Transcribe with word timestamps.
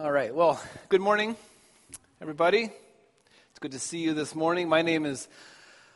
All 0.00 0.10
right. 0.10 0.34
Well, 0.34 0.58
good 0.88 1.02
morning, 1.02 1.36
everybody. 2.22 2.72
It's 3.50 3.58
good 3.60 3.72
to 3.72 3.78
see 3.78 3.98
you 3.98 4.14
this 4.14 4.34
morning. 4.34 4.66
My 4.66 4.80
name 4.80 5.04
is 5.04 5.28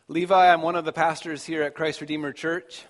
Levi. 0.09 0.53
I'm 0.53 0.61
one 0.61 0.77
of 0.77 0.85
the 0.85 0.93
pastors 0.93 1.43
here 1.43 1.63
at 1.63 1.75
Christ 1.75 2.03
Redeemer 2.03 2.35
Church. 2.35 2.85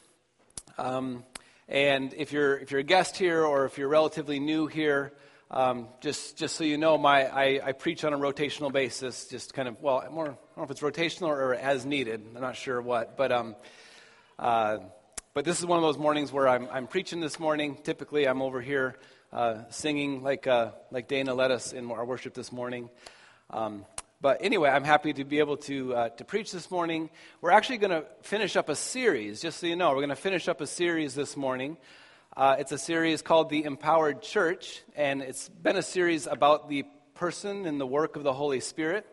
Um, 0.77 1.23
and 1.69 2.13
if 2.15 2.33
you're 2.33 2.59
if 2.59 2.73
you're 2.73 2.81
a 2.81 2.83
guest 2.83 3.17
here 3.17 3.45
or 3.45 3.65
if 3.65 3.79
you're 3.79 3.87
relatively 3.87 4.41
new 4.41 4.67
here, 4.67 5.13
um, 5.53 5.87
just 6.01 6.37
just 6.37 6.57
so 6.57 6.65
you 6.65 6.79
know, 6.79 6.99
my 6.99 7.27
I, 7.27 7.61
I, 7.65 7.73
preach 7.73 8.03
on 8.03 8.13
a 8.13 8.19
rotational 8.19 8.73
basis. 8.73 9.29
Just 9.29 9.55
kind 9.55 9.69
of 9.69 9.81
well, 9.81 10.05
more 10.11 10.25
I 10.25 10.31
don't 10.31 10.57
know 10.57 10.65
if 10.65 10.73
it's 10.73 10.81
rotational 10.81 11.29
or, 11.29 11.55
as 11.55 11.87
needed. 11.87 12.27
I'm 12.35 12.43
not 12.43 12.57
sure 12.57 12.83
what, 12.83 13.17
but 13.17 13.31
um, 13.31 13.55
uh, 14.37 14.79
but 15.33 15.45
this 15.45 15.61
is 15.61 15.67
one 15.67 15.79
of 15.79 15.85
those 15.85 15.97
mornings 15.97 16.33
where 16.33 16.49
I'm 16.49 16.67
I'm 16.73 16.89
preaching 16.89 17.21
this 17.21 17.39
morning. 17.39 17.79
Typically, 17.85 18.27
I'm 18.27 18.43
over 18.43 18.61
here 18.61 18.97
uh, 19.35 19.65
singing 19.69 20.23
like, 20.23 20.47
uh, 20.47 20.71
like 20.93 21.09
Dana 21.09 21.35
led 21.35 21.51
us 21.51 21.73
in 21.73 21.91
our 21.91 22.05
worship 22.05 22.35
this 22.35 22.53
morning. 22.53 22.89
Um, 23.51 23.85
but 24.21 24.39
anyway, 24.41 24.71
I'm 24.71 24.85
happy 24.85 25.13
to 25.13 25.25
be 25.25 25.41
able 25.41 25.57
to, 25.59 25.95
uh, 25.95 26.09
to 26.11 26.25
preach 26.25 26.53
this 26.53 26.71
morning. 26.71 27.11
We're 27.41 27.51
actually 27.51 27.79
going 27.79 27.91
to 27.91 28.05
finish 28.23 28.55
up 28.55 28.69
a 28.69 28.77
series, 28.77 29.43
just 29.43 29.59
so 29.59 29.67
you 29.67 29.75
know. 29.75 29.89
We're 29.89 29.97
going 29.97 30.09
to 30.11 30.17
finish 30.17 30.47
up 30.47 30.61
a 30.61 30.69
series 30.69 31.15
this 31.15 31.37
morning. 31.37 31.77
Uh, 32.37 32.57
it's 32.61 32.71
a 32.71 32.79
series 32.79 33.23
called 33.23 33.51
The 33.51 33.65
Empowered 33.65 34.23
Church, 34.23 34.83
and 34.95 35.21
it's 35.21 35.49
been 35.49 35.77
a 35.77 35.83
series 35.83 36.29
about 36.29 36.69
the 36.69 36.85
person 37.15 37.67
and 37.67 37.81
the 37.81 37.87
work 37.87 38.15
of 38.15 38.23
the 38.23 38.33
Holy 38.33 38.61
Spirit. 38.61 39.05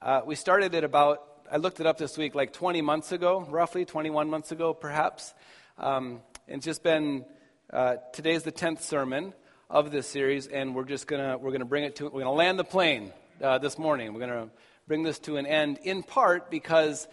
Uh, 0.00 0.20
we 0.24 0.36
started 0.36 0.74
it 0.74 0.84
about, 0.84 1.26
I 1.50 1.56
looked 1.56 1.80
it 1.80 1.86
up 1.86 1.98
this 1.98 2.16
week, 2.16 2.36
like 2.36 2.52
20 2.52 2.82
months 2.82 3.10
ago, 3.10 3.44
roughly, 3.50 3.84
21 3.84 4.30
months 4.30 4.52
ago, 4.52 4.74
perhaps. 4.74 5.34
Um, 5.76 6.20
it's 6.46 6.64
just 6.64 6.84
been, 6.84 7.24
uh, 7.72 7.96
today's 8.12 8.44
the 8.44 8.52
10th 8.52 8.82
sermon 8.82 9.34
of 9.70 9.92
this 9.92 10.08
series, 10.08 10.48
and 10.48 10.74
we're 10.74 10.84
just 10.84 11.06
gonna 11.06 11.38
we're 11.38 11.52
gonna 11.52 11.64
bring 11.64 11.84
it 11.84 11.96
to 11.96 12.08
we're 12.08 12.22
gonna 12.22 12.32
land 12.32 12.58
the 12.58 12.64
plane 12.64 13.12
uh, 13.40 13.58
this 13.58 13.78
morning. 13.78 14.12
We're 14.12 14.20
gonna 14.20 14.50
bring 14.88 15.04
this 15.04 15.20
to 15.20 15.36
an 15.36 15.46
end 15.46 15.78
in 15.84 16.02
part 16.02 16.50
because 16.50 17.06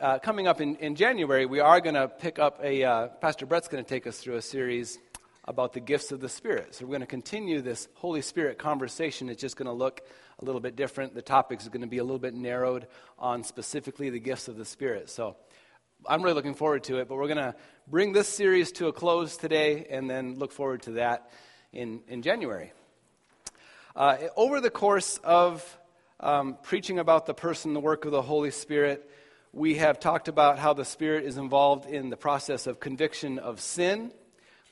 uh, 0.00 0.18
coming 0.18 0.48
up 0.48 0.60
in, 0.60 0.74
in 0.76 0.96
January 0.96 1.46
we 1.46 1.60
are 1.60 1.80
gonna 1.80 2.08
pick 2.08 2.40
up 2.40 2.58
a 2.64 2.82
uh, 2.82 3.06
Pastor 3.20 3.46
Brett's 3.46 3.68
gonna 3.68 3.84
take 3.84 4.08
us 4.08 4.18
through 4.18 4.34
a 4.34 4.42
series 4.42 4.98
about 5.44 5.72
the 5.72 5.78
gifts 5.78 6.10
of 6.10 6.20
the 6.20 6.28
Spirit. 6.28 6.74
So 6.74 6.84
we're 6.84 6.92
gonna 6.92 7.06
continue 7.06 7.62
this 7.62 7.86
Holy 7.94 8.22
Spirit 8.22 8.58
conversation. 8.58 9.28
It's 9.28 9.40
just 9.40 9.56
gonna 9.56 9.72
look 9.72 10.00
a 10.40 10.44
little 10.44 10.60
bit 10.60 10.74
different. 10.74 11.14
The 11.14 11.22
topic 11.22 11.60
is 11.60 11.68
gonna 11.68 11.86
be 11.86 11.98
a 11.98 12.04
little 12.04 12.18
bit 12.18 12.34
narrowed 12.34 12.88
on 13.20 13.44
specifically 13.44 14.10
the 14.10 14.20
gifts 14.20 14.48
of 14.48 14.56
the 14.56 14.64
Spirit. 14.64 15.08
So. 15.10 15.36
I'm 16.06 16.22
really 16.22 16.34
looking 16.34 16.52
forward 16.52 16.84
to 16.84 16.98
it, 16.98 17.08
but 17.08 17.16
we're 17.16 17.28
going 17.28 17.38
to 17.38 17.54
bring 17.88 18.12
this 18.12 18.28
series 18.28 18.72
to 18.72 18.88
a 18.88 18.92
close 18.92 19.38
today 19.38 19.86
and 19.88 20.10
then 20.10 20.38
look 20.38 20.52
forward 20.52 20.82
to 20.82 20.90
that 20.90 21.30
in, 21.74 22.00
in 22.08 22.22
January. 22.22 22.72
Uh, 23.96 24.16
over 24.36 24.60
the 24.60 24.70
course 24.70 25.18
of 25.22 25.78
um, 26.20 26.56
preaching 26.62 26.98
about 26.98 27.26
the 27.26 27.34
person, 27.34 27.74
the 27.74 27.80
work 27.80 28.04
of 28.04 28.12
the 28.12 28.22
Holy 28.22 28.50
Spirit, 28.50 29.10
we 29.52 29.76
have 29.76 30.00
talked 30.00 30.28
about 30.28 30.58
how 30.58 30.72
the 30.72 30.84
Spirit 30.84 31.24
is 31.24 31.36
involved 31.36 31.88
in 31.88 32.10
the 32.10 32.16
process 32.16 32.66
of 32.66 32.80
conviction 32.80 33.38
of 33.38 33.60
sin, 33.60 34.12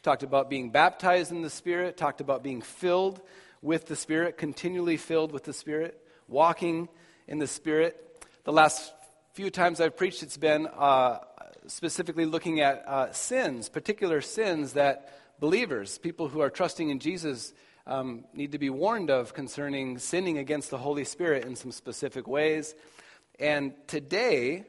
talked 0.03 0.23
about 0.23 0.49
being 0.49 0.71
baptized 0.71 1.31
in 1.31 1.43
the 1.43 1.51
Spirit, 1.51 1.97
talked 1.97 2.21
about 2.21 2.43
being 2.43 2.63
filled 2.63 3.21
with 3.61 3.87
the 3.87 3.97
Spirit, 3.97 4.39
continually 4.39 4.97
filled 4.97 5.31
with 5.31 5.45
the 5.45 5.53
Spirit, 5.53 6.01
walking 6.27 6.89
in 7.29 7.39
the 7.39 7.47
Spirit. 7.47 8.27
The 8.45 8.53
last 8.53 8.93
few 9.35 9.51
times 9.51 9.81
I've 9.81 9.97
preached, 9.97 10.23
it's 10.25 10.37
been 10.37 10.67
uh, 10.67 11.19
specifically 11.69 12.27
looking 12.27 12.61
at 12.61 12.85
uh, 12.87 13.13
sins, 13.13 13.69
particular 13.69 14.21
sins 14.21 14.73
that 14.73 15.13
believers, 15.43 15.99
people 15.99 16.29
who 16.29 16.39
are 16.39 16.51
trusting 16.51 16.89
in 16.89 17.01
Jesus, 17.01 17.53
um, 17.89 18.25
need 18.33 18.53
to 18.53 18.59
be 18.59 18.71
warned 18.71 19.11
of 19.11 19.35
concerning 19.35 19.99
sinning 19.99 20.39
against 20.39 20.71
the 20.71 20.79
Holy 20.79 21.03
Spirit 21.03 21.45
in 21.45 21.57
some 21.57 21.73
specific 21.73 22.29
ways. 22.29 22.77
And 23.41 23.73
today, 23.89 24.65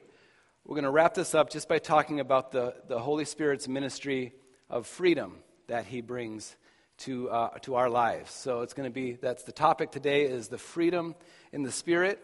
we're 0.66 0.74
going 0.74 0.86
to 0.86 0.90
wrap 0.90 1.14
this 1.14 1.36
up 1.36 1.52
just 1.52 1.70
by 1.70 1.78
talking 1.78 2.20
about 2.20 2.52
the, 2.52 2.74
the 2.88 2.97
Holy 2.97 3.24
Spirit's 3.24 3.68
ministry 3.68 4.34
of 4.68 4.88
freedom 4.88 5.44
that 5.68 5.86
he 5.86 6.02
brings 6.02 6.56
to, 6.97 7.30
uh, 7.30 7.50
to 7.59 7.76
our 7.76 7.88
lives. 7.88 8.31
So 8.31 8.62
it's 8.62 8.74
going 8.74 8.90
to 8.90 8.94
be, 8.94 9.12
that's 9.12 9.44
the 9.44 9.52
topic 9.52 9.92
today 9.92 10.24
is 10.24 10.47
the 10.47 10.58
freedom 10.58 11.14
in 11.52 11.62
the 11.62 11.72
Spirit. 11.72 12.20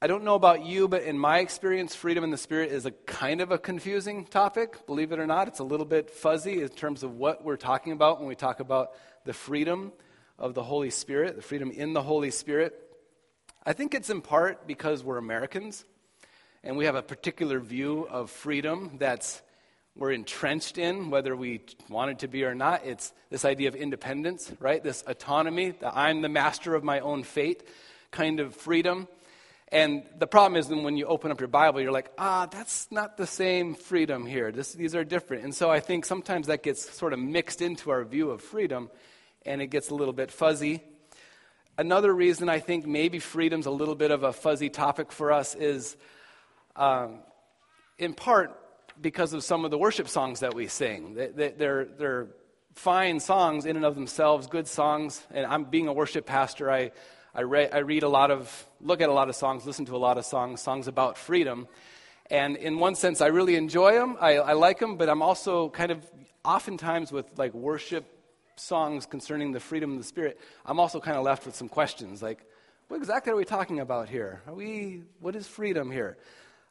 I 0.00 0.06
don't 0.06 0.22
know 0.22 0.36
about 0.36 0.64
you, 0.64 0.86
but 0.86 1.02
in 1.02 1.18
my 1.18 1.40
experience, 1.40 1.92
freedom 1.96 2.22
in 2.22 2.30
the 2.30 2.38
Spirit 2.38 2.70
is 2.70 2.86
a 2.86 2.92
kind 2.92 3.40
of 3.40 3.50
a 3.50 3.58
confusing 3.58 4.26
topic. 4.26 4.86
Believe 4.86 5.10
it 5.10 5.18
or 5.18 5.26
not, 5.26 5.48
it's 5.48 5.58
a 5.58 5.64
little 5.64 5.84
bit 5.84 6.08
fuzzy 6.08 6.62
in 6.62 6.68
terms 6.68 7.02
of 7.02 7.16
what 7.16 7.44
we're 7.44 7.56
talking 7.56 7.92
about 7.92 8.20
when 8.20 8.28
we 8.28 8.36
talk 8.36 8.60
about 8.60 8.92
the 9.24 9.32
freedom 9.32 9.90
of 10.38 10.54
the 10.54 10.62
Holy 10.62 10.90
Spirit, 10.90 11.34
the 11.34 11.42
freedom 11.42 11.72
in 11.72 11.94
the 11.94 12.02
Holy 12.02 12.30
Spirit. 12.30 12.80
I 13.66 13.72
think 13.72 13.92
it's 13.92 14.08
in 14.08 14.20
part 14.20 14.68
because 14.68 15.02
we're 15.02 15.18
Americans 15.18 15.84
and 16.62 16.76
we 16.76 16.84
have 16.84 16.94
a 16.94 17.02
particular 17.02 17.58
view 17.58 18.06
of 18.08 18.30
freedom 18.30 18.98
that's 19.00 19.42
we're 19.96 20.12
entrenched 20.12 20.78
in, 20.78 21.10
whether 21.10 21.34
we 21.34 21.62
want 21.88 22.12
it 22.12 22.20
to 22.20 22.28
be 22.28 22.44
or 22.44 22.54
not. 22.54 22.86
It's 22.86 23.12
this 23.30 23.44
idea 23.44 23.66
of 23.66 23.74
independence, 23.74 24.52
right? 24.60 24.80
This 24.80 25.02
autonomy, 25.08 25.70
that 25.80 25.96
I'm 25.96 26.22
the 26.22 26.28
master 26.28 26.76
of 26.76 26.84
my 26.84 27.00
own 27.00 27.24
fate 27.24 27.64
kind 28.12 28.38
of 28.38 28.54
freedom. 28.54 29.08
And 29.70 30.04
the 30.18 30.26
problem 30.26 30.58
is 30.58 30.68
then 30.68 30.82
when 30.82 30.96
you 30.96 31.06
open 31.06 31.30
up 31.30 31.40
your 31.40 31.48
Bible, 31.48 31.80
you're 31.80 31.92
like, 31.92 32.10
ah, 32.16 32.46
that's 32.46 32.88
not 32.90 33.18
the 33.18 33.26
same 33.26 33.74
freedom 33.74 34.24
here. 34.24 34.50
This, 34.50 34.72
these 34.72 34.94
are 34.94 35.04
different. 35.04 35.44
And 35.44 35.54
so 35.54 35.70
I 35.70 35.80
think 35.80 36.06
sometimes 36.06 36.46
that 36.46 36.62
gets 36.62 36.90
sort 36.90 37.12
of 37.12 37.18
mixed 37.18 37.60
into 37.60 37.90
our 37.90 38.02
view 38.04 38.30
of 38.30 38.40
freedom, 38.40 38.90
and 39.44 39.60
it 39.60 39.66
gets 39.66 39.90
a 39.90 39.94
little 39.94 40.14
bit 40.14 40.30
fuzzy. 40.30 40.82
Another 41.76 42.14
reason 42.14 42.48
I 42.48 42.60
think 42.60 42.86
maybe 42.86 43.18
freedom's 43.18 43.66
a 43.66 43.70
little 43.70 43.94
bit 43.94 44.10
of 44.10 44.22
a 44.22 44.32
fuzzy 44.32 44.70
topic 44.70 45.12
for 45.12 45.32
us 45.32 45.54
is 45.54 45.96
um, 46.74 47.20
in 47.98 48.14
part 48.14 48.58
because 49.00 49.32
of 49.32 49.44
some 49.44 49.64
of 49.64 49.70
the 49.70 49.78
worship 49.78 50.08
songs 50.08 50.40
that 50.40 50.54
we 50.54 50.66
sing. 50.66 51.14
They, 51.14 51.50
they're, 51.50 51.84
they're 51.84 52.28
fine 52.74 53.20
songs 53.20 53.66
in 53.66 53.76
and 53.76 53.84
of 53.84 53.94
themselves, 53.94 54.46
good 54.46 54.66
songs. 54.66 55.24
And 55.30 55.44
I'm 55.46 55.64
being 55.64 55.88
a 55.88 55.92
worship 55.92 56.26
pastor, 56.26 56.70
I 56.70 56.92
I, 57.34 57.42
re- 57.42 57.70
I 57.70 57.78
read 57.78 58.02
a 58.02 58.08
lot 58.08 58.30
of, 58.30 58.66
look 58.80 59.00
at 59.00 59.08
a 59.08 59.12
lot 59.12 59.28
of 59.28 59.36
songs, 59.36 59.66
listen 59.66 59.84
to 59.86 59.96
a 59.96 59.98
lot 59.98 60.18
of 60.18 60.24
songs, 60.24 60.60
songs 60.60 60.88
about 60.88 61.16
freedom. 61.16 61.68
And 62.30 62.56
in 62.56 62.78
one 62.78 62.94
sense, 62.94 63.20
I 63.20 63.28
really 63.28 63.56
enjoy 63.56 63.92
them. 63.92 64.16
I, 64.20 64.38
I 64.38 64.52
like 64.52 64.78
them, 64.78 64.96
but 64.96 65.08
I'm 65.08 65.22
also 65.22 65.68
kind 65.70 65.90
of, 65.90 66.04
oftentimes 66.44 67.12
with 67.12 67.26
like 67.36 67.54
worship 67.54 68.04
songs 68.56 69.06
concerning 69.06 69.52
the 69.52 69.60
freedom 69.60 69.92
of 69.92 69.98
the 69.98 70.04
Spirit, 70.04 70.40
I'm 70.64 70.80
also 70.80 71.00
kind 71.00 71.16
of 71.16 71.24
left 71.24 71.46
with 71.46 71.54
some 71.54 71.68
questions 71.68 72.22
like, 72.22 72.44
what 72.88 72.96
exactly 72.96 73.32
are 73.32 73.36
we 73.36 73.44
talking 73.44 73.80
about 73.80 74.08
here? 74.08 74.40
Are 74.46 74.54
we, 74.54 75.02
what 75.20 75.36
is 75.36 75.46
freedom 75.46 75.90
here? 75.90 76.16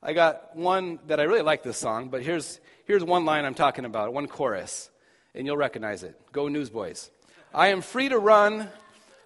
I 0.02 0.14
got 0.14 0.56
one 0.56 1.00
that 1.08 1.20
I 1.20 1.24
really 1.24 1.44
like 1.44 1.64
this 1.64 1.78
song, 1.78 2.10
but 2.10 2.24
here's, 2.24 2.60
here's 2.86 3.04
one 3.04 3.26
line 3.26 3.46
I'm 3.46 3.54
talking 3.54 3.86
about, 3.86 4.14
one 4.14 4.28
chorus, 4.28 4.90
and 5.36 5.46
you'll 5.46 5.58
recognize 5.58 6.04
it. 6.04 6.20
Go, 6.32 6.48
Newsboys. 6.48 7.12
I 7.54 7.68
am 7.68 7.82
free 7.82 8.10
to 8.10 8.18
run, 8.18 8.70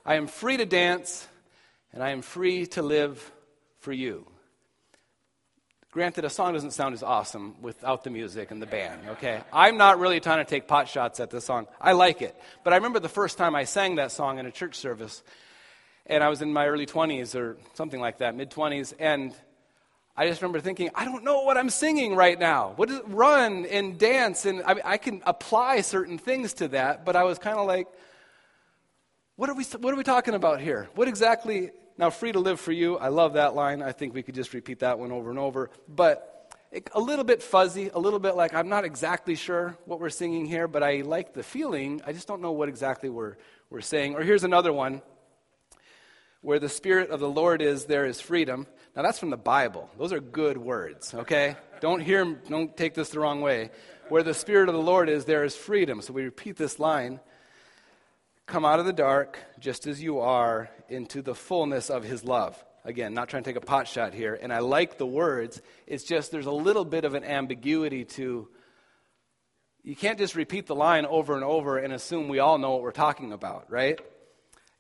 I 0.06 0.16
am 0.16 0.28
free 0.28 0.58
to 0.58 0.66
dance, 0.66 1.28
and 1.94 2.02
I 2.02 2.10
am 2.10 2.22
free 2.22 2.66
to 2.68 2.82
live 2.82 3.32
for 3.80 3.94
you. 3.94 4.26
Granted, 5.92 6.24
a 6.24 6.30
song 6.30 6.54
doesn't 6.54 6.72
sound 6.72 6.94
as 6.94 7.04
awesome 7.04 7.56
without 7.62 8.04
the 8.04 8.10
music 8.10 8.50
and 8.50 8.62
the 8.62 8.66
band, 8.66 9.02
okay? 9.10 9.42
I'm 9.52 9.78
not 9.78 10.00
really 10.00 10.20
trying 10.20 10.44
to 10.44 10.50
take 10.50 10.68
pot 10.68 10.88
shots 10.88 11.20
at 11.20 11.30
this 11.30 11.46
song. 11.46 11.68
I 11.80 11.92
like 11.92 12.22
it. 12.22 12.36
But 12.64 12.74
I 12.74 12.78
remember 12.78 13.00
the 13.00 13.10
first 13.10 13.38
time 13.38 13.56
I 13.56 13.66
sang 13.66 13.96
that 13.96 14.12
song 14.12 14.40
in 14.40 14.46
a 14.46 14.52
church 14.52 14.76
service, 14.76 15.22
and 16.06 16.24
I 16.24 16.30
was 16.30 16.42
in 16.42 16.54
my 16.54 16.66
early 16.66 16.86
20s 16.86 17.36
or 17.36 17.58
something 17.74 18.00
like 18.00 18.20
that, 18.20 18.36
mid 18.36 18.50
20s, 18.50 18.94
and 19.00 19.36
I 20.16 20.28
just 20.28 20.42
remember 20.42 20.62
thinking, 20.62 20.90
I 20.96 21.06
don't 21.06 21.24
know 21.24 21.42
what 21.44 21.58
I'm 21.58 21.70
singing 21.70 22.16
right 22.16 22.40
now. 22.40 22.74
What 22.76 22.90
is 22.90 23.02
run 23.06 23.66
and 23.66 24.00
dance? 24.00 24.46
And 24.46 24.64
I, 24.64 24.76
I 24.84 24.98
can 24.98 25.22
apply 25.26 25.82
certain 25.82 26.18
things 26.18 26.54
to 26.56 26.70
that, 26.70 27.06
but 27.06 27.16
I 27.16 27.24
was 27.24 27.38
kind 27.38 27.58
of 27.58 27.68
like, 27.68 27.88
what 29.42 29.50
are, 29.50 29.56
we, 29.56 29.64
what 29.80 29.92
are 29.92 29.98
we 29.98 30.04
talking 30.04 30.36
about 30.36 30.62
here? 30.62 30.88
What 30.94 31.08
exactly 31.08 31.72
now, 31.98 32.12
free 32.12 32.32
to 32.32 32.40
live 32.40 32.60
for 32.60 32.72
you, 32.72 33.00
I 33.00 33.08
love 33.08 33.34
that 33.34 33.56
line. 33.56 33.82
I 33.82 33.92
think 33.92 34.14
we 34.14 34.22
could 34.22 34.36
just 34.36 34.54
repeat 34.54 34.82
that 34.82 35.00
one 35.00 35.12
over 35.12 35.32
and 35.32 35.40
over. 35.40 35.72
But 35.90 36.54
a 36.94 37.00
little 37.00 37.26
bit 37.26 37.42
fuzzy, 37.42 37.90
a 37.92 37.98
little 37.98 38.20
bit 38.20 38.36
like 38.36 38.54
I'm 38.54 38.70
not 38.70 38.86
exactly 38.86 39.34
sure 39.34 39.76
what 39.86 40.00
we're 40.00 40.12
singing 40.12 40.46
here, 40.46 40.68
but 40.68 40.84
I 40.84 41.02
like 41.02 41.34
the 41.34 41.42
feeling. 41.42 42.04
I 42.06 42.14
just 42.14 42.28
don't 42.28 42.40
know 42.40 42.52
what 42.52 42.70
exactly 42.70 43.10
we're, 43.10 43.36
we're 43.72 43.82
saying. 43.82 44.14
Or 44.14 44.22
here's 44.22 44.44
another 44.44 44.72
one 44.72 45.02
where 46.42 46.60
the 46.60 46.70
Spirit 46.70 47.10
of 47.10 47.20
the 47.20 47.30
Lord 47.30 47.64
is, 47.64 47.86
there 47.86 48.06
is 48.06 48.22
freedom. 48.22 48.68
Now, 48.96 49.02
that's 49.02 49.18
from 49.18 49.32
the 49.32 49.38
Bible. 49.38 49.90
Those 49.98 50.14
are 50.14 50.20
good 50.20 50.60
words, 50.60 51.16
okay? 51.16 51.56
don't 51.80 52.00
hear, 52.00 52.26
don't 52.48 52.78
take 52.78 52.94
this 52.94 53.10
the 53.10 53.20
wrong 53.20 53.42
way. 53.42 53.72
Where 54.10 54.22
the 54.22 54.36
Spirit 54.36 54.70
of 54.70 54.76
the 54.76 54.82
Lord 54.82 55.10
is, 55.10 55.26
there 55.26 55.44
is 55.44 55.56
freedom. 55.56 56.00
So 56.04 56.14
we 56.14 56.26
repeat 56.26 56.58
this 56.58 56.78
line 56.78 57.20
Come 58.52 58.66
out 58.66 58.82
of 58.82 58.86
the 58.86 58.92
dark, 58.92 59.40
just 59.62 59.88
as 59.88 60.04
you 60.04 60.20
are, 60.20 60.70
into 60.90 61.22
the 61.22 61.34
fullness 61.34 61.90
of 61.90 62.04
his 62.04 62.26
love. 62.26 62.62
Again, 62.84 63.14
not 63.14 63.30
trying 63.30 63.44
to 63.44 63.50
take 63.50 63.56
a 63.56 63.66
pot 63.66 63.88
shot 63.88 64.14
here. 64.14 64.38
And 64.42 64.52
I 64.52 64.60
like 64.60 64.98
the 64.98 65.06
words. 65.06 65.62
It's 65.88 66.04
just 66.04 66.32
there's 66.34 66.48
a 66.48 66.52
little 66.52 66.84
bit 66.84 67.06
of 67.06 67.14
an 67.14 67.24
ambiguity 67.24 68.04
to. 68.04 68.50
You 69.84 69.96
can't 69.96 70.18
just 70.18 70.36
repeat 70.36 70.68
the 70.68 70.76
line 70.76 71.06
over 71.06 71.36
and 71.36 71.46
over 71.46 71.78
and 71.78 71.94
assume 71.94 72.28
we 72.28 72.40
all 72.40 72.58
know 72.58 72.72
what 72.72 72.82
we're 72.82 72.92
talking 72.92 73.32
about, 73.32 73.72
right? 73.72 74.02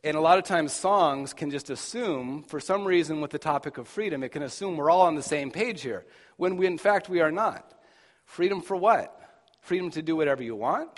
And 0.03 0.18
a 0.18 0.21
lot 0.21 0.38
of 0.38 0.44
times, 0.44 0.73
songs 0.73 1.31
can 1.31 1.50
just 1.50 1.69
assume, 1.69 2.44
for 2.44 2.59
some 2.59 2.83
reason, 2.83 3.21
with 3.21 3.31
the 3.31 3.39
topic 3.39 3.77
of 3.77 3.88
freedom, 3.88 4.21
it 4.21 4.33
can 4.33 4.44
assume 4.44 4.75
we're 4.75 4.91
all 4.91 5.03
on 5.03 5.15
the 5.15 5.23
same 5.23 5.50
page 5.50 5.81
here, 5.81 6.06
when 6.35 6.57
we, 6.57 6.68
in 6.68 6.77
fact, 6.77 7.07
we 7.07 7.21
are 7.21 7.31
not. 7.31 7.73
Freedom 8.25 8.59
for 8.59 8.75
what? 8.75 9.18
Freedom 9.62 9.89
to 9.91 10.01
do 10.01 10.18
whatever 10.18 10.44
you 10.44 10.57
want? 10.57 10.89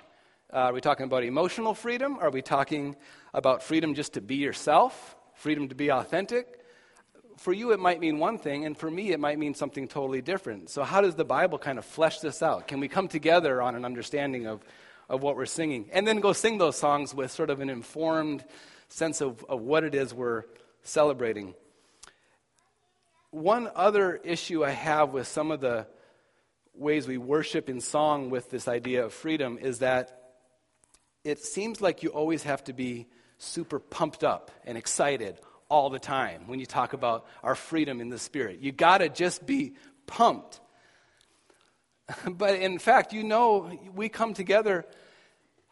Uh, 0.54 0.68
are 0.68 0.74
we 0.74 0.82
talking 0.82 1.06
about 1.06 1.24
emotional 1.24 1.74
freedom? 1.74 2.20
Are 2.22 2.30
we 2.30 2.44
talking 2.44 2.96
about 3.34 3.64
freedom 3.64 3.96
just 3.96 4.14
to 4.14 4.22
be 4.22 4.36
yourself? 4.36 5.16
Freedom 5.34 5.68
to 5.70 5.74
be 5.74 5.90
authentic? 5.90 6.60
For 7.38 7.52
you, 7.52 7.72
it 7.72 7.80
might 7.80 8.00
mean 8.00 8.20
one 8.20 8.38
thing, 8.38 8.64
and 8.64 8.78
for 8.78 8.92
me, 8.92 9.14
it 9.14 9.20
might 9.20 9.40
mean 9.40 9.56
something 9.56 9.88
totally 9.88 10.22
different. 10.22 10.70
So, 10.70 10.84
how 10.84 11.02
does 11.02 11.16
the 11.16 11.26
Bible 11.26 11.58
kind 11.58 11.80
of 11.80 11.86
flesh 11.86 12.20
this 12.20 12.44
out? 12.44 12.68
Can 12.68 12.80
we 12.80 12.88
come 12.88 13.08
together 13.08 13.64
on 13.64 13.74
an 13.74 13.84
understanding 13.84 14.46
of, 14.46 14.64
of 15.10 15.24
what 15.24 15.38
we're 15.38 15.48
singing? 15.48 15.90
And 15.92 16.06
then 16.06 16.20
go 16.20 16.34
sing 16.34 16.60
those 16.60 16.76
songs 16.76 17.16
with 17.16 17.32
sort 17.32 17.50
of 17.50 17.60
an 17.60 17.72
informed, 17.72 18.46
sense 18.90 19.22
of, 19.22 19.44
of 19.50 19.60
what 19.60 19.84
it 19.84 19.96
is 19.96 20.14
we're 20.14 20.44
celebrating. 20.84 21.56
One 23.32 23.72
other 23.74 24.18
issue 24.18 24.64
I 24.64 24.70
have 24.70 25.14
with 25.14 25.26
some 25.26 25.50
of 25.50 25.62
the 25.62 25.88
ways 26.76 27.08
we 27.08 27.18
worship 27.18 27.70
in 27.70 27.82
song 27.82 28.30
with 28.30 28.52
this 28.52 28.68
idea 28.68 29.04
of 29.04 29.14
freedom 29.14 29.58
is 29.60 29.80
that 29.80 30.20
it 31.24 31.40
seems 31.40 31.81
like 31.81 32.04
you 32.04 32.10
always 32.10 32.44
have 32.44 32.64
to 32.66 32.74
be 32.74 33.08
super 33.38 33.80
pumped 33.80 34.24
up 34.24 34.52
and 34.66 34.78
excited 34.78 35.40
all 35.70 35.90
the 35.90 36.00
time 36.00 36.48
when 36.48 36.60
you 36.60 36.66
talk 36.66 36.94
about 36.94 37.25
our 37.42 37.56
freedom 37.56 38.02
in 38.02 38.10
the 38.10 38.20
spirit. 38.20 38.60
You 38.60 38.72
got 38.72 39.00
to 39.00 39.10
just 39.10 39.46
be 39.46 39.74
pumped. 40.06 40.60
but 42.30 42.56
in 42.56 42.80
fact, 42.80 43.14
you 43.14 43.24
know, 43.24 43.72
we 43.96 44.10
come 44.10 44.34
together 44.34 44.86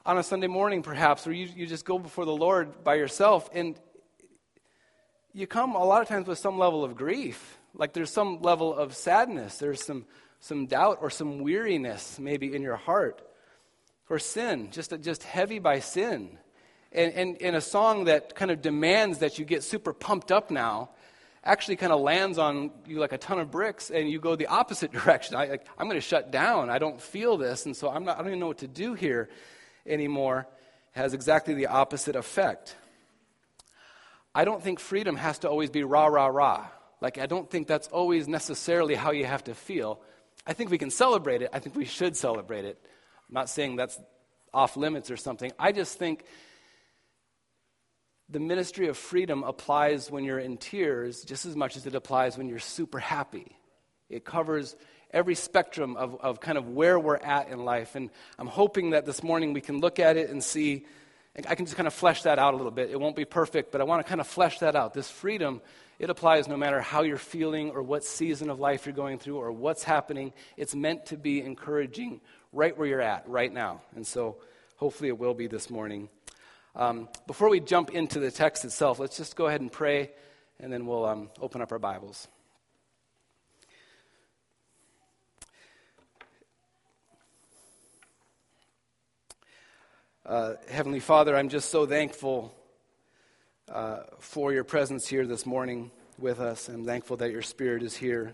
on 0.06 0.18
a 0.18 0.24
Sunday 0.24 0.48
morning, 0.48 0.82
perhaps, 0.82 1.28
or 1.28 1.32
you, 1.32 1.48
you 1.56 1.68
just 1.68 1.86
go 1.86 2.00
before 2.00 2.26
the 2.26 2.36
Lord 2.36 2.84
by 2.84 2.96
yourself, 2.96 3.50
and 3.54 3.80
you 5.34 5.46
come 5.48 5.76
a 5.76 5.84
lot 5.84 6.02
of 6.02 6.08
times 6.08 6.28
with 6.28 6.40
some 6.40 6.58
level 6.58 6.84
of 6.84 6.96
grief. 6.96 7.58
Like 7.74 7.94
there's 7.94 8.12
some 8.12 8.42
level 8.42 8.74
of 8.74 8.96
sadness, 8.96 9.58
there's 9.58 9.84
some, 9.84 10.06
some 10.40 10.66
doubt 10.66 11.00
or 11.02 11.10
some 11.10 11.40
weariness 11.40 12.20
maybe 12.20 12.54
in 12.54 12.62
your 12.62 12.76
heart, 12.76 13.22
or 14.12 14.20
sin, 14.20 14.70
just, 14.72 14.94
just 15.02 15.24
heavy 15.24 15.60
by 15.60 15.80
sin. 15.80 16.38
And, 16.92 17.14
and, 17.14 17.42
and 17.42 17.56
a 17.56 17.62
song 17.62 18.06
that 18.06 18.36
kind 18.36 18.52
of 18.52 18.62
demands 18.62 19.20
that 19.20 19.40
you 19.40 19.46
get 19.46 19.64
super 19.64 19.94
pumped 19.94 20.32
up 20.32 20.52
now 20.52 20.90
actually 21.44 21.76
kind 21.76 21.92
of 21.92 22.02
lands 22.02 22.38
on 22.38 22.72
you 22.86 23.00
like 23.00 23.14
a 23.14 23.18
ton 23.18 23.40
of 23.40 23.50
bricks 23.50 23.90
and 23.90 24.10
you 24.10 24.20
go 24.20 24.36
the 24.36 24.48
opposite 24.48 24.92
direction. 25.00 25.36
I, 25.36 25.46
like, 25.46 25.66
I'm 25.78 25.88
going 25.88 26.00
to 26.00 26.06
shut 26.06 26.32
down. 26.32 26.70
I 26.70 26.78
don't 26.78 27.02
feel 27.02 27.38
this, 27.38 27.66
and 27.66 27.76
so 27.76 27.90
I'm 27.90 28.04
not, 28.04 28.18
I 28.18 28.20
don't 28.20 28.28
even 28.28 28.40
know 28.40 28.48
what 28.48 28.60
to 28.60 28.68
do 28.68 28.94
here 28.94 29.30
anymore 29.86 30.48
has 30.92 31.14
exactly 31.14 31.54
the 31.54 31.68
opposite 31.68 32.16
effect. 32.16 32.76
I 34.36 34.46
don't 34.46 34.62
think 34.62 34.80
freedom 34.80 35.16
has 35.16 35.40
to 35.40 35.50
always 35.50 35.70
be 35.70 35.84
rah, 35.84 36.08
rah, 36.08 36.28
rah. 36.28 36.68
Like, 37.00 37.18
I 37.18 37.26
don't 37.26 37.50
think 37.50 37.68
that's 37.68 37.88
always 37.88 38.28
necessarily 38.28 38.96
how 38.96 39.12
you 39.12 39.26
have 39.26 39.46
to 39.46 39.56
feel. 39.56 40.02
I 40.46 40.54
think 40.54 40.70
we 40.70 40.78
can 40.78 40.90
celebrate 40.92 41.42
it. 41.42 41.50
I 41.54 41.60
think 41.60 41.76
we 41.76 41.86
should 41.86 42.16
celebrate 42.16 42.66
it. 42.66 42.78
I'm 43.32 43.36
not 43.36 43.50
saying 43.50 43.78
that's 43.78 43.98
off 44.54 44.76
limits 44.76 45.10
or 45.10 45.18
something. 45.18 45.52
I 45.58 45.72
just 45.72 45.98
think 45.98 46.26
the 48.28 48.40
ministry 48.40 48.88
of 48.88 48.98
freedom 48.98 49.44
applies 49.44 50.12
when 50.12 50.24
you're 50.26 50.40
in 50.40 50.58
tears 50.58 51.24
just 51.24 51.46
as 51.46 51.56
much 51.56 51.78
as 51.78 51.86
it 51.86 51.96
applies 51.96 52.38
when 52.38 52.50
you're 52.50 52.60
super 52.60 53.00
happy. 53.00 53.58
It 54.10 54.26
covers 54.26 54.76
every 55.12 55.36
spectrum 55.36 55.96
of, 55.96 56.20
of 56.22 56.42
kind 56.42 56.58
of 56.58 56.70
where 56.70 57.00
we're 57.00 57.18
at 57.18 57.50
in 57.50 57.64
life. 57.64 57.96
And 57.96 58.10
I'm 58.38 58.48
hoping 58.48 58.92
that 58.92 59.06
this 59.06 59.24
morning 59.24 59.54
we 59.54 59.62
can 59.62 59.80
look 59.80 60.00
at 60.00 60.18
it 60.18 60.30
and 60.30 60.44
see, 60.44 60.86
I 61.48 61.56
can 61.56 61.66
just 61.66 61.78
kind 61.78 61.88
of 61.88 61.94
flesh 61.94 62.24
that 62.24 62.40
out 62.40 62.54
a 62.54 62.58
little 62.58 62.72
bit. 62.72 62.90
It 62.90 63.00
won't 63.00 63.16
be 63.16 63.26
perfect, 63.26 63.72
but 63.72 63.80
I 63.80 63.86
want 63.86 64.06
to 64.06 64.10
kind 64.10 64.22
of 64.22 64.28
flesh 64.28 64.60
that 64.60 64.76
out. 64.76 64.94
This 64.94 65.10
freedom, 65.10 65.62
it 66.00 66.10
applies 66.10 66.48
no 66.48 66.58
matter 66.58 66.82
how 66.82 67.04
you're 67.04 67.18
feeling 67.18 67.72
or 67.72 67.82
what 67.82 68.04
season 68.04 68.50
of 68.50 68.60
life 68.60 68.86
you're 68.86 68.96
going 68.96 69.20
through 69.20 69.38
or 69.38 69.52
what's 69.52 69.84
happening. 69.84 70.34
It's 70.56 70.76
meant 70.76 71.08
to 71.08 71.18
be 71.18 71.42
encouraging 71.42 72.22
right 72.52 72.78
where 72.78 72.88
you're 72.88 73.02
at 73.02 73.28
right 73.28 73.52
now. 73.52 73.82
And 73.96 74.06
so 74.06 74.38
hopefully 74.78 75.10
it 75.10 75.18
will 75.18 75.34
be 75.34 75.48
this 75.48 75.70
morning. 75.70 76.10
Um, 76.76 77.10
before 77.28 77.50
we 77.50 77.60
jump 77.60 77.92
into 77.92 78.20
the 78.20 78.32
text 78.32 78.66
itself, 78.66 79.00
let's 79.00 79.18
just 79.18 79.36
go 79.36 79.48
ahead 79.48 79.62
and 79.62 79.72
pray, 79.72 80.12
and 80.60 80.72
then 80.72 80.86
we'll 80.86 81.06
um, 81.06 81.30
open 81.40 81.62
up 81.62 81.72
our 81.72 81.80
Bibles. 81.80 82.28
Uh, 90.26 90.54
Heavenly 90.70 91.00
Father, 91.00 91.36
I'm 91.36 91.50
just 91.50 91.72
so 91.72 91.86
thankful 91.86 92.54
uh, 93.70 94.04
for 94.20 94.54
your 94.54 94.64
presence 94.64 95.08
here 95.08 95.26
this 95.26 95.46
morning 95.46 95.92
with 96.20 96.40
us. 96.40 96.70
I'm 96.70 96.86
thankful 96.86 97.18
that 97.18 97.32
your 97.32 97.42
Spirit 97.42 97.84
is 97.84 97.96
here 97.96 98.34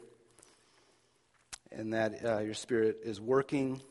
and 1.71 1.93
that 1.93 2.25
uh, 2.25 2.39
your 2.39 2.53
Spirit 2.53 2.97
is 3.03 3.21
working. 3.21 3.81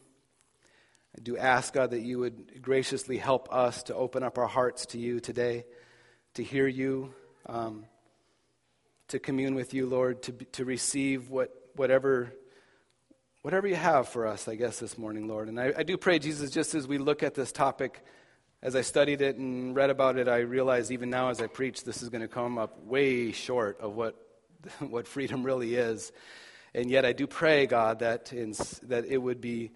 I 1.16 1.22
do 1.22 1.36
ask, 1.36 1.72
God, 1.72 1.92
that 1.92 2.02
you 2.02 2.18
would 2.18 2.62
graciously 2.62 3.16
help 3.16 3.52
us 3.52 3.84
to 3.84 3.94
open 3.94 4.22
up 4.22 4.38
our 4.38 4.46
hearts 4.46 4.86
to 4.86 4.98
you 4.98 5.20
today, 5.20 5.64
to 6.34 6.42
hear 6.42 6.66
you, 6.66 7.14
um, 7.46 7.86
to 9.08 9.18
commune 9.18 9.54
with 9.54 9.72
you, 9.72 9.86
Lord, 9.86 10.22
to, 10.24 10.32
to 10.32 10.64
receive 10.64 11.30
what, 11.30 11.50
whatever 11.74 12.32
whatever 13.46 13.68
you 13.68 13.76
have 13.76 14.08
for 14.08 14.26
us, 14.26 14.48
I 14.48 14.56
guess, 14.56 14.80
this 14.80 14.98
morning, 14.98 15.28
Lord. 15.28 15.46
And 15.46 15.60
I, 15.60 15.72
I, 15.78 15.84
do 15.84 15.96
pray, 15.96 16.18
Jesus, 16.18 16.50
just 16.50 16.74
as 16.74 16.88
we 16.88 16.98
look 16.98 17.22
at 17.22 17.34
this 17.34 17.52
topic, 17.52 18.02
as 18.60 18.74
I 18.74 18.80
studied 18.80 19.22
it 19.22 19.36
and 19.36 19.76
read 19.76 19.88
about 19.88 20.16
it, 20.16 20.26
I 20.26 20.38
realize 20.38 20.90
even 20.90 21.10
now 21.10 21.28
as 21.28 21.40
I 21.40 21.46
preach, 21.46 21.84
this 21.84 22.02
is 22.02 22.08
going 22.08 22.22
to 22.22 22.28
come 22.28 22.58
up 22.58 22.84
way 22.84 23.30
short 23.30 23.80
of 23.80 23.94
what, 23.94 24.16
what 24.80 25.06
freedom 25.06 25.44
really 25.44 25.76
is. 25.76 26.10
And 26.74 26.90
yet 26.90 27.04
I 27.04 27.12
do 27.12 27.28
pray, 27.28 27.66
God, 27.66 28.00
that, 28.00 28.32
in, 28.32 28.52
that 28.88 29.04
it 29.06 29.18
would 29.18 29.40
be 29.40 29.70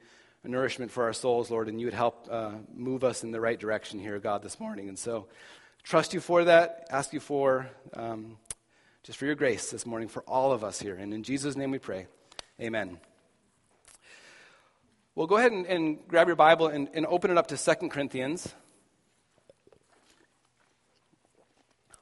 nourishment 0.49 0.91
for 0.91 1.05
our 1.05 1.13
souls, 1.13 1.51
Lord, 1.51 1.69
and 1.69 1.81
you 1.81 1.87
would 1.87 1.95
help 1.95 2.27
uh, 2.31 2.53
move 2.75 3.05
us 3.05 3.23
in 3.23 3.31
the 3.31 3.41
right 3.41 3.59
direction 3.59 3.99
here, 3.99 4.19
God, 4.19 4.43
this 4.43 4.59
morning. 4.59 4.89
And 4.89 4.99
so 4.99 5.27
trust 5.83 6.15
you 6.15 6.21
for 6.21 6.45
that, 6.45 6.87
ask 6.91 7.13
you 7.13 7.21
for 7.21 7.69
um, 7.95 8.39
just 9.03 9.19
for 9.19 9.27
your 9.27 9.35
grace 9.35 9.71
this 9.71 9.87
morning 9.87 10.09
for 10.09 10.23
all 10.23 10.53
of 10.53 10.65
us 10.65 10.81
here. 10.81 10.95
And 10.95 11.13
in 11.13 11.23
Jesus' 11.23 11.57
name 11.57 11.71
we 11.71 11.79
pray. 11.79 12.07
Amen. 12.61 12.99
Well, 15.15 15.27
go 15.27 15.37
ahead 15.37 15.53
and, 15.53 15.67
and 15.67 15.99
grab 16.09 16.27
your 16.27 16.37
Bible 16.37 16.69
and, 16.69 16.89
and 16.95 17.05
open 17.07 17.31
it 17.31 17.37
up 17.37 17.49
to 17.49 17.57
2 17.57 17.89
Corinthians. 17.89 18.55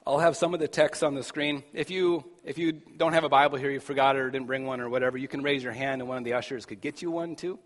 I'll 0.06 0.20
have 0.20 0.36
some 0.36 0.54
of 0.54 0.60
the 0.60 0.68
text 0.68 1.02
on 1.04 1.14
the 1.14 1.22
screen. 1.22 1.62
If 1.74 1.90
you, 1.90 2.24
if 2.42 2.56
you 2.56 2.72
don't 2.72 3.12
have 3.12 3.24
a 3.24 3.28
Bible 3.28 3.58
here, 3.58 3.70
you 3.70 3.80
forgot 3.80 4.16
it 4.16 4.20
or 4.20 4.30
didn't 4.30 4.46
bring 4.46 4.64
one 4.64 4.80
or 4.80 4.88
whatever, 4.88 5.18
you 5.18 5.28
can 5.28 5.42
raise 5.42 5.62
your 5.62 5.72
hand 5.72 6.00
and 6.00 6.08
one 6.08 6.18
of 6.18 6.24
the 6.24 6.32
ushers 6.32 6.64
could 6.64 6.80
get 6.80 7.02
you 7.02 7.10
one 7.10 7.36
too. 7.36 7.58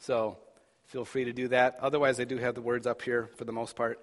So 0.00 0.38
feel 0.86 1.04
free 1.04 1.24
to 1.24 1.32
do 1.32 1.48
that. 1.48 1.76
Otherwise, 1.80 2.18
I 2.18 2.24
do 2.24 2.38
have 2.38 2.54
the 2.54 2.62
words 2.62 2.86
up 2.86 3.02
here 3.02 3.28
for 3.36 3.44
the 3.44 3.52
most 3.52 3.76
part. 3.76 4.00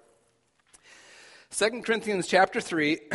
2 1.50 1.82
Corinthians 1.82 2.28
chapter 2.28 2.60
3. 2.60 3.00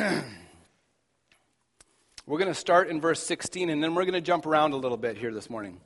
we're 2.28 2.38
going 2.38 2.52
to 2.52 2.54
start 2.54 2.90
in 2.90 3.00
verse 3.00 3.24
16 3.24 3.70
and 3.70 3.82
then 3.82 3.96
we're 3.96 4.04
going 4.04 4.14
to 4.14 4.22
jump 4.22 4.46
around 4.46 4.74
a 4.74 4.76
little 4.76 4.98
bit 4.98 5.18
here 5.18 5.34
this 5.34 5.50
morning. 5.50 5.80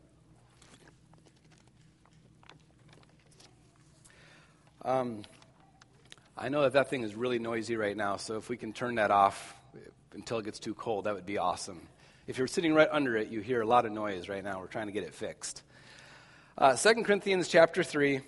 Um, 4.83 5.21
I 6.35 6.49
know 6.49 6.63
that 6.63 6.73
that 6.73 6.89
thing 6.89 7.03
is 7.03 7.13
really 7.13 7.37
noisy 7.37 7.75
right 7.75 7.95
now, 7.95 8.17
so 8.17 8.37
if 8.37 8.49
we 8.49 8.57
can 8.57 8.73
turn 8.73 8.95
that 8.95 9.11
off 9.11 9.53
until 10.13 10.39
it 10.39 10.45
gets 10.45 10.57
too 10.57 10.73
cold, 10.73 11.05
that 11.05 11.13
would 11.13 11.27
be 11.27 11.37
awesome. 11.37 11.81
If 12.25 12.39
you're 12.39 12.47
sitting 12.47 12.73
right 12.73 12.89
under 12.91 13.17
it, 13.17 13.27
you 13.27 13.41
hear 13.41 13.61
a 13.61 13.67
lot 13.67 13.85
of 13.85 13.91
noise 13.91 14.29
right 14.29 14.43
now. 14.43 14.59
We're 14.59 14.67
trying 14.67 14.87
to 14.87 14.93
get 14.93 15.03
it 15.03 15.13
fixed. 15.13 15.61
Uh, 16.59 16.75
2 16.75 17.03
Corinthians 17.03 17.47
chapter 17.47 17.83
3, 17.83 18.19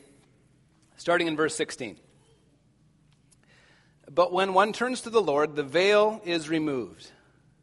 starting 0.97 1.25
in 1.25 1.35
verse 1.35 1.55
16. 1.55 1.97
But 4.11 4.31
when 4.31 4.53
one 4.53 4.71
turns 4.71 5.01
to 5.01 5.09
the 5.09 5.19
Lord, 5.19 5.55
the 5.55 5.63
veil 5.63 6.21
is 6.23 6.47
removed. 6.47 7.09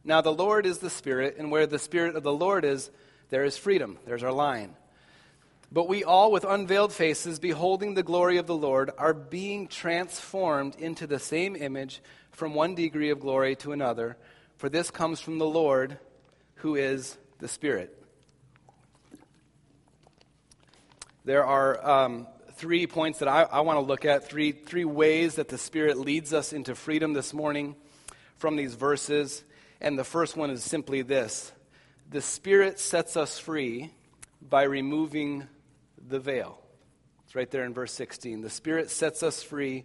Now 0.02 0.23
the 0.23 0.32
Lord 0.32 0.66
is 0.66 0.78
the 0.78 0.90
Spirit, 0.90 1.37
and 1.38 1.52
where 1.52 1.68
the 1.68 1.78
Spirit 1.78 2.16
of 2.16 2.25
the 2.25 2.32
Lord 2.32 2.64
is, 2.64 2.90
there 3.28 3.44
is 3.44 3.56
freedom. 3.56 3.96
There's 4.06 4.25
our 4.25 4.32
line. 4.32 4.75
But 5.70 5.87
we 5.87 6.02
all, 6.02 6.32
with 6.32 6.42
unveiled 6.42 6.92
faces, 6.92 7.38
beholding 7.38 7.94
the 7.94 8.02
glory 8.02 8.38
of 8.38 8.49
the 8.49 8.56
Lord, 8.56 8.90
are 8.99 9.14
being 9.14 9.68
transformed 9.68 10.75
into 10.80 11.06
the 11.06 11.20
same 11.20 11.54
image 11.54 12.02
from 12.32 12.54
one 12.54 12.75
degree 12.75 13.11
of 13.11 13.20
glory 13.20 13.54
to 13.56 13.70
another, 13.70 14.16
for 14.56 14.68
this 14.68 14.90
comes 14.90 15.20
from 15.20 15.38
the 15.38 15.46
Lord, 15.46 16.00
who 16.56 16.75
is 16.75 17.16
the 17.38 17.46
Spirit. 17.46 17.96
There 21.26 21.45
are 21.45 21.85
um, 21.85 22.28
three 22.52 22.87
points 22.87 23.18
that 23.18 23.26
I, 23.26 23.42
I 23.42 23.61
want 23.62 23.78
to 23.78 23.80
look 23.80 24.04
at, 24.04 24.28
three, 24.28 24.52
three 24.52 24.85
ways 24.85 25.35
that 25.35 25.49
the 25.49 25.59
Spirit 25.59 25.99
leads 25.99 26.33
us 26.33 26.52
into 26.52 26.76
freedom 26.76 27.14
this 27.14 27.35
morning 27.35 27.75
from 28.37 28.54
these 28.54 28.76
verses. 28.76 29.42
And 29.80 29.99
the 29.99 30.04
first 30.04 30.37
one 30.37 30.50
is 30.50 30.62
simply 30.62 31.02
this 31.02 31.50
the 32.09 32.23
Spirit 32.23 32.78
sets 32.78 33.16
us 33.16 33.40
free 33.40 33.90
by 34.40 34.62
removing 34.62 35.49
the 36.06 36.21
veil. 36.21 36.61
It's 37.25 37.35
right 37.35 37.50
there 37.50 37.64
in 37.64 37.75
verse 37.75 37.90
16. 37.90 38.42
The 38.42 38.49
Spirit 38.49 38.88
sets 38.88 39.25
us 39.25 39.42
free 39.42 39.85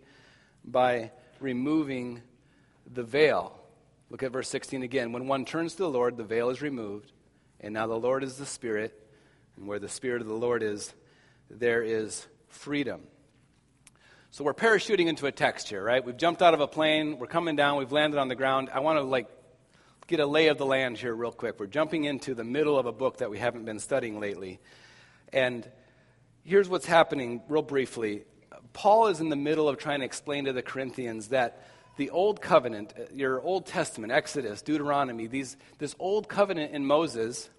by 0.63 1.09
removing 1.39 2.21
the 2.85 3.01
veil. 3.01 3.59
Look 4.11 4.21
at 4.21 4.31
verse 4.31 4.49
16 4.49 4.83
again. 4.83 5.11
When 5.11 5.25
one 5.25 5.45
turns 5.45 5.71
to 5.71 5.79
the 5.79 5.89
Lord, 5.89 6.17
the 6.17 6.23
veil 6.23 6.51
is 6.51 6.61
removed, 6.61 7.11
and 7.59 7.73
now 7.73 7.87
the 7.87 7.95
Lord 7.95 8.23
is 8.23 8.37
the 8.37 8.45
Spirit, 8.45 9.09
and 9.57 9.65
where 9.65 9.79
the 9.79 9.89
Spirit 9.89 10.21
of 10.21 10.27
the 10.27 10.35
Lord 10.35 10.61
is, 10.61 10.93
there 11.59 11.83
is 11.83 12.25
freedom. 12.47 13.01
So 14.31 14.43
we're 14.43 14.53
parachuting 14.53 15.07
into 15.07 15.25
a 15.25 15.31
text 15.31 15.67
here, 15.67 15.83
right? 15.83 16.03
We've 16.03 16.15
jumped 16.15 16.41
out 16.41 16.53
of 16.53 16.61
a 16.61 16.67
plane, 16.67 17.19
we're 17.19 17.27
coming 17.27 17.55
down, 17.55 17.77
we've 17.77 17.91
landed 17.91 18.17
on 18.17 18.29
the 18.29 18.35
ground. 18.35 18.69
I 18.73 18.79
want 18.79 18.97
to 18.97 19.03
like 19.03 19.27
get 20.07 20.19
a 20.19 20.25
lay 20.25 20.47
of 20.47 20.57
the 20.57 20.65
land 20.65 20.97
here 20.97 21.13
real 21.13 21.31
quick. 21.31 21.59
We're 21.59 21.67
jumping 21.67 22.05
into 22.05 22.33
the 22.33 22.43
middle 22.43 22.79
of 22.79 22.85
a 22.85 22.93
book 22.93 23.17
that 23.17 23.29
we 23.29 23.39
haven't 23.39 23.65
been 23.65 23.79
studying 23.79 24.19
lately. 24.19 24.59
And 25.33 25.69
here's 26.43 26.69
what's 26.69 26.85
happening 26.85 27.41
real 27.49 27.61
briefly. 27.61 28.23
Paul 28.73 29.07
is 29.07 29.19
in 29.19 29.29
the 29.29 29.35
middle 29.35 29.67
of 29.67 29.77
trying 29.77 29.99
to 29.99 30.05
explain 30.05 30.45
to 30.45 30.53
the 30.53 30.61
Corinthians 30.61 31.27
that 31.29 31.67
the 31.97 32.09
old 32.09 32.41
covenant, 32.41 32.93
your 33.13 33.41
Old 33.41 33.65
Testament, 33.65 34.13
Exodus, 34.13 34.61
Deuteronomy, 34.61 35.27
these, 35.27 35.57
this 35.77 35.93
old 35.99 36.29
covenant 36.29 36.73
in 36.73 36.85
Moses 36.85 37.49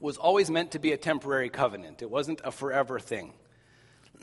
was 0.00 0.16
always 0.16 0.50
meant 0.50 0.72
to 0.72 0.78
be 0.78 0.92
a 0.92 0.96
temporary 0.96 1.48
covenant. 1.48 2.02
It 2.02 2.10
wasn't 2.10 2.40
a 2.44 2.52
forever 2.52 2.98
thing. 2.98 3.32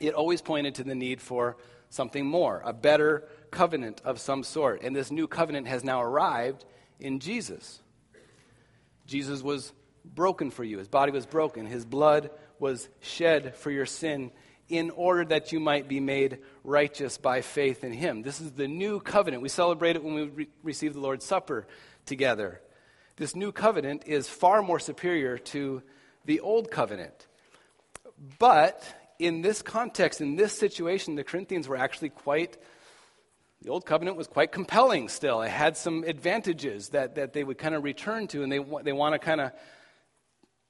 it 0.00 0.14
always 0.14 0.40
pointed 0.42 0.76
to 0.76 0.84
the 0.84 0.94
need 0.94 1.20
for 1.20 1.56
something 1.90 2.26
more, 2.26 2.62
a 2.64 2.72
better 2.72 3.28
covenant 3.50 4.00
of 4.04 4.18
some 4.18 4.42
sort. 4.42 4.82
And 4.82 4.96
this 4.96 5.10
new 5.10 5.28
covenant 5.28 5.68
has 5.68 5.84
now 5.84 6.02
arrived 6.02 6.64
in 6.98 7.20
Jesus. 7.20 7.82
Jesus 9.06 9.42
was 9.42 9.72
broken 10.04 10.50
for 10.50 10.64
you, 10.64 10.78
his 10.78 10.88
body 10.88 11.12
was 11.12 11.26
broken, 11.26 11.66
his 11.66 11.84
blood 11.84 12.30
was 12.58 12.88
shed 13.00 13.54
for 13.56 13.70
your 13.70 13.86
sin 13.86 14.30
in 14.68 14.90
order 14.90 15.24
that 15.24 15.52
you 15.52 15.60
might 15.60 15.86
be 15.86 16.00
made 16.00 16.38
righteous 16.64 17.18
by 17.18 17.42
faith 17.42 17.84
in 17.84 17.92
him. 17.92 18.22
This 18.22 18.40
is 18.40 18.52
the 18.52 18.68
new 18.68 19.00
covenant. 19.00 19.42
We 19.42 19.48
celebrate 19.48 19.96
it 19.96 20.02
when 20.02 20.14
we 20.14 20.22
re- 20.22 20.48
receive 20.62 20.94
the 20.94 21.00
Lord's 21.00 21.26
Supper 21.26 21.66
together. 22.06 22.60
This 23.22 23.36
new 23.36 23.52
covenant 23.52 24.02
is 24.06 24.28
far 24.28 24.62
more 24.62 24.80
superior 24.80 25.38
to 25.38 25.80
the 26.24 26.40
old 26.40 26.72
covenant. 26.72 27.28
But 28.40 28.82
in 29.20 29.42
this 29.42 29.62
context, 29.62 30.20
in 30.20 30.34
this 30.34 30.58
situation, 30.58 31.14
the 31.14 31.22
Corinthians 31.22 31.68
were 31.68 31.76
actually 31.76 32.08
quite, 32.08 32.58
the 33.60 33.70
old 33.70 33.86
covenant 33.86 34.16
was 34.16 34.26
quite 34.26 34.50
compelling 34.50 35.08
still. 35.08 35.40
It 35.42 35.50
had 35.50 35.76
some 35.76 36.02
advantages 36.02 36.88
that, 36.88 37.14
that 37.14 37.32
they 37.32 37.44
would 37.44 37.58
kind 37.58 37.76
of 37.76 37.84
return 37.84 38.26
to, 38.26 38.42
and 38.42 38.50
they, 38.50 38.58
they 38.82 38.92
want 38.92 39.12
to 39.12 39.20
kind 39.20 39.40
of 39.40 39.52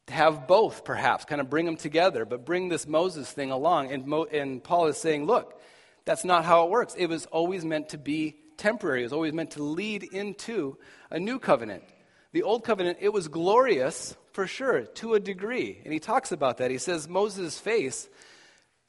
have 0.08 0.46
both, 0.46 0.84
perhaps, 0.84 1.24
kind 1.24 1.40
of 1.40 1.48
bring 1.48 1.64
them 1.64 1.78
together, 1.78 2.26
but 2.26 2.44
bring 2.44 2.68
this 2.68 2.86
Moses 2.86 3.32
thing 3.32 3.50
along. 3.50 3.92
And, 3.92 4.04
Mo, 4.06 4.26
and 4.26 4.62
Paul 4.62 4.88
is 4.88 4.98
saying, 4.98 5.24
look, 5.24 5.58
that's 6.04 6.22
not 6.22 6.44
how 6.44 6.66
it 6.66 6.70
works. 6.70 6.94
It 6.98 7.06
was 7.06 7.24
always 7.24 7.64
meant 7.64 7.88
to 7.88 7.98
be 7.98 8.36
temporary, 8.58 9.00
it 9.00 9.04
was 9.04 9.14
always 9.14 9.32
meant 9.32 9.52
to 9.52 9.62
lead 9.62 10.02
into 10.02 10.76
a 11.10 11.18
new 11.18 11.38
covenant. 11.38 11.84
The 12.32 12.42
old 12.42 12.64
covenant, 12.64 12.98
it 13.00 13.12
was 13.12 13.28
glorious 13.28 14.16
for 14.32 14.46
sure, 14.46 14.82
to 14.82 15.14
a 15.14 15.20
degree. 15.20 15.80
And 15.84 15.92
he 15.92 16.00
talks 16.00 16.32
about 16.32 16.58
that. 16.58 16.70
He 16.70 16.78
says 16.78 17.08
Moses' 17.08 17.58
face, 17.58 18.08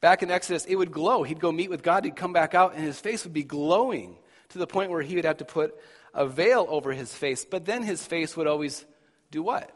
back 0.00 0.22
in 0.22 0.30
Exodus, 0.30 0.64
it 0.64 0.76
would 0.76 0.90
glow. 0.92 1.22
He'd 1.22 1.40
go 1.40 1.52
meet 1.52 1.70
with 1.70 1.82
God, 1.82 2.04
he'd 2.04 2.16
come 2.16 2.32
back 2.32 2.54
out, 2.54 2.74
and 2.74 2.84
his 2.84 2.98
face 2.98 3.24
would 3.24 3.34
be 3.34 3.44
glowing 3.44 4.16
to 4.50 4.58
the 4.58 4.66
point 4.66 4.90
where 4.90 5.02
he 5.02 5.16
would 5.16 5.24
have 5.24 5.38
to 5.38 5.44
put 5.44 5.74
a 6.14 6.26
veil 6.26 6.66
over 6.68 6.92
his 6.92 7.12
face. 7.12 7.44
But 7.44 7.64
then 7.64 7.82
his 7.82 8.04
face 8.04 8.36
would 8.36 8.46
always 8.46 8.84
do 9.30 9.42
what? 9.42 9.70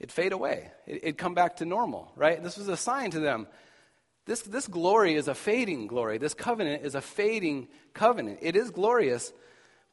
It'd 0.00 0.12
fade 0.12 0.32
away. 0.32 0.70
It'd 0.86 1.18
come 1.18 1.34
back 1.34 1.56
to 1.56 1.64
normal, 1.64 2.12
right? 2.16 2.42
This 2.42 2.56
was 2.56 2.68
a 2.68 2.76
sign 2.76 3.10
to 3.12 3.20
them. 3.20 3.46
This, 4.26 4.42
this 4.42 4.68
glory 4.68 5.14
is 5.14 5.28
a 5.28 5.34
fading 5.34 5.86
glory. 5.86 6.18
This 6.18 6.34
covenant 6.34 6.84
is 6.84 6.94
a 6.94 7.00
fading 7.00 7.68
covenant. 7.94 8.38
It 8.42 8.56
is 8.56 8.70
glorious, 8.70 9.32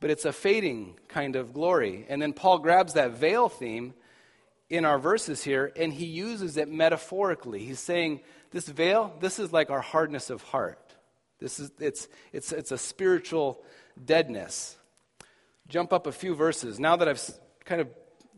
but 0.05 0.11
it's 0.11 0.25
a 0.25 0.31
fading 0.31 0.93
kind 1.07 1.35
of 1.35 1.51
glory. 1.51 2.05
And 2.07 2.21
then 2.21 2.31
Paul 2.31 2.59
grabs 2.59 2.93
that 2.93 3.13
veil 3.13 3.49
theme 3.49 3.95
in 4.69 4.85
our 4.85 4.99
verses 4.99 5.43
here 5.43 5.73
and 5.75 5.91
he 5.91 6.05
uses 6.05 6.57
it 6.57 6.69
metaphorically. 6.69 7.65
He's 7.65 7.79
saying, 7.79 8.19
This 8.51 8.67
veil, 8.67 9.15
this 9.19 9.39
is 9.39 9.51
like 9.51 9.71
our 9.71 9.81
hardness 9.81 10.29
of 10.29 10.43
heart. 10.43 10.93
This 11.39 11.59
is, 11.59 11.71
it's, 11.79 12.07
it's, 12.31 12.51
it's 12.51 12.71
a 12.71 12.77
spiritual 12.77 13.63
deadness. 14.05 14.77
Jump 15.69 15.91
up 15.91 16.05
a 16.05 16.11
few 16.11 16.35
verses. 16.35 16.79
Now 16.79 16.97
that 16.97 17.07
I've 17.07 17.27
kind 17.65 17.81
of 17.81 17.87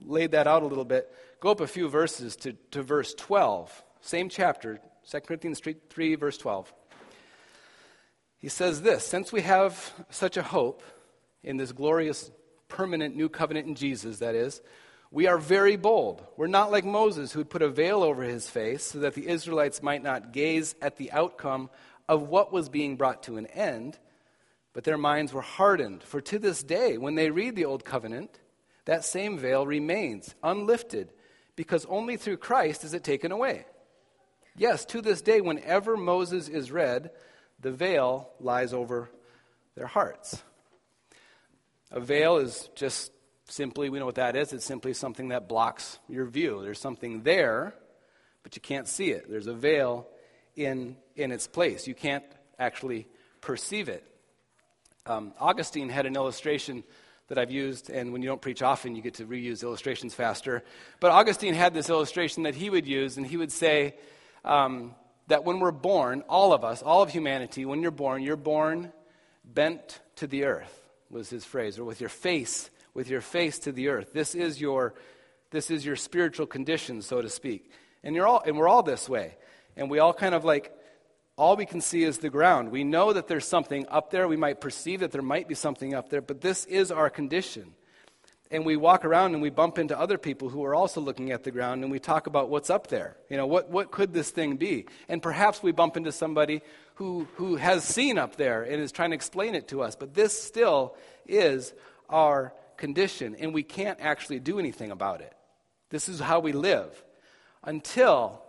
laid 0.01 0.31
that 0.31 0.47
out 0.47 0.63
a 0.63 0.67
little 0.67 0.86
bit, 0.86 1.13
go 1.41 1.51
up 1.51 1.59
a 1.59 1.67
few 1.67 1.89
verses 1.89 2.38
to, 2.38 2.53
to 2.71 2.81
verse 2.81 3.13
12. 3.13 3.83
Same 4.00 4.29
chapter, 4.29 4.79
2 5.12 5.19
Corinthians 5.19 5.59
3, 5.59 5.75
3, 5.89 6.15
verse 6.15 6.38
12. 6.38 6.74
He 8.38 8.47
says 8.47 8.83
this 8.83 9.05
Since 9.05 9.33
we 9.33 9.41
have 9.41 9.93
such 10.09 10.38
a 10.38 10.43
hope, 10.43 10.81
in 11.44 11.58
this 11.58 11.72
glorious, 11.72 12.32
permanent 12.67 13.15
new 13.15 13.29
covenant 13.29 13.67
in 13.67 13.75
Jesus, 13.75 14.20
that 14.20 14.36
is, 14.36 14.62
we 15.10 15.27
are 15.27 15.38
very 15.38 15.77
bold. 15.77 16.25
We're 16.36 16.48
not 16.48 16.72
like 16.72 16.84
Moses, 16.84 17.32
who 17.32 17.46
put 17.46 17.62
a 17.62 17.70
veil 17.70 18.03
over 18.03 18.24
his 18.24 18.50
face 18.50 18.84
so 18.84 19.00
that 19.00 19.13
the 19.13 19.27
Israelites 19.27 19.82
might 19.82 20.03
not 20.03 20.34
gaze 20.34 20.75
at 20.82 20.98
the 20.98 21.12
outcome 21.12 21.70
of 22.10 22.24
what 22.24 22.51
was 22.51 22.70
being 22.70 22.98
brought 22.98 23.24
to 23.24 23.38
an 23.38 23.46
end, 23.48 23.98
but 24.74 24.84
their 24.84 24.98
minds 24.98 25.34
were 25.34 25.41
hardened. 25.41 26.03
For 26.03 26.20
to 26.22 26.39
this 26.39 26.62
day, 26.62 26.98
when 26.98 27.15
they 27.15 27.29
read 27.29 27.56
the 27.56 27.65
Old 27.65 27.86
Covenant, 27.86 28.39
that 28.86 29.06
same 29.06 29.38
veil 29.38 29.65
remains 29.65 30.36
unlifted, 30.44 31.12
because 31.56 31.86
only 31.86 32.17
through 32.17 32.38
Christ 32.38 32.84
is 32.84 32.94
it 32.94 33.03
taken 33.03 33.32
away. 33.32 33.65
Yes, 34.56 34.86
to 34.86 35.01
this 35.01 35.22
day, 35.22 35.41
whenever 35.41 35.96
Moses 35.98 36.50
is 36.50 36.72
read, 36.72 37.12
the 37.60 37.72
veil 37.72 38.29
lies 38.39 38.74
over 38.74 39.10
their 39.75 39.88
hearts. 39.88 40.44
A 41.91 42.00
veil 42.00 42.38
is 42.38 42.70
just 42.75 43.12
simply, 43.46 43.89
we 43.89 44.00
know 44.00 44.06
what 44.06 44.15
that 44.15 44.36
is. 44.36 44.51
It's 44.51 44.65
simply 44.65 44.94
something 44.94 45.29
that 45.29 45.48
blocks 45.48 46.00
your 46.10 46.25
view. 46.25 46.62
There's 46.62 46.79
something 46.79 47.24
there, 47.24 47.74
but 48.44 48.56
you 48.56 48.62
can't 48.62 48.88
see 48.88 49.12
it. 49.12 49.29
There's 49.29 49.48
a 49.48 49.53
veil 49.53 50.08
in, 50.56 50.98
in 51.15 51.32
its 51.32 51.48
place. 51.48 51.88
You 51.88 51.96
can't 51.96 52.25
actually 52.60 53.08
perceive 53.39 53.88
it. 53.88 54.03
Um, 55.06 55.34
Augustine 55.39 55.88
had 55.88 56.06
an 56.06 56.15
illustration 56.15 56.84
that 57.29 57.38
I've 57.38 57.51
used, 57.51 57.89
and 57.89 58.12
when 58.12 58.22
you 58.22 58.27
don't 58.27 58.41
preach 58.41 58.62
often, 58.62 58.96
you 58.96 59.01
get 59.01 59.15
to 59.15 59.25
reuse 59.25 59.63
illustrations 59.63 60.13
faster. 60.13 60.63
But 61.00 61.12
Augustine 61.12 61.53
had 61.53 61.74
this 61.74 61.89
illustration 61.89 62.44
that 62.44 62.56
he 62.56 62.70
would 62.70 62.86
use, 62.88 63.15
and 63.15 63.25
he 63.25 63.38
would 63.38 63.51
say 63.51 63.96
um, 64.44 64.94
that 65.27 65.46
when 65.46 65.60
we're 65.60 65.72
born, 65.72 66.24
all 66.27 66.51
of 66.51 66.65
us, 66.65 66.82
all 66.82 67.01
of 67.01 67.10
humanity, 67.10 67.65
when 67.65 67.82
you're 67.82 67.91
born, 67.91 68.24
you're 68.24 68.36
born 68.36 68.91
bent 69.46 70.01
to 70.17 70.27
the 70.27 70.44
earth 70.44 70.87
was 71.10 71.30
his 71.30 71.46
phrase, 71.46 71.80
or 71.80 71.84
with 71.84 72.02
your 72.02 72.10
face, 72.10 72.70
with 72.94 73.10
your 73.10 73.22
face 73.22 73.60
to 73.60 73.72
the 73.72 73.90
earth. 73.90 74.14
This 74.14 74.36
is 74.36 74.60
your, 74.60 74.94
this 75.52 75.72
is 75.72 75.86
your 75.86 75.96
spiritual 75.96 76.46
condition, 76.46 77.02
so 77.02 77.22
to 77.22 77.30
speak. 77.30 77.72
And 78.04 78.16
you're 78.16 78.28
all, 78.28 78.42
and 78.46 78.58
we're 78.58 78.68
all 78.68 78.84
this 78.84 79.08
way. 79.08 79.38
And 79.76 79.90
we 79.90 80.00
all 80.00 80.14
kind 80.14 80.36
of 80.36 80.44
like, 80.44 80.74
all 81.38 81.56
we 81.56 81.68
can 81.68 81.82
see 81.82 82.04
is 82.04 82.18
the 82.18 82.32
ground. 82.32 82.72
We 82.72 82.84
know 82.84 83.14
that 83.14 83.28
there's 83.28 83.48
something 83.48 83.86
up 83.90 84.10
there. 84.10 84.28
We 84.28 84.38
might 84.38 84.60
perceive 84.60 85.02
that 85.02 85.12
there 85.12 85.22
might 85.22 85.48
be 85.48 85.54
something 85.54 85.94
up 85.94 86.10
there, 86.10 86.22
but 86.22 86.42
this 86.42 86.66
is 86.66 86.92
our 86.92 87.10
condition. 87.12 87.74
And 88.50 88.66
we 88.66 88.76
walk 88.76 89.06
around 89.06 89.34
and 89.34 89.42
we 89.42 89.50
bump 89.50 89.78
into 89.78 90.00
other 90.00 90.18
people 90.18 90.50
who 90.50 90.64
are 90.64 90.74
also 90.74 91.02
looking 91.02 91.32
at 91.32 91.44
the 91.44 91.52
ground 91.52 91.84
and 91.84 91.92
we 91.92 92.00
talk 92.00 92.28
about 92.28 92.50
what's 92.50 92.70
up 92.70 92.88
there. 92.88 93.18
You 93.30 93.38
know, 93.38 93.46
what, 93.46 93.70
what 93.70 93.92
could 93.92 94.14
this 94.14 94.32
thing 94.32 94.56
be? 94.56 94.86
And 95.10 95.22
perhaps 95.22 95.62
we 95.62 95.72
bump 95.72 95.98
into 95.98 96.12
somebody 96.12 96.62
who, 96.98 97.27
who 97.36 97.56
has 97.56 97.84
seen 97.84 98.18
up 98.18 98.36
there 98.38 98.63
and 98.63 98.82
is 98.82 98.92
trying 98.92 99.12
to 99.12 99.16
explain 99.16 99.54
it 99.54 99.68
to 99.68 99.82
us. 99.82 99.96
But 99.96 100.16
this 100.16 100.39
still 100.39 100.96
is 101.27 101.74
our 102.10 102.54
condition, 102.75 103.36
and 103.36 103.54
we 103.54 103.63
can't 103.63 104.00
actually 104.01 104.39
do 104.39 104.60
anything 104.60 104.92
about 104.92 105.22
it. 105.22 105.34
This 105.89 106.10
is 106.10 106.20
how 106.20 106.39
we 106.39 106.54
live 106.54 107.04
until 107.63 108.42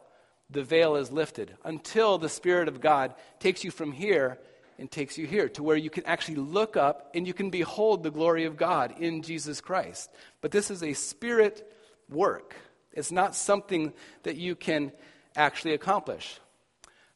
the 0.50 0.62
veil 0.62 0.96
is 0.96 1.12
lifted, 1.12 1.54
until 1.62 2.16
the 2.16 2.28
Spirit 2.28 2.68
of 2.68 2.80
God 2.80 3.14
takes 3.38 3.64
you 3.64 3.70
from 3.70 3.92
here 3.92 4.38
and 4.78 4.90
takes 4.90 5.18
you 5.18 5.26
here 5.26 5.48
to 5.50 5.62
where 5.62 5.76
you 5.76 5.90
can 5.90 6.06
actually 6.06 6.36
look 6.36 6.76
up 6.76 7.10
and 7.14 7.26
you 7.26 7.34
can 7.34 7.50
behold 7.50 8.02
the 8.02 8.10
glory 8.10 8.44
of 8.44 8.56
God 8.56 8.94
in 8.98 9.22
Jesus 9.22 9.60
Christ. 9.60 10.10
But 10.40 10.52
this 10.52 10.70
is 10.70 10.82
a 10.82 10.94
spirit 10.94 11.70
work, 12.08 12.54
it's 12.92 13.12
not 13.12 13.34
something 13.34 13.92
that 14.22 14.36
you 14.36 14.54
can 14.54 14.92
actually 15.36 15.74
accomplish. 15.74 16.40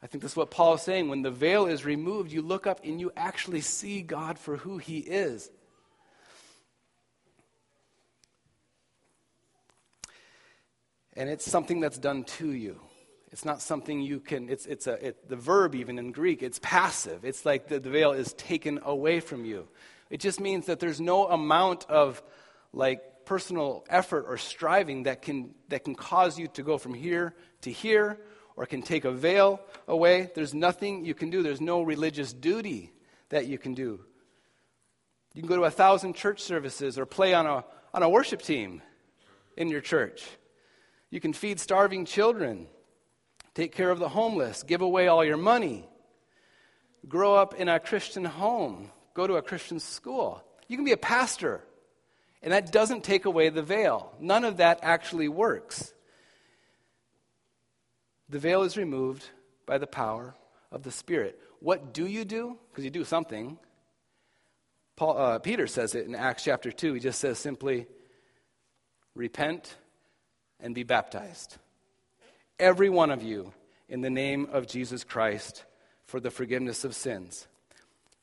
I 0.02 0.08
think 0.08 0.22
that's 0.22 0.34
what 0.34 0.50
Paul 0.50 0.74
is 0.74 0.82
saying. 0.82 1.08
When 1.08 1.22
the 1.22 1.30
veil 1.30 1.66
is 1.66 1.84
removed, 1.84 2.32
you 2.32 2.42
look 2.42 2.66
up 2.66 2.80
and 2.82 3.00
you 3.00 3.12
actually 3.16 3.60
see 3.60 4.02
God 4.02 4.38
for 4.38 4.56
who 4.56 4.78
he 4.78 4.98
is. 4.98 5.48
And 11.14 11.28
it's 11.28 11.48
something 11.48 11.80
that's 11.80 11.98
done 11.98 12.24
to 12.24 12.50
you. 12.50 12.80
It's 13.30 13.44
not 13.44 13.62
something 13.62 14.00
you 14.00 14.18
can, 14.18 14.48
it's, 14.48 14.66
it's 14.66 14.86
a, 14.86 15.08
it, 15.08 15.28
the 15.28 15.36
verb 15.36 15.74
even 15.74 15.98
in 15.98 16.10
Greek, 16.10 16.42
it's 16.42 16.58
passive. 16.58 17.24
It's 17.24 17.46
like 17.46 17.68
the, 17.68 17.78
the 17.78 17.88
veil 17.88 18.12
is 18.12 18.32
taken 18.34 18.80
away 18.82 19.20
from 19.20 19.44
you. 19.44 19.68
It 20.10 20.20
just 20.20 20.40
means 20.40 20.66
that 20.66 20.80
there's 20.80 21.00
no 21.00 21.28
amount 21.28 21.86
of 21.88 22.22
like 22.72 23.24
personal 23.24 23.84
effort 23.88 24.26
or 24.28 24.36
striving 24.36 25.04
that 25.04 25.22
can, 25.22 25.54
that 25.68 25.84
can 25.84 25.94
cause 25.94 26.38
you 26.38 26.48
to 26.48 26.62
go 26.62 26.76
from 26.76 26.92
here 26.92 27.34
to 27.62 27.70
here 27.70 28.18
or 28.56 28.66
can 28.66 28.82
take 28.82 29.04
a 29.04 29.10
veil 29.10 29.60
away. 29.88 30.30
There's 30.34 30.54
nothing 30.54 31.04
you 31.04 31.14
can 31.14 31.30
do. 31.30 31.42
There's 31.42 31.60
no 31.60 31.82
religious 31.82 32.32
duty 32.32 32.92
that 33.30 33.46
you 33.46 33.58
can 33.58 33.74
do. 33.74 34.00
You 35.34 35.42
can 35.42 35.48
go 35.48 35.56
to 35.56 35.64
a 35.64 35.70
thousand 35.70 36.14
church 36.14 36.42
services 36.42 36.98
or 36.98 37.06
play 37.06 37.32
on 37.32 37.46
a, 37.46 37.64
on 37.94 38.02
a 38.02 38.08
worship 38.08 38.42
team 38.42 38.82
in 39.56 39.68
your 39.68 39.80
church. 39.80 40.24
You 41.10 41.20
can 41.20 41.32
feed 41.32 41.60
starving 41.60 42.04
children, 42.04 42.66
take 43.54 43.72
care 43.72 43.90
of 43.90 43.98
the 43.98 44.08
homeless, 44.08 44.62
give 44.62 44.82
away 44.82 45.08
all 45.08 45.24
your 45.24 45.36
money, 45.36 45.88
grow 47.08 47.34
up 47.34 47.54
in 47.54 47.68
a 47.68 47.80
Christian 47.80 48.24
home, 48.24 48.90
go 49.14 49.26
to 49.26 49.34
a 49.34 49.42
Christian 49.42 49.80
school. 49.80 50.42
You 50.68 50.76
can 50.76 50.84
be 50.84 50.92
a 50.92 50.98
pastor, 50.98 51.62
and 52.42 52.52
that 52.52 52.72
doesn't 52.72 53.04
take 53.04 53.24
away 53.24 53.48
the 53.48 53.62
veil. 53.62 54.14
None 54.20 54.44
of 54.44 54.58
that 54.58 54.80
actually 54.82 55.28
works. 55.28 55.92
The 58.32 58.38
veil 58.38 58.62
is 58.62 58.78
removed 58.78 59.26
by 59.66 59.76
the 59.76 59.86
power 59.86 60.34
of 60.70 60.84
the 60.84 60.90
Spirit. 60.90 61.38
What 61.60 61.92
do 61.92 62.06
you 62.06 62.24
do? 62.24 62.56
Because 62.70 62.82
you 62.82 62.90
do 62.90 63.04
something. 63.04 63.58
Paul, 64.96 65.18
uh, 65.18 65.38
Peter 65.38 65.66
says 65.66 65.94
it 65.94 66.06
in 66.06 66.14
Acts 66.14 66.42
chapter 66.42 66.72
2. 66.72 66.94
He 66.94 67.00
just 67.00 67.20
says 67.20 67.38
simply, 67.38 67.86
repent 69.14 69.76
and 70.58 70.74
be 70.74 70.82
baptized. 70.82 71.58
Every 72.58 72.88
one 72.88 73.10
of 73.10 73.22
you 73.22 73.52
in 73.86 74.00
the 74.00 74.08
name 74.08 74.48
of 74.50 74.66
Jesus 74.66 75.04
Christ 75.04 75.64
for 76.06 76.18
the 76.18 76.30
forgiveness 76.30 76.84
of 76.84 76.94
sins, 76.94 77.46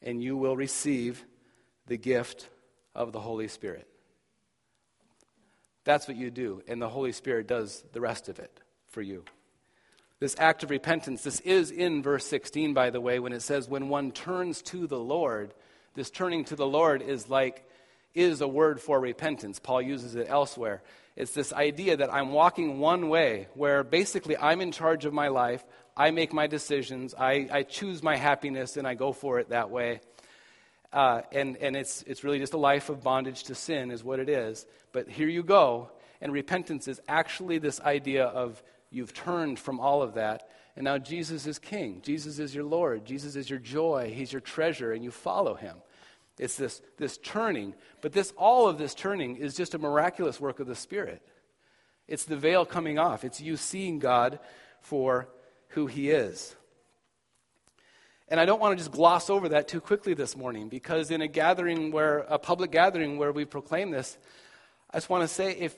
and 0.02 0.24
you 0.24 0.36
will 0.36 0.58
receive 0.58 1.24
the 1.86 1.98
gift 1.98 2.50
of 2.96 3.12
the 3.12 3.20
Holy 3.20 3.48
Spirit. 3.48 3.88
That's 5.84 6.08
what 6.08 6.18
you 6.18 6.32
do, 6.32 6.64
and 6.68 6.82
the 6.82 6.90
Holy 6.90 7.12
Spirit 7.12 7.46
does 7.46 7.86
the 7.94 8.02
rest 8.02 8.28
of 8.28 8.40
it 8.40 8.60
for 8.88 9.04
you. 9.04 9.24
This 10.20 10.36
act 10.38 10.64
of 10.64 10.70
repentance, 10.70 11.24
this 11.24 11.40
is 11.42 11.72
in 11.72 12.04
verse 12.04 12.26
16, 12.26 12.74
by 12.74 12.90
the 12.90 13.00
way, 13.00 13.20
when 13.20 13.32
it 13.32 13.42
says, 13.42 13.70
when 13.70 13.88
one 13.88 14.12
turns 14.12 14.62
to 14.64 14.86
the 14.86 15.00
Lord, 15.00 15.54
this 15.96 16.10
turning 16.10 16.44
to 16.46 16.58
the 16.58 16.68
Lord 16.68 17.02
is 17.02 17.30
like, 17.30 17.64
is 18.14 18.42
a 18.42 18.48
word 18.48 18.82
for 18.82 19.00
repentance. 19.00 19.60
Paul 19.60 19.82
uses 19.82 20.16
it 20.16 20.28
elsewhere. 20.30 20.82
It's 21.16 21.34
this 21.34 21.54
idea 21.54 21.96
that 21.98 22.14
I'm 22.14 22.34
walking 22.34 22.80
one 22.80 23.08
way, 23.08 23.48
where 23.54 23.82
basically 23.86 24.36
I'm 24.38 24.60
in 24.60 24.74
charge 24.74 25.06
of 25.06 25.14
my 25.14 25.30
life, 25.30 25.64
I 25.96 26.12
make 26.12 26.34
my 26.34 26.48
decisions, 26.48 27.16
I, 27.18 27.48
I 27.50 27.64
choose 27.64 28.04
my 28.04 28.18
happiness, 28.18 28.76
and 28.76 28.86
I 28.86 28.96
go 28.96 29.14
for 29.14 29.40
it 29.40 29.50
that 29.50 29.70
way. 29.70 30.02
Uh, 30.92 31.22
and 31.32 31.56
and 31.58 31.78
it's, 31.78 32.04
it's 32.04 32.26
really 32.26 32.40
just 32.40 32.54
a 32.54 32.58
life 32.58 32.90
of 32.90 33.04
bondage 33.04 33.44
to 33.44 33.56
sin, 33.56 33.90
is 33.90 34.04
what 34.04 34.20
it 34.20 34.28
is. 34.28 34.66
But 34.92 35.08
here 35.08 35.30
you 35.30 35.44
go. 35.44 35.92
And 36.20 36.34
repentance 36.34 36.90
is 36.90 37.00
actually 37.08 37.60
this 37.60 37.80
idea 37.80 38.26
of 38.26 38.62
You've 38.92 39.14
turned 39.14 39.60
from 39.60 39.80
all 39.80 40.02
of 40.02 40.16
that, 40.16 40.50
and 40.76 40.84
now 40.84 40.98
Jesus 40.98 41.46
is 41.46 41.60
king. 41.60 42.02
Jesus 42.04 42.40
is 42.40 42.56
your 42.56 42.64
Lord. 42.64 43.06
Jesus 43.06 43.36
is 43.36 43.50
your 43.50 43.60
joy. 43.60 44.12
He's 44.16 44.34
your 44.34 44.42
treasure, 44.42 44.92
and 44.92 45.04
you 45.04 45.12
follow 45.12 45.54
him. 45.56 45.78
It's 46.40 46.56
this, 46.56 46.82
this 46.98 47.18
turning, 47.18 47.76
but 48.02 48.14
this 48.14 48.34
all 48.38 48.68
of 48.68 48.78
this 48.78 48.96
turning 48.96 49.36
is 49.36 49.56
just 49.56 49.74
a 49.74 49.78
miraculous 49.78 50.40
work 50.40 50.60
of 50.60 50.68
the 50.68 50.76
Spirit. 50.76 51.22
It's 52.08 52.26
the 52.26 52.38
veil 52.38 52.66
coming 52.66 52.98
off. 52.98 53.24
It's 53.24 53.42
you 53.42 53.58
seeing 53.58 54.00
God 54.00 54.40
for 54.82 55.28
who 55.70 55.86
he 55.86 56.10
is. 56.10 56.56
And 58.30 58.40
I 58.40 58.46
don't 58.46 58.60
want 58.60 58.78
to 58.78 58.84
just 58.84 58.92
gloss 58.92 59.30
over 59.30 59.50
that 59.50 59.68
too 59.68 59.82
quickly 59.82 60.14
this 60.14 60.38
morning 60.38 60.70
because 60.70 61.12
in 61.12 61.22
a 61.22 61.28
gathering 61.28 61.92
where, 61.92 62.20
a 62.20 62.40
public 62.40 62.72
gathering 62.72 63.18
where 63.18 63.32
we 63.32 63.44
proclaim 63.44 63.92
this, 63.92 64.18
I 64.92 64.98
just 64.98 65.10
want 65.10 65.24
to 65.24 65.28
say 65.28 65.52
if, 65.52 65.76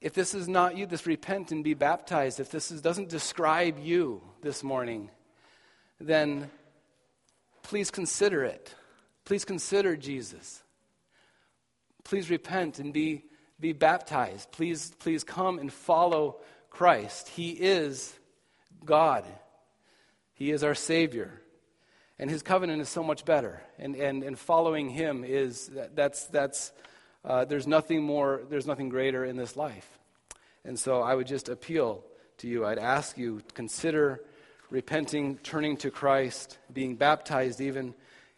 if 0.00 0.12
this 0.12 0.34
is 0.34 0.48
not 0.48 0.76
you, 0.76 0.86
this 0.86 1.06
repent 1.06 1.50
and 1.50 1.64
be 1.64 1.74
baptized. 1.74 2.38
If 2.38 2.50
this 2.50 2.70
is, 2.70 2.80
doesn't 2.80 3.08
describe 3.08 3.78
you 3.78 4.22
this 4.42 4.62
morning, 4.62 5.10
then 6.00 6.50
please 7.62 7.90
consider 7.90 8.44
it. 8.44 8.74
Please 9.24 9.44
consider 9.44 9.96
Jesus. 9.96 10.62
Please 12.04 12.30
repent 12.30 12.78
and 12.78 12.92
be, 12.92 13.24
be 13.58 13.72
baptized. 13.72 14.50
Please, 14.52 14.92
please 15.00 15.24
come 15.24 15.58
and 15.58 15.72
follow 15.72 16.38
Christ. 16.70 17.28
He 17.28 17.50
is 17.50 18.14
God, 18.84 19.24
He 20.34 20.52
is 20.52 20.62
our 20.62 20.74
Savior. 20.74 21.42
And 22.20 22.30
His 22.30 22.42
covenant 22.42 22.80
is 22.80 22.88
so 22.88 23.02
much 23.02 23.24
better. 23.24 23.62
And, 23.78 23.94
and, 23.94 24.24
and 24.24 24.38
following 24.38 24.88
Him 24.88 25.24
is, 25.24 25.70
that's, 25.94 26.26
that's, 26.26 26.72
uh, 27.24 27.44
there's 27.44 27.66
nothing 27.66 28.02
more, 28.02 28.42
there's 28.48 28.66
nothing 28.66 28.88
greater 28.88 29.24
in 29.24 29.36
this 29.36 29.56
life. 29.56 29.98
And 30.64 30.78
so 30.78 31.00
I 31.02 31.14
would 31.14 31.26
just 31.26 31.48
appeal 31.48 32.04
to 32.38 32.48
you. 32.48 32.64
I'd 32.64 32.78
ask 32.78 33.18
you, 33.18 33.42
consider 33.54 34.20
repenting, 34.70 35.38
turning 35.38 35.76
to 35.78 35.90
Christ, 35.90 36.58
being 36.72 36.96
baptized 36.96 37.60
even. 37.60 37.94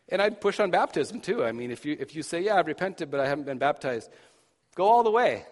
And 0.08 0.20
I'd 0.20 0.40
push 0.40 0.60
on 0.60 0.70
baptism 0.70 1.20
too. 1.20 1.44
I 1.44 1.52
mean, 1.52 1.70
if 1.70 1.84
you, 1.84 1.96
if 1.98 2.14
you 2.14 2.22
say, 2.22 2.40
yeah, 2.40 2.56
I've 2.56 2.66
repented, 2.66 3.10
but 3.10 3.20
I 3.20 3.28
haven't 3.28 3.44
been 3.44 3.58
baptized, 3.58 4.10
go 4.74 4.84
all 4.84 5.02
the 5.02 5.10
way. 5.10 5.44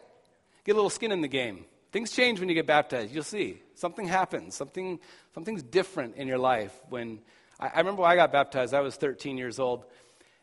Get 0.65 0.73
a 0.73 0.75
little 0.75 0.91
skin 0.91 1.13
in 1.13 1.21
the 1.21 1.29
game. 1.29 1.65
Things 1.93 2.13
change 2.13 2.41
when 2.41 2.49
you 2.49 2.55
get 2.55 2.67
baptized. 2.67 3.15
You'll 3.15 3.23
see. 3.25 3.63
Something 3.75 4.07
happens. 4.07 4.55
Something, 4.55 5.01
something's 5.35 5.63
different 5.63 6.17
in 6.17 6.29
your 6.29 6.39
life. 6.39 6.79
When 6.91 7.21
I, 7.59 7.69
I 7.69 7.79
remember 7.79 8.03
when 8.03 8.11
I 8.11 8.17
got 8.17 8.33
baptized, 8.33 8.75
I 8.75 8.81
was 8.81 8.97
13 8.97 9.39
years 9.39 9.59
old. 9.59 9.85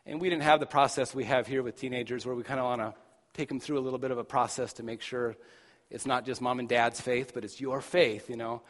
And 0.08 0.20
we 0.20 0.30
didn't 0.30 0.44
have 0.44 0.60
the 0.60 0.66
process 0.66 1.12
we 1.16 1.24
have 1.24 1.48
here 1.48 1.64
with 1.64 1.80
teenagers 1.80 2.24
where 2.24 2.36
we 2.36 2.44
kind 2.44 2.60
of 2.60 2.66
want 2.66 2.80
to 2.80 2.94
take 3.34 3.48
them 3.48 3.58
through 3.58 3.80
a 3.80 3.82
little 3.82 3.98
bit 3.98 4.12
of 4.12 4.18
a 4.18 4.24
process 4.24 4.74
to 4.74 4.84
make 4.84 5.02
sure 5.02 5.36
it's 5.90 6.06
not 6.06 6.24
just 6.24 6.40
mom 6.40 6.60
and 6.60 6.68
dad's 6.68 7.00
faith, 7.00 7.32
but 7.34 7.44
it's 7.44 7.60
your 7.60 7.80
faith, 7.80 8.30
you 8.30 8.36
know. 8.36 8.62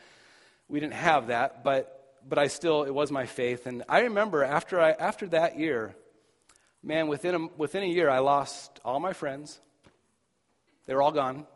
We 0.67 0.81
didn't 0.81 0.95
have 0.95 1.27
that, 1.27 1.63
but, 1.63 2.15
but 2.27 2.39
I 2.39 2.47
still, 2.47 2.85
it 2.85 2.95
was 2.95 3.11
my 3.11 3.27
faith. 3.27 3.67
And 3.67 3.85
I 3.87 4.01
remember 4.01 4.45
after, 4.45 4.81
I, 4.81 4.93
after 4.93 5.27
that 5.29 5.59
year, 5.59 5.95
man, 6.83 7.07
within 7.07 7.35
a, 7.35 7.47
within 7.59 7.83
a 7.83 7.87
year, 7.87 8.09
I 8.09 8.21
lost 8.21 8.81
all 8.83 8.99
my 8.99 9.13
friends. 9.13 9.61
They 10.87 10.95
were 10.95 11.03
all 11.03 11.13
gone. 11.13 11.47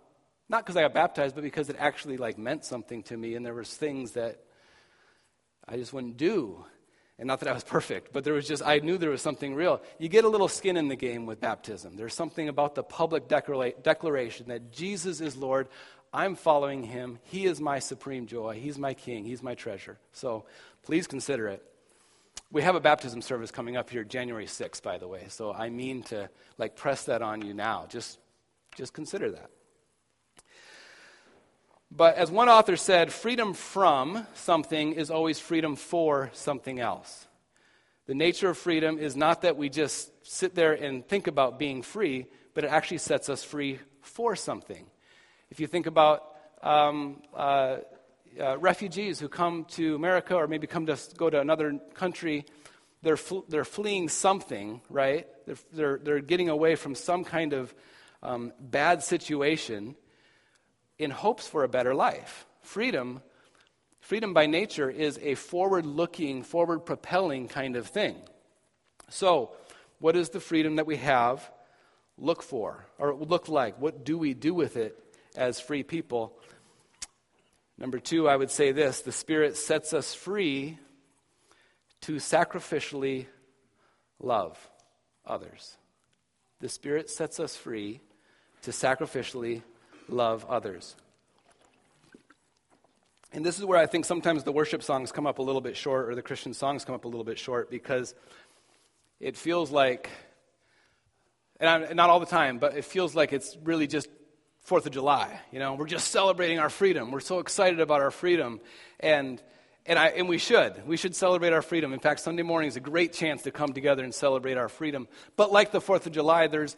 Not 0.51 0.67
because 0.67 0.77
I 0.77 0.83
got 0.83 0.93
baptized, 0.93 1.35
but 1.35 1.45
because 1.45 1.71
it 1.71 1.77
actually 1.79 2.19
like 2.19 2.37
meant 2.37 2.67
something 2.67 3.03
to 3.05 3.17
me, 3.17 3.35
and 3.35 3.47
there 3.47 3.55
was 3.55 3.75
things 3.75 4.13
that 4.13 4.41
I 5.67 5.77
just 5.77 5.95
wouldn't 5.95 6.19
do. 6.19 6.67
And 7.21 7.27
not 7.27 7.41
that 7.41 7.51
I 7.51 7.53
was 7.53 7.65
perfect, 7.65 8.15
but 8.15 8.25
there 8.25 8.33
was 8.33 8.49
just, 8.49 8.63
I 8.65 8.79
knew 8.79 8.97
there 8.97 9.11
was 9.11 9.21
something 9.21 9.55
real. 9.55 9.83
You 9.99 10.09
get 10.09 10.25
a 10.25 10.29
little 10.29 10.49
skin 10.49 10.79
in 10.79 10.89
the 10.89 10.97
game 10.97 11.27
with 11.27 11.39
baptism. 11.39 11.95
There's 11.95 12.15
something 12.15 12.49
about 12.49 12.75
the 12.75 12.83
public 12.83 13.29
declaration 13.29 14.49
that 14.49 14.73
Jesus 14.73 15.21
is 15.21 15.37
Lord. 15.37 15.69
I'm 16.15 16.35
following 16.35 16.83
him. 16.83 17.19
He 17.25 17.45
is 17.45 17.61
my 17.61 17.79
supreme 17.79 18.27
joy. 18.27 18.59
He's 18.59 18.79
my 18.79 18.95
king. 18.95 19.27
He's 19.27 19.43
my 19.43 19.55
treasure. 19.55 19.99
So 20.13 20.47
please 20.83 21.07
consider 21.07 21.49
it. 21.49 21.63
We 22.51 22.63
have 22.63 22.75
a 22.75 22.81
baptism 22.81 23.21
service 23.21 23.51
coming 23.51 23.77
up 23.77 23.91
here 23.91 24.03
January 24.03 24.47
6th, 24.47 24.83
by 24.83 24.97
the 24.97 25.07
way. 25.07 25.27
So 25.29 25.53
I 25.53 25.69
mean 25.69 26.03
to 26.05 26.31
like 26.57 26.75
press 26.75 27.05
that 27.05 27.21
on 27.21 27.43
you 27.43 27.53
now. 27.53 27.85
Just, 27.91 28.19
just 28.77 28.95
consider 28.95 29.31
that. 29.33 29.51
But 31.91 32.17
as 32.17 32.31
one 32.31 32.49
author 32.49 32.77
said, 32.77 33.13
freedom 33.13 33.53
from 33.53 34.27
something 34.35 34.93
is 34.93 35.11
always 35.11 35.41
freedom 35.41 35.75
for 35.75 36.31
something 36.33 36.79
else. 36.79 37.27
The 38.07 38.15
nature 38.15 38.51
of 38.51 38.59
freedom 38.59 38.99
is 38.99 39.17
not 39.17 39.43
that 39.43 39.57
we 39.57 39.69
just 39.69 40.11
sit 40.25 40.55
there 40.55 40.73
and 40.73 41.07
think 41.07 41.27
about 41.27 41.59
being 41.59 41.83
free, 41.83 42.27
but 42.55 42.65
it 42.65 42.69
actually 42.69 42.99
sets 42.99 43.29
us 43.29 43.43
free 43.43 43.81
for 44.03 44.37
something. 44.37 44.87
If 45.51 45.59
you 45.59 45.67
think 45.67 45.87
about 45.87 46.37
um, 46.63 47.23
uh, 47.35 47.79
uh, 48.41 48.59
refugees 48.59 49.19
who 49.19 49.29
come 49.29 49.65
to 49.71 49.97
America 49.97 50.35
or 50.35 50.47
maybe 50.47 50.69
come 50.69 50.87
to 50.87 50.97
go 51.17 51.29
to 51.29 51.41
another 51.41 51.81
country, 51.95 52.47
they're, 53.03 53.17
fl- 53.17 53.41
they're 53.49 53.65
fleeing 53.65 54.09
something, 54.09 54.81
right? 54.89 55.27
They're, 55.47 55.57
they're, 55.73 55.99
they're 55.99 56.21
getting 56.21 56.51
away 56.51 56.77
from 56.77 56.95
some 56.95 57.25
kind 57.25 57.53
of 57.53 57.75
um, 58.23 58.53
bad 58.61 59.03
situation 59.03 59.97
in 61.01 61.11
hopes 61.11 61.47
for 61.49 61.65
a 61.65 61.69
better 61.69 61.95
life. 61.95 62.47
Freedom, 62.61 63.23
freedom 64.01 64.35
by 64.35 64.45
nature 64.45 64.91
is 64.91 65.19
a 65.23 65.35
forward 65.35 65.87
looking, 65.87 66.43
forward 66.43 66.81
propelling 66.81 67.49
kind 67.49 67.75
of 67.75 67.87
thing. 67.87 68.17
So, 69.09 69.53
what 69.99 70.15
is 70.15 70.29
the 70.29 70.41
freedom 70.41 70.77
that 70.77 70.87
we 70.87 70.97
have 70.97 71.51
look 72.19 72.43
for 72.43 72.85
or 72.99 73.15
look 73.15 73.49
like? 73.49 73.81
What 73.81 74.05
do 74.05 74.19
we 74.19 74.35
do 74.35 74.53
with 74.53 74.77
it 74.77 74.95
as 75.37 75.59
free 75.59 75.83
people? 75.83 76.39
Number 77.79 77.99
two, 77.99 78.29
I 78.29 78.37
would 78.37 78.51
say 78.51 78.73
this 78.73 79.01
the 79.01 79.11
Spirit 79.11 79.57
sets 79.57 79.95
us 79.95 80.13
free 80.13 80.79
to 82.03 82.17
sacrificially 82.17 83.27
love 84.21 84.59
others. 85.25 85.79
The 86.61 86.69
Spirit 86.69 87.09
sets 87.09 87.41
us 87.41 87.57
free 87.57 88.01
to 88.63 88.71
sacrificially 88.71 89.63
love 90.13 90.45
others. 90.49 90.97
And 93.33 93.45
this 93.45 93.59
is 93.59 93.65
where 93.65 93.79
I 93.79 93.87
think 93.87 94.05
sometimes 94.05 94.45
the 94.45 94.53
worship 94.53 94.83
songs 94.83 95.13
come 95.13 95.27
up 95.27 95.39
a 95.39 95.43
little 95.43 95.61
bit 95.61 95.77
short, 95.77 96.09
or 96.09 96.15
the 96.15 96.23
Christian 96.23 96.53
songs 96.55 96.85
come 96.85 96.95
up 96.95 97.05
a 97.05 97.09
little 97.09 97.25
bit 97.25 97.39
short, 97.39 97.71
because 97.71 98.15
it 99.21 99.37
feels 99.37 99.71
like, 99.71 100.11
and 101.59 101.69
I'm, 101.69 101.97
not 101.97 102.11
all 102.11 102.21
the 102.21 102.27
time, 102.27 102.59
but 102.59 102.77
it 102.77 102.85
feels 102.85 103.15
like 103.15 103.33
it's 103.33 103.57
really 103.63 103.87
just 103.87 104.09
Fourth 104.63 104.87
of 104.87 104.93
July. 104.93 105.41
You 105.53 105.59
know, 105.59 105.75
we're 105.75 105.87
just 105.87 106.09
celebrating 106.09 106.59
our 106.59 106.71
freedom. 106.71 107.11
We're 107.11 107.21
so 107.21 107.39
excited 107.39 107.81
about 107.81 108.01
our 108.01 108.11
freedom, 108.11 108.61
and 108.99 109.41
And, 109.87 109.99
I, 109.99 110.09
and 110.09 110.29
we 110.29 110.39
should. 110.39 110.87
We 110.87 110.99
should 110.99 111.17
celebrate 111.17 111.55
our 111.55 111.63
freedom. 111.63 111.95
In 111.95 112.01
fact, 112.01 112.21
Sunday 112.21 112.43
morning 112.43 112.69
is 112.69 112.77
a 112.77 112.81
great 112.81 113.15
chance 113.15 113.43
to 113.43 113.51
come 113.51 113.73
together 113.73 114.05
and 114.05 114.15
celebrate 114.15 114.59
our 114.59 114.69
freedom. 114.69 115.09
But 115.37 115.51
like 115.51 115.73
the 115.73 115.81
4th 115.81 116.07
of 116.07 116.13
July, 116.13 116.49
there's, 116.49 116.77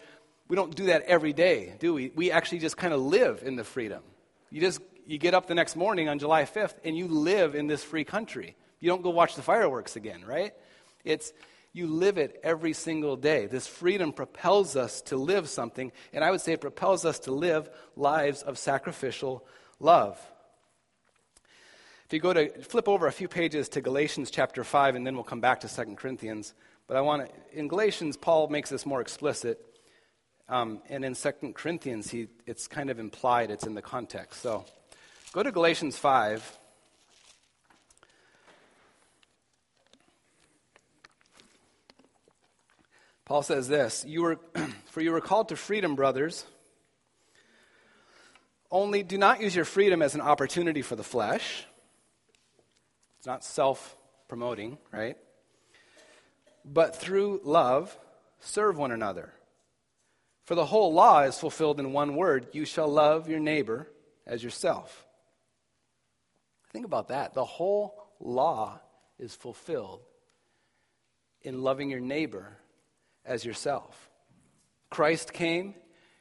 we 0.52 0.56
don't 0.56 0.76
do 0.76 0.84
that 0.84 1.04
every 1.04 1.32
day, 1.32 1.72
do 1.78 1.94
we? 1.94 2.12
We 2.14 2.30
actually 2.30 2.58
just 2.58 2.76
kind 2.76 2.92
of 2.92 3.00
live 3.00 3.42
in 3.42 3.56
the 3.56 3.64
freedom. 3.64 4.02
You 4.50 4.60
just 4.60 4.82
you 5.06 5.16
get 5.16 5.32
up 5.32 5.46
the 5.46 5.54
next 5.54 5.76
morning 5.76 6.10
on 6.10 6.18
July 6.18 6.44
5th 6.44 6.74
and 6.84 6.94
you 6.94 7.08
live 7.08 7.54
in 7.54 7.68
this 7.68 7.82
free 7.82 8.04
country. 8.04 8.54
You 8.78 8.90
don't 8.90 9.00
go 9.00 9.08
watch 9.08 9.34
the 9.34 9.40
fireworks 9.40 9.96
again, 9.96 10.26
right? 10.26 10.52
It's 11.04 11.32
you 11.72 11.86
live 11.86 12.18
it 12.18 12.38
every 12.42 12.74
single 12.74 13.16
day. 13.16 13.46
This 13.46 13.66
freedom 13.66 14.12
propels 14.12 14.76
us 14.76 15.00
to 15.06 15.16
live 15.16 15.48
something, 15.48 15.90
and 16.12 16.22
I 16.22 16.30
would 16.30 16.42
say 16.42 16.52
it 16.52 16.60
propels 16.60 17.06
us 17.06 17.20
to 17.20 17.32
live 17.32 17.70
lives 17.96 18.42
of 18.42 18.58
sacrificial 18.58 19.46
love. 19.80 20.20
If 22.04 22.12
you 22.12 22.20
go 22.20 22.34
to 22.34 22.50
flip 22.62 22.90
over 22.90 23.06
a 23.06 23.12
few 23.12 23.26
pages 23.26 23.70
to 23.70 23.80
Galatians 23.80 24.30
chapter 24.30 24.64
5, 24.64 24.96
and 24.96 25.06
then 25.06 25.14
we'll 25.14 25.24
come 25.24 25.40
back 25.40 25.60
to 25.60 25.74
2 25.74 25.94
Corinthians. 25.94 26.52
But 26.88 26.98
I 26.98 27.00
want 27.00 27.26
to, 27.26 27.58
in 27.58 27.68
Galatians, 27.68 28.18
Paul 28.18 28.48
makes 28.48 28.68
this 28.68 28.84
more 28.84 29.00
explicit. 29.00 29.71
Um, 30.48 30.82
and 30.88 31.04
in 31.04 31.14
2 31.14 31.30
Corinthians, 31.54 32.10
he, 32.10 32.28
it's 32.46 32.66
kind 32.66 32.90
of 32.90 32.98
implied, 32.98 33.50
it's 33.50 33.66
in 33.66 33.74
the 33.74 33.82
context. 33.82 34.42
So 34.42 34.64
go 35.32 35.42
to 35.42 35.50
Galatians 35.50 35.96
5. 35.96 36.58
Paul 43.24 43.42
says 43.42 43.68
this 43.68 44.04
you 44.06 44.22
were, 44.22 44.38
For 44.90 45.00
you 45.00 45.12
were 45.12 45.20
called 45.20 45.48
to 45.48 45.56
freedom, 45.56 45.94
brothers. 45.94 46.44
Only 48.70 49.02
do 49.02 49.18
not 49.18 49.40
use 49.40 49.54
your 49.54 49.64
freedom 49.64 50.02
as 50.02 50.14
an 50.14 50.20
opportunity 50.20 50.82
for 50.82 50.96
the 50.96 51.04
flesh 51.04 51.66
it's 53.22 53.26
not 53.28 53.44
self 53.44 53.96
promoting, 54.26 54.78
right? 54.90 55.16
But 56.64 56.96
through 56.96 57.40
love, 57.44 57.96
serve 58.40 58.76
one 58.76 58.90
another. 58.90 59.32
For 60.52 60.56
the 60.56 60.66
whole 60.66 60.92
law 60.92 61.20
is 61.20 61.38
fulfilled 61.38 61.80
in 61.80 61.94
one 61.94 62.14
word 62.14 62.48
you 62.52 62.66
shall 62.66 62.86
love 62.86 63.26
your 63.26 63.40
neighbor 63.40 63.88
as 64.26 64.44
yourself. 64.44 65.06
Think 66.74 66.84
about 66.84 67.08
that. 67.08 67.32
The 67.32 67.42
whole 67.42 67.98
law 68.20 68.78
is 69.18 69.34
fulfilled 69.34 70.02
in 71.40 71.62
loving 71.62 71.88
your 71.88 72.00
neighbor 72.00 72.58
as 73.24 73.46
yourself. 73.46 74.10
Christ 74.90 75.32
came, 75.32 75.74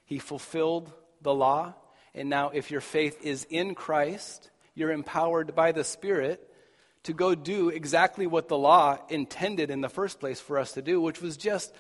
he 0.05 0.17
fulfilled 0.17 0.93
the 1.21 1.33
law, 1.33 1.73
and 2.15 2.29
now 2.29 2.51
if 2.51 2.71
your 2.71 2.79
faith 2.79 3.25
is 3.25 3.45
in 3.49 3.75
Christ, 3.75 4.49
you're 4.75 4.93
empowered 4.93 5.55
by 5.55 5.73
the 5.73 5.83
Spirit 5.83 6.41
to 7.03 7.11
go 7.11 7.35
do 7.35 7.67
exactly 7.67 8.27
what 8.27 8.47
the 8.47 8.57
law 8.57 8.97
intended 9.09 9.69
in 9.69 9.81
the 9.81 9.89
first 9.89 10.21
place 10.21 10.39
for 10.39 10.57
us 10.57 10.71
to 10.71 10.81
do, 10.81 11.01
which 11.01 11.21
was 11.21 11.35
just 11.35 11.75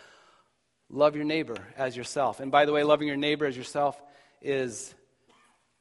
love 0.91 1.15
your 1.15 1.25
neighbor 1.25 1.57
as 1.77 1.95
yourself. 1.95 2.39
And 2.39 2.51
by 2.51 2.65
the 2.65 2.73
way, 2.73 2.83
loving 2.83 3.07
your 3.07 3.17
neighbor 3.17 3.45
as 3.45 3.55
yourself 3.55 3.99
is 4.41 4.93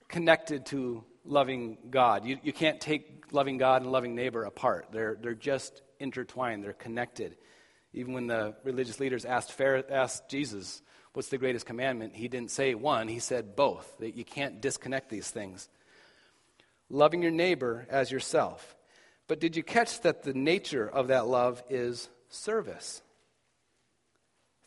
connected 0.09 0.67
to 0.67 1.05
loving 1.25 1.77
God. 1.91 2.25
You, 2.25 2.39
you 2.43 2.53
can't 2.53 2.81
take 2.81 3.33
loving 3.33 3.59
God 3.59 3.83
and 3.83 3.93
loving 3.93 4.15
neighbor 4.15 4.45
apart, 4.45 4.87
they're, 4.93 5.17
they're 5.21 5.35
just 5.35 5.83
intertwined, 5.99 6.65
they're 6.65 6.73
connected. 6.73 7.37
Even 7.93 8.15
when 8.15 8.29
the 8.29 8.55
religious 8.63 9.01
leaders 9.01 9.25
asked, 9.25 9.61
asked 9.61 10.29
Jesus, 10.29 10.81
What's 11.13 11.29
the 11.29 11.39
greatest 11.39 11.67
commandment? 11.67 12.15
He 12.15 12.29
didn't 12.29 12.53
say 12.53 12.75
one, 12.75 13.09
he 13.09 13.19
said 13.19 13.57
both. 13.57 13.99
That 13.99 14.17
you 14.17 14.25
can't 14.25 14.61
disconnect 14.61 15.11
these 15.11 15.29
things. 15.29 15.69
Loving 16.89 17.21
your 17.21 17.33
neighbor 17.33 17.87
as 17.91 18.13
yourself. 18.13 18.77
But 19.27 19.41
did 19.41 19.57
you 19.57 19.63
catch 19.63 20.01
that 20.03 20.23
the 20.23 20.35
nature 20.35 20.89
of 20.89 21.09
that 21.09 21.27
love 21.27 21.63
is 21.69 22.09
service? 22.29 23.03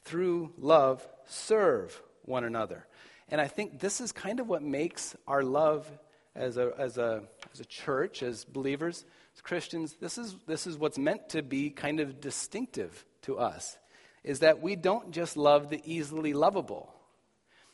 Through 0.04 0.54
love, 0.58 1.08
serve 1.26 2.02
one 2.24 2.44
another. 2.44 2.86
And 3.30 3.40
I 3.40 3.48
think 3.48 3.80
this 3.80 4.02
is 4.02 4.12
kind 4.12 4.40
of 4.40 4.48
what 4.48 4.62
makes 4.62 5.16
our 5.28 5.44
love 5.44 5.90
as 6.36 6.58
a, 6.58 6.74
as 6.78 6.98
a, 6.98 7.24
as 7.54 7.60
a 7.60 7.66
church, 7.66 8.24
as 8.24 8.44
believers, 8.44 9.06
as 9.36 9.42
Christians, 9.42 9.96
this 10.00 10.18
is, 10.18 10.36
this 10.48 10.68
is 10.68 10.78
what's 10.78 10.98
meant 10.98 11.30
to 11.30 11.42
be 11.42 11.70
kind 11.70 12.00
of 12.00 12.20
distinctive 12.20 13.06
to 13.24 13.38
us, 13.38 13.78
is 14.24 14.40
that 14.40 14.62
we 14.62 14.76
don't 14.76 15.12
just 15.12 15.38
love 15.38 15.70
the 15.70 15.82
easily 15.86 16.34
lovable. 16.34 16.94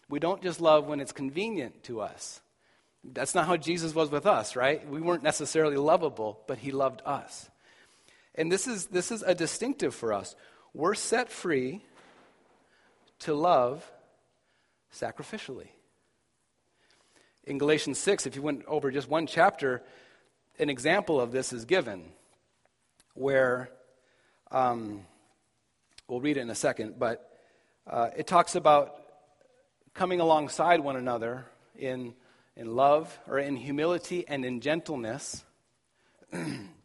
We 0.10 0.20
don't 0.20 0.42
just 0.42 0.62
love 0.62 0.88
when 0.88 1.00
it's 1.00 1.12
convenient 1.12 1.84
to 1.84 2.02
us. 2.02 2.42
That's 3.04 3.36
not 3.36 3.48
how 3.48 3.56
Jesus 3.56 3.96
was 3.96 4.10
with 4.10 4.26
us, 4.26 4.56
right? 4.56 4.88
We 4.90 5.00
weren't 5.00 5.24
necessarily 5.24 5.78
lovable, 5.78 6.42
but 6.48 6.58
he 6.58 6.72
loved 6.72 7.02
us. 7.06 7.50
And 8.36 8.52
this 8.52 8.68
is, 8.68 8.88
this 8.88 9.12
is 9.12 9.22
a 9.24 9.36
distinctive 9.36 9.96
for 9.96 10.12
us. 10.14 10.36
We're 10.74 10.96
set 10.96 11.32
free 11.32 11.84
to 13.20 13.34
love 13.34 13.90
sacrificially. 14.94 15.68
In 17.46 17.58
Galatians 17.58 17.98
6, 18.00 18.26
if 18.26 18.36
you 18.36 18.42
went 18.42 18.66
over 18.66 18.92
just 18.92 19.10
one 19.10 19.28
chapter, 19.28 19.82
an 20.60 20.70
example 20.70 21.20
of 21.20 21.32
this 21.32 21.54
is 21.54 21.66
given 21.66 22.12
where, 23.14 23.70
um, 24.52 25.06
we'll 26.08 26.22
read 26.22 26.38
it 26.38 26.42
in 26.42 26.50
a 26.50 26.56
second, 26.56 27.00
but 27.00 27.30
uh, 27.88 28.10
it 28.16 28.28
talks 28.28 28.56
about 28.56 29.02
coming 29.94 30.20
alongside 30.20 30.80
one 30.80 30.96
another 30.96 31.46
in 31.78 32.14
in 32.60 32.76
love 32.76 33.18
or 33.26 33.40
in 33.40 33.56
humility 33.56 34.26
and 34.28 34.44
in 34.44 34.60
gentleness. 34.60 35.46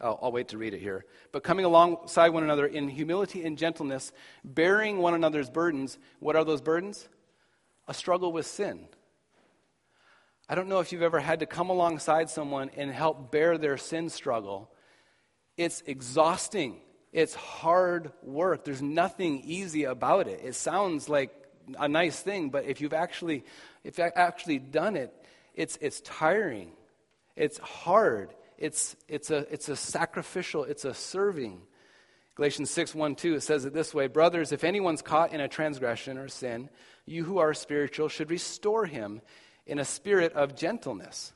I'll, 0.00 0.18
I'll, 0.22 0.32
wait 0.32 0.48
to 0.48 0.58
read 0.58 0.74
it 0.74 0.80
here. 0.80 1.04
But 1.32 1.42
coming 1.42 1.64
alongside 1.64 2.30
one 2.30 2.42
another 2.42 2.66
in 2.66 2.88
humility 2.88 3.44
and 3.44 3.58
gentleness, 3.58 4.12
bearing 4.44 4.98
one 4.98 5.14
another's 5.14 5.50
burdens. 5.50 5.98
What 6.20 6.36
are 6.36 6.44
those 6.44 6.60
burdens? 6.60 7.08
A 7.86 7.94
struggle 7.94 8.32
with 8.32 8.46
sin. 8.46 8.86
I 10.48 10.54
don't 10.54 10.68
know 10.68 10.80
if 10.80 10.90
you've 10.90 11.02
ever 11.02 11.20
had 11.20 11.40
to 11.40 11.46
come 11.46 11.70
alongside 11.70 12.30
someone 12.30 12.70
and 12.76 12.90
help 12.90 13.30
bear 13.30 13.58
their 13.58 13.76
sin 13.76 14.08
struggle. 14.08 14.70
It's 15.56 15.82
exhausting. 15.86 16.80
It's 17.12 17.34
hard 17.34 18.12
work. 18.22 18.64
There's 18.64 18.82
nothing 18.82 19.42
easy 19.44 19.84
about 19.84 20.28
it. 20.28 20.40
It 20.42 20.54
sounds 20.54 21.08
like 21.08 21.30
a 21.78 21.88
nice 21.88 22.20
thing, 22.20 22.50
but 22.50 22.64
if 22.64 22.80
you've 22.80 22.92
actually, 22.92 23.44
if 23.84 23.98
you've 23.98 24.12
actually 24.16 24.58
done 24.58 24.96
it, 24.96 25.14
it's, 25.54 25.76
it's 25.80 26.00
tiring. 26.00 26.72
It's 27.36 27.58
hard. 27.58 28.34
It's, 28.60 28.94
it's, 29.08 29.30
a, 29.30 29.52
it's 29.52 29.70
a 29.70 29.74
sacrificial, 29.74 30.64
it's 30.64 30.84
a 30.84 30.92
serving. 30.92 31.62
Galatians 32.34 32.70
6 32.70 32.94
1 32.94 33.16
2, 33.16 33.34
it 33.34 33.40
says 33.42 33.64
it 33.64 33.72
this 33.72 33.94
way 33.94 34.06
Brothers, 34.06 34.52
if 34.52 34.64
anyone's 34.64 35.02
caught 35.02 35.32
in 35.32 35.40
a 35.40 35.48
transgression 35.48 36.18
or 36.18 36.28
sin, 36.28 36.68
you 37.06 37.24
who 37.24 37.38
are 37.38 37.54
spiritual 37.54 38.08
should 38.08 38.30
restore 38.30 38.84
him 38.84 39.22
in 39.66 39.78
a 39.78 39.84
spirit 39.84 40.34
of 40.34 40.54
gentleness. 40.54 41.32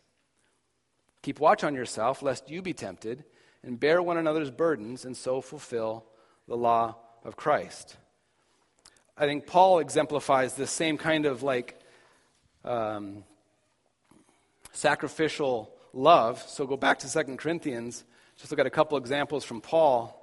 Keep 1.22 1.40
watch 1.40 1.64
on 1.64 1.74
yourself, 1.74 2.22
lest 2.22 2.50
you 2.50 2.60
be 2.60 2.74
tempted, 2.74 3.24
and 3.62 3.80
bear 3.80 4.02
one 4.02 4.18
another's 4.18 4.50
burdens, 4.50 5.06
and 5.06 5.16
so 5.16 5.40
fulfill 5.40 6.04
the 6.46 6.56
law 6.56 6.96
of 7.24 7.37
Christ. 7.37 7.96
I 9.16 9.24
think 9.24 9.46
Paul 9.46 9.78
exemplifies 9.78 10.54
this 10.54 10.70
same 10.70 10.98
kind 10.98 11.24
of 11.24 11.42
like 11.42 11.80
um, 12.64 13.24
sacrificial 14.72 15.73
love. 15.94 16.42
So 16.48 16.66
go 16.66 16.76
back 16.76 16.98
to 17.00 17.12
2 17.12 17.37
Corinthians. 17.37 18.04
Just 18.37 18.50
look 18.50 18.61
at 18.61 18.66
a 18.66 18.70
couple 18.70 18.98
examples 18.98 19.44
from 19.44 19.61
Paul. 19.61 20.20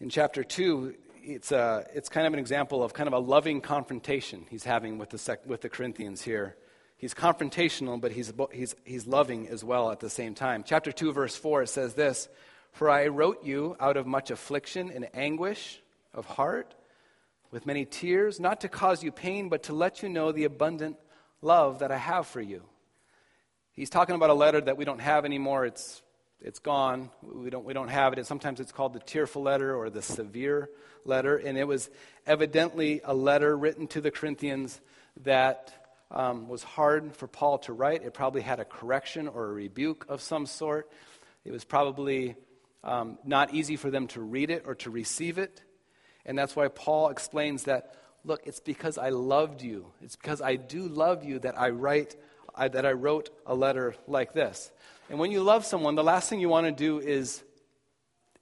In 0.00 0.10
chapter 0.10 0.44
2, 0.44 0.94
it's, 1.24 1.50
a, 1.50 1.58
uh, 1.58 1.84
it's 1.92 2.08
kind 2.08 2.26
of 2.26 2.32
an 2.32 2.38
example 2.38 2.84
of 2.84 2.94
kind 2.94 3.08
of 3.08 3.12
a 3.12 3.18
loving 3.18 3.60
confrontation 3.60 4.46
he's 4.48 4.62
having 4.62 4.96
with 4.96 5.10
the, 5.10 5.18
sec, 5.18 5.44
with 5.44 5.60
the 5.60 5.68
Corinthians 5.68 6.22
here. 6.22 6.56
He's 6.96 7.14
confrontational, 7.14 8.00
but 8.00 8.12
he's, 8.12 8.32
he's, 8.52 8.74
he's 8.84 9.06
loving 9.06 9.48
as 9.48 9.64
well 9.64 9.90
at 9.90 10.00
the 10.00 10.10
same 10.10 10.34
time. 10.34 10.62
Chapter 10.64 10.92
2, 10.92 11.12
verse 11.12 11.36
4, 11.36 11.62
it 11.62 11.68
says 11.68 11.94
this 11.94 12.28
For 12.72 12.88
I 12.88 13.08
wrote 13.08 13.44
you 13.44 13.76
out 13.80 13.96
of 13.96 14.06
much 14.06 14.30
affliction 14.30 14.90
and 14.92 15.08
anguish 15.14 15.80
of 16.14 16.26
heart, 16.26 16.74
with 17.50 17.66
many 17.66 17.84
tears, 17.84 18.38
not 18.38 18.60
to 18.60 18.68
cause 18.68 19.02
you 19.02 19.10
pain, 19.10 19.48
but 19.48 19.64
to 19.64 19.72
let 19.72 20.02
you 20.02 20.08
know 20.08 20.32
the 20.32 20.44
abundant 20.44 20.96
love 21.40 21.78
that 21.78 21.90
I 21.90 21.96
have 21.96 22.26
for 22.26 22.40
you. 22.40 22.62
He's 23.72 23.90
talking 23.90 24.14
about 24.14 24.30
a 24.30 24.34
letter 24.34 24.60
that 24.60 24.76
we 24.76 24.84
don't 24.84 25.00
have 25.00 25.24
anymore. 25.24 25.64
It's, 25.64 26.02
it's 26.40 26.58
gone. 26.58 27.10
We 27.22 27.48
don't, 27.48 27.64
we 27.64 27.72
don't 27.72 27.88
have 27.88 28.12
it. 28.12 28.26
Sometimes 28.26 28.60
it's 28.60 28.72
called 28.72 28.92
the 28.92 29.00
tearful 29.00 29.42
letter 29.42 29.74
or 29.74 29.88
the 29.88 30.02
severe 30.02 30.68
letter. 31.04 31.36
And 31.36 31.56
it 31.56 31.64
was 31.64 31.88
evidently 32.26 33.00
a 33.04 33.14
letter 33.14 33.56
written 33.56 33.86
to 33.88 34.00
the 34.00 34.10
Corinthians 34.10 34.80
that 35.22 35.72
um, 36.10 36.48
was 36.48 36.62
hard 36.62 37.14
for 37.14 37.28
Paul 37.28 37.58
to 37.58 37.72
write. 37.72 38.02
It 38.02 38.14
probably 38.14 38.42
had 38.42 38.60
a 38.60 38.64
correction 38.64 39.28
or 39.28 39.44
a 39.44 39.52
rebuke 39.52 40.06
of 40.08 40.20
some 40.20 40.46
sort. 40.46 40.90
It 41.44 41.52
was 41.52 41.64
probably 41.64 42.36
um, 42.82 43.18
not 43.24 43.54
easy 43.54 43.76
for 43.76 43.90
them 43.90 44.08
to 44.08 44.20
read 44.20 44.50
it 44.50 44.64
or 44.66 44.74
to 44.76 44.90
receive 44.90 45.38
it. 45.38 45.62
And 46.26 46.38
that's 46.38 46.54
why 46.54 46.68
Paul 46.68 47.08
explains 47.10 47.64
that 47.64 47.94
look, 48.24 48.42
it's 48.44 48.60
because 48.60 48.98
I 48.98 49.10
loved 49.10 49.62
you. 49.62 49.86
It's 50.02 50.16
because 50.16 50.42
I 50.42 50.56
do 50.56 50.88
love 50.88 51.24
you 51.24 51.38
that 51.40 51.58
I 51.58 51.70
write 51.70 52.16
I, 52.54 52.68
that 52.68 52.84
I 52.84 52.92
wrote 52.92 53.30
a 53.46 53.54
letter 53.54 53.94
like 54.06 54.32
this. 54.32 54.72
And 55.08 55.18
when 55.18 55.30
you 55.30 55.42
love 55.42 55.64
someone, 55.64 55.94
the 55.94 56.04
last 56.04 56.28
thing 56.28 56.40
you 56.40 56.48
want 56.48 56.66
to 56.66 56.72
do 56.72 56.98
is 56.98 57.42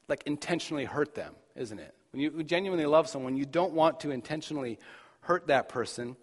like 0.08 0.22
intentionally 0.26 0.84
hurt 0.84 1.14
them, 1.14 1.34
isn't 1.54 1.78
it? 1.78 1.94
When 2.12 2.20
you 2.22 2.42
genuinely 2.42 2.86
love 2.86 3.08
someone, 3.08 3.36
you 3.36 3.44
don't 3.44 3.72
want 3.72 4.00
to 4.00 4.10
intentionally 4.10 4.78
hurt 5.20 5.48
that 5.48 5.68
person. 5.68 6.16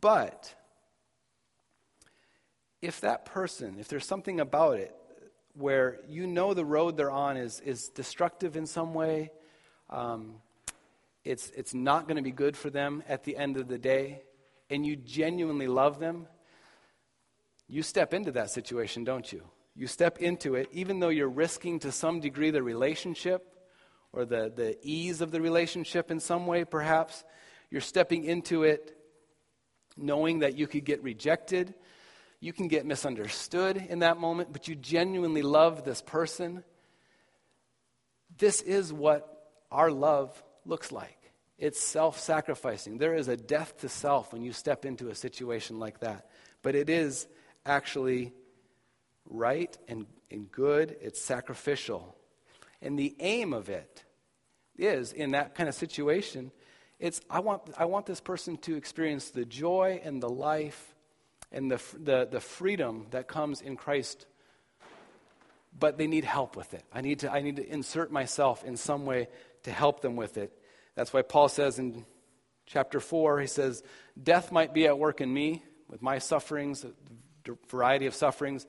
But 0.00 0.54
if 2.80 3.02
that 3.02 3.26
person, 3.26 3.76
if 3.78 3.88
there's 3.88 4.06
something 4.06 4.40
about 4.40 4.78
it 4.78 4.94
where 5.54 5.98
you 6.08 6.26
know 6.26 6.54
the 6.54 6.64
road 6.64 6.96
they're 6.96 7.10
on 7.10 7.36
is, 7.36 7.60
is 7.60 7.88
destructive 7.88 8.56
in 8.56 8.66
some 8.66 8.94
way, 8.94 9.30
um, 9.90 10.36
it's, 11.24 11.50
it's 11.50 11.74
not 11.74 12.06
going 12.06 12.16
to 12.16 12.22
be 12.22 12.30
good 12.30 12.56
for 12.56 12.70
them 12.70 13.02
at 13.08 13.24
the 13.24 13.36
end 13.36 13.56
of 13.56 13.68
the 13.68 13.78
day, 13.78 14.22
and 14.68 14.86
you 14.86 14.96
genuinely 14.96 15.66
love 15.66 15.98
them, 15.98 16.26
you 17.68 17.82
step 17.82 18.14
into 18.14 18.32
that 18.32 18.50
situation, 18.50 19.04
don't 19.04 19.32
you? 19.32 19.42
You 19.76 19.86
step 19.86 20.18
into 20.18 20.56
it, 20.56 20.68
even 20.72 20.98
though 20.98 21.08
you're 21.08 21.28
risking 21.28 21.78
to 21.80 21.92
some 21.92 22.20
degree 22.20 22.50
the 22.50 22.62
relationship 22.62 23.46
or 24.12 24.24
the, 24.24 24.52
the 24.54 24.76
ease 24.82 25.20
of 25.20 25.30
the 25.30 25.40
relationship 25.40 26.10
in 26.10 26.18
some 26.18 26.46
way, 26.46 26.64
perhaps. 26.64 27.24
You're 27.70 27.80
stepping 27.80 28.24
into 28.24 28.64
it 28.64 28.96
knowing 29.96 30.40
that 30.40 30.56
you 30.56 30.66
could 30.66 30.84
get 30.84 31.02
rejected, 31.02 31.74
you 32.40 32.52
can 32.52 32.68
get 32.68 32.86
misunderstood 32.86 33.76
in 33.76 34.00
that 34.00 34.16
moment, 34.16 34.52
but 34.52 34.66
you 34.66 34.74
genuinely 34.74 35.42
love 35.42 35.84
this 35.84 36.00
person. 36.02 36.64
This 38.38 38.62
is 38.62 38.92
what 38.92 39.52
our 39.70 39.90
love 39.90 40.42
looks 40.70 40.90
like. 40.90 41.32
It's 41.58 41.78
self 41.78 42.18
sacrificing. 42.18 42.96
There 42.96 43.14
is 43.14 43.28
a 43.28 43.36
death 43.36 43.76
to 43.80 43.88
self 43.90 44.32
when 44.32 44.42
you 44.42 44.52
step 44.52 44.86
into 44.86 45.10
a 45.10 45.14
situation 45.14 45.78
like 45.78 46.00
that. 46.00 46.30
But 46.62 46.74
it 46.74 46.88
is 46.88 47.26
actually 47.66 48.32
right 49.28 49.76
and, 49.86 50.06
and 50.30 50.50
good, 50.50 50.96
it's 51.02 51.20
sacrificial. 51.20 52.16
And 52.80 52.98
the 52.98 53.14
aim 53.20 53.52
of 53.52 53.68
it 53.68 54.04
is, 54.78 55.12
in 55.12 55.32
that 55.32 55.54
kind 55.54 55.68
of 55.68 55.74
situation, 55.74 56.50
it's 56.98 57.20
I 57.28 57.40
want, 57.40 57.62
I 57.76 57.84
want 57.84 58.06
this 58.06 58.20
person 58.20 58.56
to 58.58 58.76
experience 58.76 59.30
the 59.30 59.44
joy 59.44 60.00
and 60.02 60.22
the 60.22 60.30
life 60.30 60.94
and 61.52 61.70
the, 61.70 61.80
the, 61.98 62.28
the 62.30 62.40
freedom 62.40 63.06
that 63.10 63.28
comes 63.28 63.60
in 63.60 63.76
Christ, 63.76 64.26
but 65.78 65.98
they 65.98 66.06
need 66.06 66.24
help 66.24 66.56
with 66.56 66.72
it. 66.72 66.84
I 66.92 67.00
need, 67.00 67.20
to, 67.20 67.30
I 67.30 67.42
need 67.42 67.56
to 67.56 67.68
insert 67.68 68.10
myself 68.10 68.64
in 68.64 68.76
some 68.76 69.04
way 69.04 69.28
to 69.64 69.70
help 69.70 70.00
them 70.00 70.16
with 70.16 70.36
it. 70.38 70.56
That's 71.00 71.14
why 71.14 71.22
Paul 71.22 71.48
says 71.48 71.78
in 71.78 72.04
chapter 72.66 73.00
4, 73.00 73.40
he 73.40 73.46
says, 73.46 73.82
Death 74.22 74.52
might 74.52 74.74
be 74.74 74.86
at 74.86 74.98
work 74.98 75.22
in 75.22 75.32
me 75.32 75.64
with 75.88 76.02
my 76.02 76.18
sufferings, 76.18 76.84
a 76.84 76.92
variety 77.70 78.04
of 78.04 78.14
sufferings, 78.14 78.66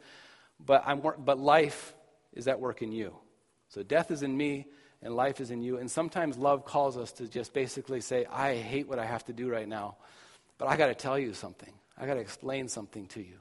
but, 0.58 0.82
I'm, 0.86 1.02
but 1.02 1.40
life 1.40 1.94
is 2.32 2.48
at 2.48 2.62
work 2.62 2.82
in 2.82 2.94
you. 2.94 3.14
So 3.68 3.84
death 3.84 4.12
is 4.12 4.24
in 4.24 4.38
me 4.38 4.68
and 5.02 5.14
life 5.14 5.42
is 5.42 5.52
in 5.52 5.62
you. 5.62 5.78
And 5.78 5.92
sometimes 5.92 6.38
love 6.38 6.64
calls 6.64 6.96
us 6.96 7.12
to 7.14 7.28
just 7.28 7.54
basically 7.54 8.00
say, 8.00 8.26
I 8.32 8.56
hate 8.56 8.88
what 8.88 8.98
I 8.98 9.06
have 9.06 9.26
to 9.26 9.34
do 9.34 9.50
right 9.50 9.68
now, 9.68 9.98
but 10.58 10.70
I 10.70 10.78
got 10.78 10.88
to 10.88 10.96
tell 10.96 11.20
you 11.20 11.34
something. 11.34 11.74
I 11.98 12.06
got 12.06 12.14
to 12.14 12.22
explain 12.22 12.70
something 12.70 13.08
to 13.08 13.20
you. 13.20 13.40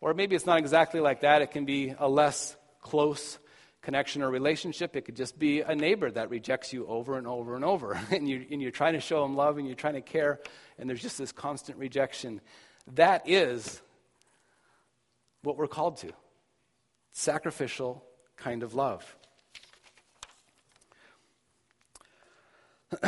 Or 0.00 0.14
maybe 0.14 0.34
it's 0.34 0.46
not 0.46 0.58
exactly 0.58 0.98
like 0.98 1.20
that. 1.20 1.42
It 1.42 1.52
can 1.52 1.64
be 1.64 1.94
a 1.96 2.08
less 2.08 2.56
close 2.80 3.38
connection 3.84 4.22
or 4.22 4.30
relationship. 4.30 4.96
It 4.96 5.02
could 5.02 5.14
just 5.14 5.38
be 5.38 5.60
a 5.60 5.74
neighbor 5.74 6.10
that 6.10 6.30
rejects 6.30 6.72
you 6.72 6.86
over 6.86 7.18
and 7.18 7.26
over 7.26 7.54
and 7.54 7.64
over. 7.64 8.00
and, 8.10 8.28
you, 8.28 8.44
and 8.50 8.60
you're 8.60 8.70
trying 8.70 8.94
to 8.94 9.00
show 9.00 9.22
them 9.22 9.36
love 9.36 9.58
and 9.58 9.66
you're 9.66 9.76
trying 9.76 9.94
to 9.94 10.00
care, 10.00 10.40
and 10.78 10.88
there's 10.88 11.02
just 11.02 11.18
this 11.18 11.30
constant 11.30 11.78
rejection. 11.78 12.40
That 12.94 13.28
is 13.28 13.80
what 15.42 15.56
we're 15.56 15.68
called 15.68 15.98
to 15.98 16.12
sacrificial 17.12 18.04
kind 18.36 18.64
of 18.64 18.74
love. 18.74 19.16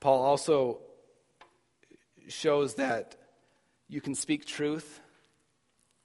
Paul 0.00 0.22
also 0.22 0.80
shows 2.28 2.74
that 2.74 3.16
you 3.88 4.00
can 4.00 4.14
speak 4.14 4.46
truth. 4.46 5.00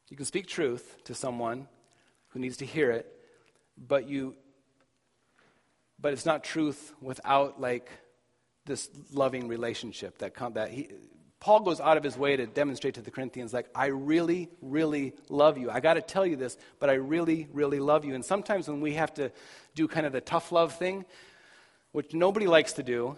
You 0.09 0.17
can 0.17 0.25
speak 0.25 0.47
truth 0.47 0.97
to 1.05 1.15
someone 1.15 1.67
who 2.31 2.39
needs 2.39 2.57
to 2.57 2.65
hear 2.65 2.91
it, 2.91 3.05
but 3.77 4.07
you 4.07 4.35
but 5.99 6.13
it's 6.13 6.25
not 6.25 6.43
truth 6.43 6.93
without 6.99 7.61
like 7.61 7.89
this 8.65 8.89
loving 9.13 9.47
relationship 9.47 10.17
that 10.17 10.33
that 10.53 10.71
he 10.71 10.89
Paul 11.41 11.61
goes 11.61 11.79
out 11.81 11.97
of 11.97 12.03
his 12.03 12.15
way 12.15 12.35
to 12.35 12.45
demonstrate 12.45 12.93
to 12.93 13.01
the 13.01 13.09
Corinthians, 13.09 13.51
like, 13.51 13.67
I 13.73 13.87
really, 13.87 14.47
really 14.61 15.13
love 15.27 15.57
you. 15.57 15.71
I 15.71 15.79
got 15.79 15.95
to 15.95 16.01
tell 16.01 16.23
you 16.23 16.35
this, 16.35 16.55
but 16.79 16.87
I 16.91 16.93
really, 16.93 17.47
really 17.51 17.79
love 17.79 18.05
you. 18.05 18.13
And 18.13 18.23
sometimes 18.23 18.67
when 18.67 18.79
we 18.79 18.93
have 18.93 19.11
to 19.15 19.31
do 19.73 19.87
kind 19.87 20.05
of 20.05 20.13
the 20.13 20.21
tough 20.21 20.51
love 20.51 20.75
thing, 20.75 21.03
which 21.93 22.13
nobody 22.13 22.45
likes 22.45 22.73
to 22.73 22.83
do, 22.83 23.17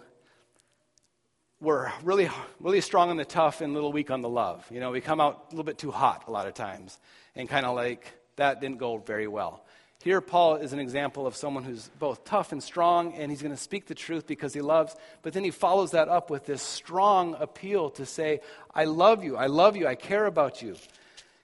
we're 1.60 1.92
really, 2.02 2.30
really 2.60 2.80
strong 2.80 3.10
on 3.10 3.18
the 3.18 3.26
tough 3.26 3.60
and 3.60 3.72
a 3.72 3.74
little 3.74 3.92
weak 3.92 4.10
on 4.10 4.22
the 4.22 4.28
love. 4.28 4.66
You 4.70 4.80
know, 4.80 4.90
we 4.90 5.02
come 5.02 5.20
out 5.20 5.48
a 5.48 5.50
little 5.50 5.64
bit 5.64 5.76
too 5.76 5.90
hot 5.90 6.24
a 6.26 6.30
lot 6.30 6.46
of 6.46 6.54
times, 6.54 6.98
and 7.36 7.46
kind 7.46 7.66
of 7.66 7.76
like, 7.76 8.10
that 8.36 8.60
didn't 8.60 8.78
go 8.78 8.98
very 8.98 9.26
well. 9.26 9.64
Here, 10.02 10.20
Paul 10.20 10.56
is 10.56 10.74
an 10.74 10.80
example 10.80 11.26
of 11.26 11.34
someone 11.34 11.64
who's 11.64 11.88
both 11.98 12.24
tough 12.24 12.52
and 12.52 12.62
strong, 12.62 13.14
and 13.14 13.30
he's 13.30 13.40
going 13.40 13.54
to 13.54 13.60
speak 13.60 13.86
the 13.86 13.94
truth 13.94 14.26
because 14.26 14.52
he 14.52 14.60
loves, 14.60 14.94
but 15.22 15.32
then 15.32 15.44
he 15.44 15.50
follows 15.50 15.92
that 15.92 16.08
up 16.08 16.28
with 16.28 16.44
this 16.44 16.60
strong 16.60 17.34
appeal 17.40 17.88
to 17.90 18.04
say, 18.04 18.40
I 18.74 18.84
love 18.84 19.24
you, 19.24 19.36
I 19.36 19.46
love 19.46 19.76
you, 19.76 19.86
I 19.86 19.94
care 19.94 20.26
about 20.26 20.60
you. 20.60 20.76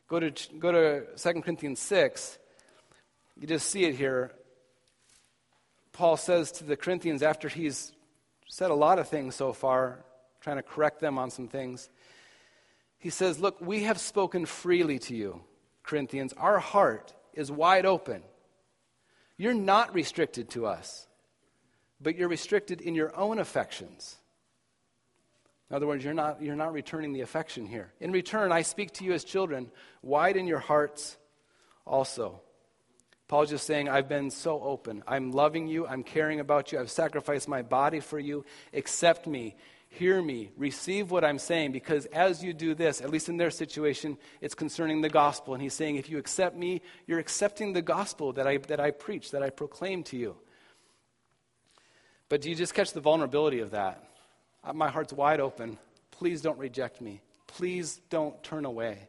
Go 0.09 0.20
to, 0.20 0.33
go 0.59 0.72
to 0.72 1.07
2 1.16 1.40
Corinthians 1.40 1.79
6. 1.81 2.38
You 3.40 3.46
just 3.46 3.70
see 3.70 3.85
it 3.85 3.94
here. 3.94 4.33
Paul 5.92 6.18
says 6.18 6.53
to 6.53 6.64
the 6.64 6.76
Corinthians, 6.76 7.22
after 7.22 7.48
he's 7.48 7.92
said 8.46 8.70
a 8.70 8.74
lot 8.74 8.98
of 8.98 9.09
things 9.09 9.35
so 9.35 9.55
far, 9.55 10.05
trying 10.42 10.57
to 10.57 10.62
correct 10.62 11.00
them 11.00 11.18
on 11.18 11.31
some 11.31 11.48
things, 11.48 11.88
he 12.98 13.09
says, 13.09 13.38
Look, 13.38 13.61
we 13.61 13.85
have 13.85 13.98
spoken 13.98 14.44
freely 14.44 14.98
to 15.00 15.16
you, 15.16 15.40
Corinthians. 15.90 16.33
Our 16.37 16.61
heart 16.61 17.12
is 17.35 17.50
wide 17.50 17.85
open. 17.85 18.22
You're 19.37 19.55
not 19.55 19.92
restricted 19.92 20.50
to 20.50 20.66
us, 20.66 21.09
but 22.00 22.14
you're 22.14 22.29
restricted 22.29 22.81
in 22.81 22.94
your 22.94 23.14
own 23.16 23.40
affections. 23.40 24.16
In 25.68 25.76
other 25.76 25.88
words, 25.88 26.05
you're 26.05 26.14
not, 26.14 26.40
you're 26.42 26.55
not 26.55 26.72
returning 26.72 27.12
the 27.12 27.22
affection 27.22 27.66
here. 27.66 27.92
In 28.00 28.12
return, 28.12 28.53
I 28.53 28.62
speak 28.62 28.92
to 28.94 29.05
you 29.05 29.12
as 29.12 29.24
children. 29.24 29.70
Widen 30.03 30.46
your 30.46 30.59
hearts 30.61 31.16
also. 31.85 32.40
Paul's 33.26 33.50
just 33.50 33.66
saying, 33.66 33.88
I've 33.88 34.09
been 34.09 34.31
so 34.31 34.61
open. 34.62 35.03
I'm 35.07 35.33
loving 35.33 35.66
you. 35.66 35.87
I'm 35.87 36.03
caring 36.05 36.40
about 36.40 36.70
you. 36.70 36.79
I've 36.79 36.90
sacrificed 36.90 37.48
my 37.48 37.62
body 37.62 38.00
for 38.00 38.18
you. 38.18 38.44
Accept 38.72 39.26
me 39.26 39.57
hear 39.90 40.22
me, 40.22 40.50
receive 40.57 41.11
what 41.11 41.24
I'm 41.24 41.38
saying, 41.38 41.72
because 41.72 42.07
as 42.07 42.42
you 42.42 42.53
do 42.53 42.74
this, 42.74 43.00
at 43.00 43.11
least 43.11 43.29
in 43.29 43.37
their 43.37 43.50
situation, 43.50 44.16
it's 44.40 44.55
concerning 44.55 45.00
the 45.00 45.09
gospel. 45.09 45.53
And 45.53 45.62
he's 45.62 45.74
saying, 45.74 45.96
if 45.96 46.09
you 46.09 46.16
accept 46.16 46.57
me, 46.57 46.81
you're 47.07 47.18
accepting 47.18 47.72
the 47.72 47.83
gospel 47.83 48.33
that 48.35 48.46
I, 48.46 48.59
that 48.59 48.81
I 48.81 48.92
preach, 48.92 49.33
that 49.33 49.42
I 49.42 49.50
proclaim 49.50 50.05
to 50.05 50.16
you. 50.16 50.37
But 52.29 52.40
do 52.40 52.48
you 52.48 52.55
just 52.55 52.72
catch 52.72 52.92
the 52.92 53.00
vulnerability 53.00 53.59
of 53.59 53.72
that? 53.72 54.05
Uh, 54.62 54.72
my 54.72 54.88
heart's 54.88 55.12
wide 55.12 55.40
open. 55.40 55.76
Please 56.12 56.40
don't 56.40 56.59
reject 56.59 57.00
me. 57.00 57.20
Please 57.48 58.00
don't 58.11 58.40
turn 58.44 58.64
away. 58.64 59.09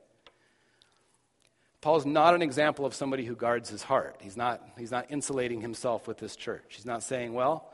Paul's 1.82 2.06
not 2.06 2.34
an 2.34 2.42
example 2.42 2.86
of 2.86 2.96
somebody 2.96 3.26
who 3.26 3.36
guards 3.36 3.70
his 3.70 3.84
heart. 3.84 4.16
He's 4.20 4.38
not, 4.38 4.68
he's 4.78 4.92
not 4.92 5.08
insulating 5.10 5.62
himself 5.62 6.08
with 6.08 6.18
this 6.18 6.36
church. 6.36 6.64
He's 6.70 6.86
not 6.86 7.04
saying, 7.04 7.34
well, 7.34 7.71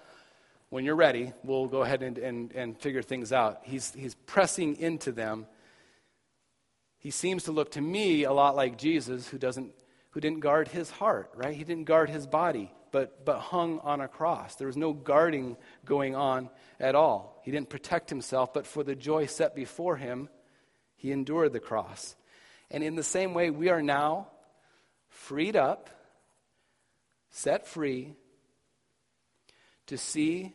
when 0.70 0.84
you're 0.84 0.96
ready, 0.96 1.32
we'll 1.44 1.68
go 1.68 1.82
ahead 1.82 2.04
and, 2.04 2.18
and, 2.18 2.52
and 2.52 2.78
figure 2.78 3.02
things 3.02 3.32
out. 3.32 3.62
He's, 3.64 3.94
he's 3.94 4.16
pressing 4.16 4.76
into 4.78 5.12
them. 5.12 5.46
He 7.00 7.12
seems 7.12 7.44
to 7.44 7.52
look 7.52 7.72
to 7.72 7.82
me 7.82 8.24
a 8.24 8.34
lot 8.34 8.56
like 8.56 8.78
Jesus, 8.78 9.28
who, 9.28 9.38
doesn't, 9.38 9.72
who 10.12 10.20
didn't 10.20 10.42
guard 10.42 10.68
his 10.68 10.90
heart, 10.92 11.32
right? 11.36 11.56
He 11.56 11.64
didn't 11.64 11.86
guard 11.86 12.10
his 12.10 12.28
body, 12.28 12.72
but, 12.92 13.24
but 13.24 13.40
hung 13.40 13.80
on 13.80 14.02
a 14.02 14.08
cross. 14.08 14.56
There 14.56 14.68
was 14.68 14.76
no 14.76 14.92
guarding 14.92 15.56
going 15.86 16.16
on 16.16 16.50
at 16.80 16.96
all. 16.96 17.42
He 17.46 17.52
didn't 17.52 17.70
protect 17.70 18.10
himself, 18.10 18.54
but 18.54 18.68
for 18.68 18.84
the 18.84 18.96
joy 18.96 19.28
set 19.28 19.56
before 19.56 19.96
him, 19.96 20.28
he 20.96 21.12
endured 21.12 21.54
the 21.54 21.60
cross. 21.62 22.16
And 22.70 22.84
in 22.84 22.96
the 22.96 23.04
same 23.04 23.34
way, 23.34 23.52
we 23.52 23.70
are 23.70 23.82
now 23.82 24.28
freed 25.08 25.56
up, 25.56 25.90
set 27.30 27.66
free 27.66 28.16
to 29.88 29.98
see 29.98 30.54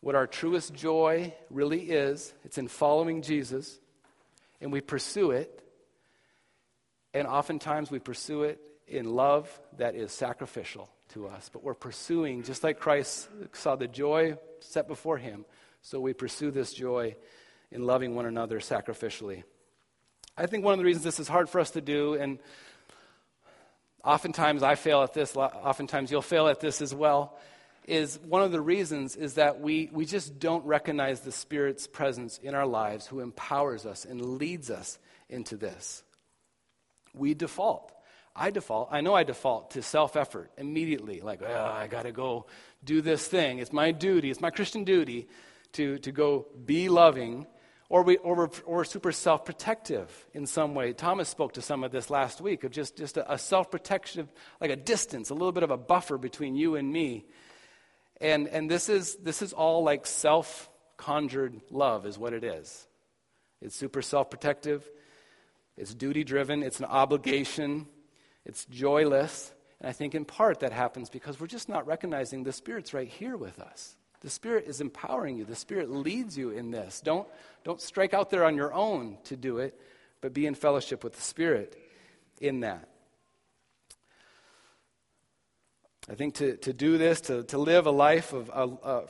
what 0.00 0.14
our 0.14 0.26
truest 0.26 0.74
joy 0.74 1.34
really 1.50 1.90
is. 1.90 2.32
It's 2.44 2.58
in 2.58 2.68
following 2.68 3.22
Jesus, 3.22 3.78
and 4.60 4.72
we 4.72 4.80
pursue 4.80 5.32
it. 5.32 5.58
And 7.14 7.26
oftentimes 7.26 7.90
we 7.90 7.98
pursue 7.98 8.44
it 8.44 8.60
in 8.86 9.04
love 9.04 9.48
that 9.76 9.94
is 9.94 10.12
sacrificial 10.12 10.90
to 11.10 11.28
us. 11.28 11.50
But 11.52 11.62
we're 11.62 11.74
pursuing, 11.74 12.42
just 12.42 12.64
like 12.64 12.80
Christ 12.80 13.28
saw 13.52 13.76
the 13.76 13.86
joy 13.86 14.38
set 14.60 14.88
before 14.88 15.18
him, 15.18 15.44
So 15.84 15.98
we 15.98 16.12
pursue 16.12 16.52
this 16.52 16.72
joy 16.72 17.16
in 17.72 17.84
loving 17.84 18.14
one 18.14 18.24
another 18.24 18.60
sacrificially. 18.60 19.42
I 20.38 20.46
think 20.46 20.64
one 20.64 20.72
of 20.72 20.78
the 20.78 20.84
reasons 20.84 21.04
this 21.04 21.18
is 21.18 21.26
hard 21.26 21.48
for 21.48 21.60
us 21.60 21.72
to 21.72 21.80
do, 21.80 22.14
and 22.14 22.38
oftentimes 24.04 24.62
I 24.62 24.76
fail 24.76 25.02
at 25.02 25.12
this, 25.12 25.34
oftentimes 25.36 26.12
you'll 26.12 26.22
fail 26.22 26.46
at 26.46 26.60
this 26.60 26.80
as 26.80 26.94
well, 26.94 27.36
is 27.86 28.18
one 28.20 28.42
of 28.42 28.52
the 28.52 28.60
reasons 28.60 29.16
is 29.16 29.34
that 29.34 29.60
we, 29.60 29.90
we 29.92 30.04
just 30.04 30.38
don't 30.38 30.64
recognize 30.64 31.20
the 31.20 31.32
Spirit's 31.32 31.86
presence 31.86 32.38
in 32.38 32.54
our 32.54 32.66
lives 32.66 33.06
who 33.06 33.20
empowers 33.20 33.86
us 33.86 34.04
and 34.04 34.38
leads 34.38 34.70
us 34.70 34.98
into 35.28 35.56
this. 35.56 36.04
We 37.14 37.34
default. 37.34 37.92
I 38.34 38.50
default, 38.50 38.88
I 38.90 39.02
know 39.02 39.14
I 39.14 39.24
default 39.24 39.72
to 39.72 39.82
self 39.82 40.16
effort 40.16 40.50
immediately, 40.56 41.20
like, 41.20 41.42
oh, 41.42 41.72
I 41.74 41.86
got 41.86 42.04
to 42.04 42.12
go 42.12 42.46
do 42.82 43.02
this 43.02 43.26
thing. 43.26 43.58
It's 43.58 43.72
my 43.72 43.92
duty, 43.92 44.30
it's 44.30 44.40
my 44.40 44.50
Christian 44.50 44.84
duty 44.84 45.28
to, 45.72 45.98
to 45.98 46.12
go 46.12 46.46
be 46.64 46.88
loving 46.88 47.46
or, 47.92 48.02
we, 48.04 48.16
or, 48.16 48.34
we're, 48.34 48.48
or 48.64 48.76
we're 48.76 48.84
super 48.84 49.12
self 49.12 49.44
protective 49.44 50.26
in 50.32 50.46
some 50.46 50.74
way. 50.74 50.94
Thomas 50.94 51.28
spoke 51.28 51.52
to 51.54 51.62
some 51.62 51.84
of 51.84 51.92
this 51.92 52.08
last 52.08 52.40
week 52.40 52.64
of 52.64 52.70
just, 52.70 52.96
just 52.96 53.18
a, 53.18 53.34
a 53.34 53.36
self 53.36 53.70
protection, 53.70 54.30
like 54.62 54.70
a 54.70 54.76
distance, 54.76 55.28
a 55.28 55.34
little 55.34 55.52
bit 55.52 55.62
of 55.62 55.70
a 55.70 55.76
buffer 55.76 56.16
between 56.16 56.56
you 56.56 56.76
and 56.76 56.90
me. 56.90 57.26
And, 58.22 58.46
and 58.46 58.70
this, 58.70 58.88
is, 58.88 59.16
this 59.16 59.42
is 59.42 59.52
all 59.52 59.82
like 59.82 60.06
self 60.06 60.70
conjured 60.96 61.60
love, 61.70 62.06
is 62.06 62.16
what 62.16 62.32
it 62.32 62.44
is. 62.44 62.86
It's 63.60 63.76
super 63.76 64.00
self 64.00 64.30
protective, 64.30 64.88
it's 65.76 65.92
duty 65.94 66.22
driven, 66.22 66.62
it's 66.62 66.78
an 66.78 66.86
obligation, 66.86 67.86
it's 68.46 68.64
joyless. 68.66 69.52
And 69.80 69.88
I 69.88 69.92
think 69.92 70.14
in 70.14 70.24
part 70.24 70.60
that 70.60 70.72
happens 70.72 71.10
because 71.10 71.40
we're 71.40 71.48
just 71.48 71.68
not 71.68 71.86
recognizing 71.86 72.44
the 72.44 72.52
Spirit's 72.52 72.94
right 72.94 73.08
here 73.08 73.36
with 73.36 73.58
us. 73.58 73.96
The 74.20 74.30
Spirit 74.30 74.66
is 74.68 74.80
empowering 74.80 75.36
you. 75.36 75.44
The 75.44 75.56
Spirit 75.56 75.90
leads 75.90 76.38
you 76.38 76.50
in 76.50 76.70
this. 76.70 77.00
Don't, 77.00 77.26
don't 77.64 77.80
strike 77.80 78.14
out 78.14 78.30
there 78.30 78.44
on 78.44 78.54
your 78.54 78.72
own 78.72 79.18
to 79.24 79.36
do 79.36 79.58
it, 79.58 79.76
but 80.20 80.32
be 80.32 80.46
in 80.46 80.54
fellowship 80.54 81.02
with 81.02 81.14
the 81.14 81.20
Spirit 81.20 81.76
in 82.40 82.60
that. 82.60 82.88
I 86.10 86.14
think 86.16 86.34
to, 86.34 86.56
to 86.58 86.72
do 86.72 86.98
this, 86.98 87.20
to, 87.22 87.44
to 87.44 87.58
live 87.58 87.86
a 87.86 87.92
life 87.92 88.32
of 88.32 88.50
a, 88.52 89.04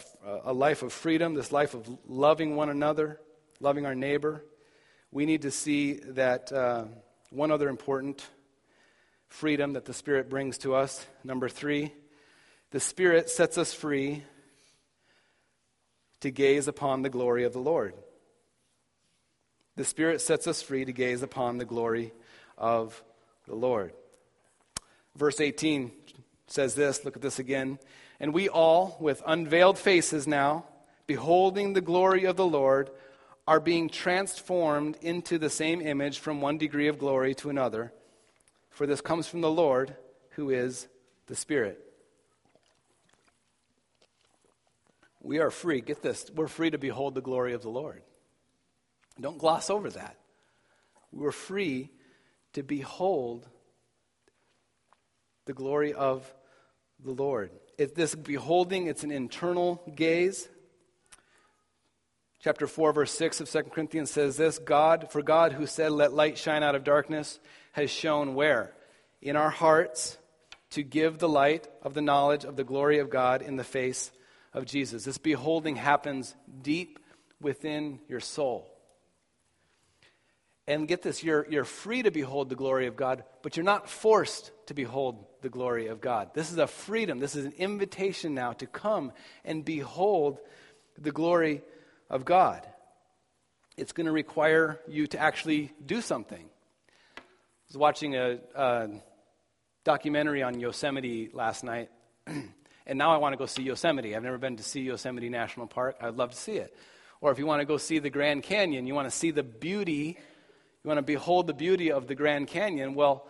a, 0.45 0.53
life 0.53 0.83
of 0.83 0.93
freedom, 0.93 1.33
this 1.33 1.51
life 1.51 1.73
of 1.73 1.89
loving 2.07 2.55
one 2.55 2.69
another, 2.69 3.19
loving 3.61 3.87
our 3.87 3.95
neighbor, 3.95 4.45
we 5.11 5.25
need 5.25 5.43
to 5.43 5.51
see 5.51 5.95
that 5.95 6.53
uh, 6.53 6.85
one 7.31 7.51
other 7.51 7.71
important 7.71 8.27
freedom 9.29 9.73
that 9.73 9.87
the 9.87 9.95
Spirit 9.95 10.29
brings 10.29 10.59
to 10.59 10.75
us. 10.75 11.07
Number 11.25 11.49
three, 11.49 11.95
the 12.73 12.81
Spirit 12.81 13.31
sets 13.31 13.57
us 13.57 13.73
free 13.73 14.23
to 16.21 16.31
gaze 16.31 16.69
upon 16.69 17.01
the 17.01 17.11
glory 17.11 17.45
of 17.45 17.55
the 17.55 17.59
Lord. 17.59 17.95
The 19.77 19.85
Spirit 19.85 20.21
sets 20.21 20.47
us 20.47 20.61
free 20.61 20.85
to 20.85 20.93
gaze 20.93 21.23
upon 21.23 21.57
the 21.57 21.65
glory 21.65 22.13
of 22.59 23.03
the 23.47 23.55
Lord. 23.55 23.95
Verse 25.17 25.41
18 25.41 25.91
says 26.53 26.75
this 26.75 27.05
look 27.05 27.17
at 27.17 27.23
this 27.23 27.39
again. 27.39 27.79
And 28.21 28.33
we 28.33 28.49
all, 28.49 28.97
with 29.01 29.23
unveiled 29.27 29.79
faces 29.79 30.27
now, 30.27 30.67
beholding 31.07 31.73
the 31.73 31.81
glory 31.81 32.25
of 32.25 32.37
the 32.37 32.47
Lord, 32.47 32.91
are 33.47 33.61
being 33.61 33.89
transformed 33.89 34.97
into 35.01 35.39
the 35.39 35.51
same 35.51 35.81
image 35.81 36.21
from 36.21 36.41
one 36.41 36.59
degree 36.59 36.89
of 36.89 36.99
glory 36.99 37.35
to 37.37 37.51
another. 37.51 37.93
For 38.71 38.87
this 38.87 39.01
comes 39.01 39.27
from 39.27 39.41
the 39.41 39.51
Lord, 39.51 39.97
who 40.31 40.51
is 40.51 40.87
the 41.27 41.35
Spirit. 41.35 41.79
We 45.21 45.39
are 45.39 45.51
free. 45.51 45.81
Get 45.81 46.03
this. 46.03 46.31
We're 46.35 46.49
free 46.49 46.71
to 46.71 46.79
behold 46.79 47.15
the 47.15 47.21
glory 47.21 47.53
of 47.53 47.63
the 47.63 47.69
Lord. 47.69 48.03
Don't 49.21 49.39
gloss 49.39 49.71
over 49.71 49.91
that. 49.91 50.17
We're 51.13 51.33
free 51.33 51.91
to 52.55 52.63
behold 52.63 53.49
the 55.45 55.53
glory 55.53 55.93
of 55.93 56.33
the 57.05 57.13
Lord. 57.13 57.51
It's 57.79 57.93
this 57.95 58.15
beholding, 58.15 58.87
it's 58.87 59.05
an 59.05 59.11
internal 59.11 59.83
gaze. 59.95 60.49
Chapter 62.41 62.67
4, 62.67 62.93
verse 62.93 63.13
6 63.13 63.41
of 63.41 63.51
2 63.51 63.63
Corinthians 63.65 64.11
says 64.11 64.37
this 64.37 64.59
God, 64.59 65.11
for 65.11 65.23
God 65.23 65.53
who 65.53 65.67
said, 65.67 65.93
Let 65.93 66.13
light 66.13 66.39
shine 66.39 66.63
out 66.63 66.75
of 66.75 66.85
darkness, 66.85 67.39
has 67.73 67.91
shown 67.91 68.35
where? 68.35 68.75
In 69.21 69.37
our 69.37 69.51
hearts 69.51 70.19
to 70.71 70.83
give 70.83 71.19
the 71.19 71.29
light 71.29 71.69
of 71.83 71.95
the 71.95 72.03
knowledge 72.03 72.45
of 72.45 72.57
the 72.57 72.65
glory 72.65 72.99
of 72.99 73.11
God 73.11 73.43
in 73.43 73.57
the 73.57 73.65
face 73.65 74.11
of 74.53 74.65
Jesus. 74.65 75.05
This 75.05 75.19
beholding 75.19 75.77
happens 75.77 76.35
deep 76.63 76.99
within 77.41 78.01
your 78.09 78.21
soul. 78.21 78.69
And 80.67 80.87
get 80.87 81.03
this, 81.03 81.23
you're, 81.23 81.47
you're 81.51 81.65
free 81.65 82.03
to 82.03 82.11
behold 82.11 82.49
the 82.49 82.55
glory 82.57 82.87
of 82.87 82.97
God, 82.97 83.25
but 83.43 83.57
you're 83.57 83.65
not 83.65 83.89
forced 83.89 84.53
to 84.67 84.75
behold 84.75 85.25
the 85.43 85.49
glory 85.49 85.89
of 85.89 86.01
God. 86.01 86.31
This 86.35 86.51
is 86.51 86.59
a 86.59 86.67
freedom. 86.67 87.19
This 87.19 87.37
is 87.37 87.45
an 87.45 87.53
invitation 87.59 88.35
now 88.35 88.53
to 88.55 88.67
come 88.67 89.13
and 89.45 89.65
behold 89.65 90.39
the 90.99 91.13
glory 91.13 91.63
of 92.09 92.25
God. 92.25 92.67
It's 93.77 93.93
going 93.93 94.07
to 94.07 94.13
require 94.13 94.81
you 94.89 95.07
to 95.09 95.19
actually 95.19 95.73
do 95.85 96.01
something. 96.01 96.45
I 97.17 97.21
was 97.69 97.77
watching 97.77 98.17
a, 98.17 98.39
a 98.55 98.89
documentary 99.85 100.43
on 100.43 100.61
Yosemite 100.61 101.31
last 101.33 101.65
night. 101.65 101.91
And 102.87 102.99
now 102.99 103.13
I 103.13 103.19
want 103.19 103.33
to 103.33 103.37
go 103.37 103.47
see 103.47 103.63
Yosemite. 103.63 104.17
I've 104.17 104.25
never 104.25 104.39
been 104.39 104.57
to 104.57 104.63
see 104.63 104.81
Yosemite 104.81 105.29
National 105.29 105.67
Park. 105.67 105.97
I'd 106.01 106.17
love 106.17 106.31
to 106.31 106.37
see 106.37 106.57
it. 106.57 106.77
Or 107.21 107.31
if 107.31 107.39
you 107.39 107.47
want 107.47 107.61
to 107.61 107.65
go 107.65 107.77
see 107.77 108.01
the 108.01 108.11
Grand 108.11 108.43
Canyon, 108.43 108.87
you 108.87 108.95
want 108.95 109.07
to 109.09 109.17
see 109.17 109.31
the 109.31 109.45
beauty, 109.45 110.19
you 110.83 110.89
want 110.89 110.99
to 110.99 111.03
behold 111.03 111.47
the 111.47 111.55
beauty 111.55 111.93
of 111.93 112.09
the 112.09 112.17
Grand 112.17 112.49
Canyon, 112.49 112.95
well, 112.95 113.29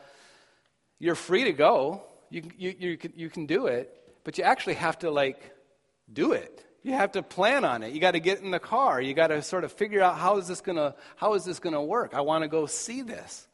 you're 1.03 1.17
free 1.17 1.43
to 1.45 1.53
go. 1.53 2.05
You, 2.31 2.43
you, 2.57 2.75
you, 2.79 2.97
can, 2.97 3.13
you 3.17 3.29
can 3.29 3.47
do 3.47 3.67
it, 3.67 3.93
but 4.23 4.39
you 4.39 4.45
actually 4.45 4.75
have 4.75 5.01
to, 5.01 5.11
like, 5.11 5.53
do 6.11 6.31
it. 6.31 6.65
You 6.85 6.93
have 6.93 7.11
to 7.13 7.25
plan 7.25 7.65
on 7.65 7.83
it. 7.83 7.93
You 7.93 8.01
got 8.01 8.13
to 8.13 8.21
get 8.21 8.41
in 8.41 8.53
the 8.53 8.61
car. 8.61 9.03
You 9.03 9.13
got 9.13 9.27
to 9.27 9.43
sort 9.43 9.65
of 9.65 9.73
figure 9.73 10.01
out 10.01 10.17
how 10.17 10.37
is 10.39 10.47
this 10.47 10.61
going 10.61 10.77
to 10.77 10.95
how 11.17 11.35
is 11.35 11.45
this 11.45 11.59
going 11.59 11.73
to 11.73 11.83
work? 11.83 12.15
I 12.15 12.21
want 12.21 12.43
to 12.43 12.49
go 12.49 12.67
see 12.67 13.03
this. 13.03 13.49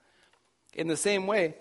In 0.74 0.88
the 0.88 0.96
same 0.96 1.26
way, 1.26 1.54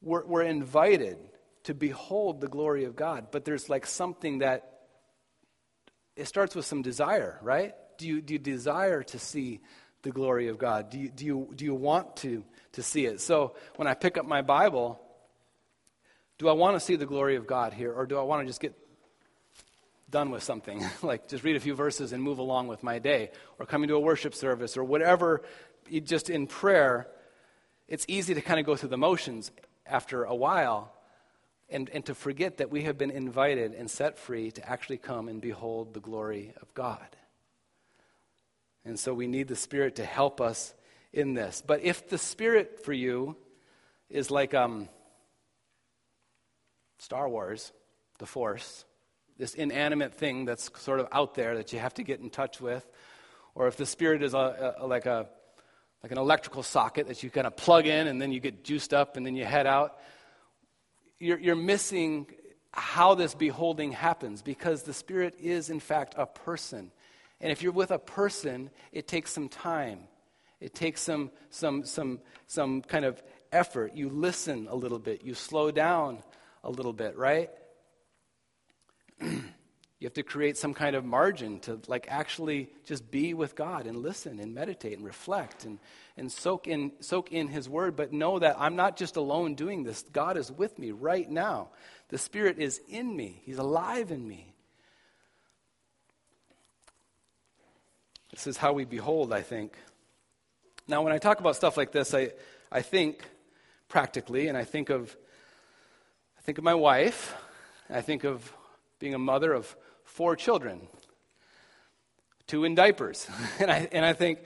we're, 0.00 0.24
we're 0.24 0.42
invited 0.42 1.18
to 1.64 1.74
behold 1.74 2.40
the 2.40 2.48
glory 2.48 2.84
of 2.84 2.96
God. 2.96 3.26
But 3.30 3.44
there's 3.44 3.68
like 3.68 3.86
something 3.86 4.38
that 4.38 4.80
it 6.16 6.28
starts 6.28 6.54
with 6.54 6.64
some 6.64 6.80
desire, 6.80 7.38
right? 7.42 7.74
Do 7.98 8.06
you, 8.06 8.22
do 8.22 8.32
you 8.32 8.38
desire 8.38 9.02
to 9.02 9.18
see 9.18 9.60
the 10.00 10.10
glory 10.10 10.48
of 10.48 10.56
God? 10.56 10.88
Do 10.88 10.98
you, 10.98 11.10
do 11.10 11.26
you, 11.26 11.52
do 11.54 11.64
you 11.66 11.74
want 11.74 12.16
to, 12.18 12.42
to 12.74 12.82
see 12.82 13.06
it? 13.06 13.20
So 13.20 13.54
when 13.76 13.88
I 13.88 13.94
pick 13.94 14.16
up 14.16 14.26
my 14.26 14.42
Bible, 14.42 15.00
do 16.38 16.48
I 16.48 16.52
want 16.52 16.76
to 16.76 16.80
see 16.80 16.96
the 16.96 17.06
glory 17.06 17.36
of 17.36 17.46
God 17.46 17.72
here, 17.72 17.92
or 17.92 18.06
do 18.06 18.18
I 18.18 18.22
want 18.22 18.42
to 18.42 18.46
just 18.46 18.60
get 18.60 18.74
done 20.10 20.30
with 20.30 20.42
something, 20.42 20.84
like 21.02 21.28
just 21.28 21.44
read 21.44 21.56
a 21.56 21.60
few 21.60 21.74
verses 21.74 22.12
and 22.12 22.22
move 22.22 22.38
along 22.38 22.68
with 22.68 22.82
my 22.82 22.98
day, 22.98 23.30
or 23.58 23.66
coming 23.66 23.88
to 23.88 23.94
a 23.94 24.00
worship 24.00 24.34
service, 24.34 24.76
or 24.76 24.84
whatever, 24.84 25.42
just 26.04 26.30
in 26.30 26.46
prayer, 26.46 27.08
it's 27.88 28.04
easy 28.08 28.34
to 28.34 28.40
kind 28.40 28.60
of 28.60 28.66
go 28.66 28.76
through 28.76 28.88
the 28.88 28.96
motions 28.96 29.50
after 29.86 30.24
a 30.24 30.34
while 30.34 30.92
and, 31.68 31.90
and 31.90 32.04
to 32.06 32.14
forget 32.14 32.58
that 32.58 32.70
we 32.70 32.82
have 32.82 32.96
been 32.98 33.10
invited 33.10 33.74
and 33.74 33.90
set 33.90 34.18
free 34.18 34.50
to 34.52 34.68
actually 34.68 34.98
come 34.98 35.28
and 35.28 35.40
behold 35.40 35.94
the 35.94 36.00
glory 36.00 36.52
of 36.60 36.72
God. 36.74 37.16
And 38.84 38.98
so 38.98 39.14
we 39.14 39.26
need 39.26 39.48
the 39.48 39.56
Spirit 39.56 39.96
to 39.96 40.04
help 40.04 40.40
us 40.40 40.74
in 41.14 41.34
this. 41.34 41.62
But 41.66 41.82
if 41.82 42.08
the 42.08 42.18
Spirit 42.18 42.84
for 42.84 42.92
you 42.92 43.36
is 44.10 44.30
like 44.30 44.52
um, 44.54 44.88
Star 46.98 47.28
Wars, 47.28 47.72
the 48.18 48.26
Force, 48.26 48.84
this 49.38 49.54
inanimate 49.54 50.14
thing 50.14 50.44
that's 50.44 50.70
sort 50.80 51.00
of 51.00 51.08
out 51.12 51.34
there 51.34 51.56
that 51.56 51.72
you 51.72 51.78
have 51.78 51.94
to 51.94 52.02
get 52.02 52.20
in 52.20 52.30
touch 52.30 52.60
with, 52.60 52.86
or 53.54 53.66
if 53.68 53.76
the 53.76 53.86
Spirit 53.86 54.22
is 54.22 54.34
a, 54.34 54.74
a, 54.78 54.86
like, 54.86 55.06
a, 55.06 55.26
like 56.02 56.12
an 56.12 56.18
electrical 56.18 56.62
socket 56.62 57.08
that 57.08 57.22
you 57.22 57.30
kind 57.30 57.46
of 57.46 57.56
plug 57.56 57.86
in 57.86 58.06
and 58.06 58.20
then 58.20 58.32
you 58.32 58.40
get 58.40 58.64
juiced 58.64 58.92
up 58.92 59.16
and 59.16 59.24
then 59.24 59.36
you 59.36 59.44
head 59.44 59.66
out, 59.66 59.98
you're, 61.18 61.38
you're 61.38 61.56
missing 61.56 62.26
how 62.72 63.14
this 63.14 63.34
beholding 63.34 63.92
happens 63.92 64.42
because 64.42 64.82
the 64.82 64.92
Spirit 64.92 65.36
is, 65.40 65.70
in 65.70 65.80
fact, 65.80 66.14
a 66.16 66.26
person. 66.26 66.90
And 67.40 67.52
if 67.52 67.62
you're 67.62 67.72
with 67.72 67.90
a 67.90 67.98
person, 67.98 68.70
it 68.92 69.06
takes 69.06 69.32
some 69.32 69.48
time. 69.48 70.00
It 70.64 70.74
takes 70.74 71.02
some, 71.02 71.30
some, 71.50 71.84
some, 71.84 72.20
some 72.46 72.80
kind 72.80 73.04
of 73.04 73.22
effort. 73.52 73.94
You 73.94 74.08
listen 74.08 74.66
a 74.70 74.74
little 74.74 74.98
bit. 74.98 75.22
You 75.22 75.34
slow 75.34 75.70
down 75.70 76.22
a 76.62 76.70
little 76.70 76.94
bit, 76.94 77.18
right? 77.18 77.50
you 79.20 79.42
have 80.04 80.14
to 80.14 80.22
create 80.22 80.56
some 80.56 80.72
kind 80.72 80.96
of 80.96 81.04
margin 81.04 81.60
to 81.60 81.82
like 81.86 82.06
actually 82.08 82.70
just 82.86 83.10
be 83.10 83.34
with 83.34 83.54
God 83.54 83.86
and 83.86 83.98
listen 83.98 84.40
and 84.40 84.54
meditate 84.54 84.96
and 84.96 85.04
reflect 85.04 85.66
and, 85.66 85.78
and 86.16 86.32
soak 86.32 86.66
in, 86.66 86.92
soak 87.00 87.30
in 87.30 87.48
His 87.48 87.68
Word, 87.68 87.94
but 87.94 88.14
know 88.14 88.38
that 88.38 88.56
I'm 88.58 88.74
not 88.74 88.96
just 88.96 89.16
alone 89.16 89.56
doing 89.56 89.82
this. 89.82 90.02
God 90.14 90.38
is 90.38 90.50
with 90.50 90.78
me 90.78 90.92
right 90.92 91.30
now. 91.30 91.68
The 92.08 92.16
Spirit 92.16 92.58
is 92.58 92.80
in 92.88 93.14
me, 93.14 93.42
He's 93.44 93.58
alive 93.58 94.10
in 94.10 94.26
me. 94.26 94.54
This 98.30 98.46
is 98.46 98.56
how 98.56 98.72
we 98.72 98.86
behold, 98.86 99.30
I 99.30 99.42
think. 99.42 99.76
Now, 100.86 101.02
when 101.02 101.12
I 101.12 101.18
talk 101.18 101.40
about 101.40 101.56
stuff 101.56 101.76
like 101.76 101.92
this, 101.92 102.12
I, 102.12 102.32
I 102.70 102.82
think 102.82 103.24
practically, 103.88 104.48
and 104.48 104.58
I 104.58 104.64
think 104.64 104.90
of 104.90 105.16
I 106.38 106.42
think 106.42 106.58
of 106.58 106.64
my 106.64 106.74
wife, 106.74 107.34
I 107.88 108.02
think 108.02 108.24
of 108.24 108.52
being 108.98 109.14
a 109.14 109.18
mother 109.18 109.54
of 109.54 109.74
four 110.04 110.36
children, 110.36 110.88
two 112.46 112.64
in 112.64 112.74
diapers. 112.74 113.26
and, 113.58 113.70
I, 113.70 113.88
and 113.92 114.04
I 114.04 114.12
think, 114.12 114.40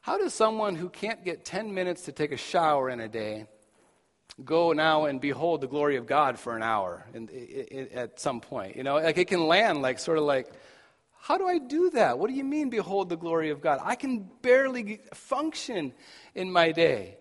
how 0.00 0.16
does 0.16 0.32
someone 0.32 0.74
who 0.74 0.88
can't 0.88 1.22
get 1.22 1.44
10 1.44 1.74
minutes 1.74 2.02
to 2.02 2.12
take 2.12 2.32
a 2.32 2.38
shower 2.38 2.88
in 2.88 3.00
a 3.00 3.08
day 3.08 3.46
go 4.42 4.72
now 4.72 5.04
and 5.04 5.20
behold 5.20 5.60
the 5.60 5.68
glory 5.68 5.96
of 5.96 6.06
God 6.06 6.38
for 6.38 6.56
an 6.56 6.62
hour 6.62 7.06
in, 7.12 7.28
in, 7.28 7.66
in, 7.88 7.88
at 7.92 8.18
some 8.18 8.40
point? 8.40 8.76
You 8.76 8.82
know, 8.82 8.94
like 8.94 9.18
it 9.18 9.28
can 9.28 9.46
land 9.46 9.82
like 9.82 9.98
sort 9.98 10.16
of 10.16 10.24
like, 10.24 10.50
how 11.24 11.38
do 11.38 11.46
I 11.46 11.56
do 11.56 11.88
that? 11.94 12.18
What 12.18 12.28
do 12.28 12.36
you 12.36 12.44
mean, 12.44 12.68
behold 12.68 13.08
the 13.08 13.16
glory 13.16 13.48
of 13.48 13.62
God? 13.62 13.80
I 13.82 13.94
can 13.94 14.28
barely 14.42 15.00
function 15.14 15.94
in 16.34 16.52
my 16.52 16.72
day. 16.72 17.16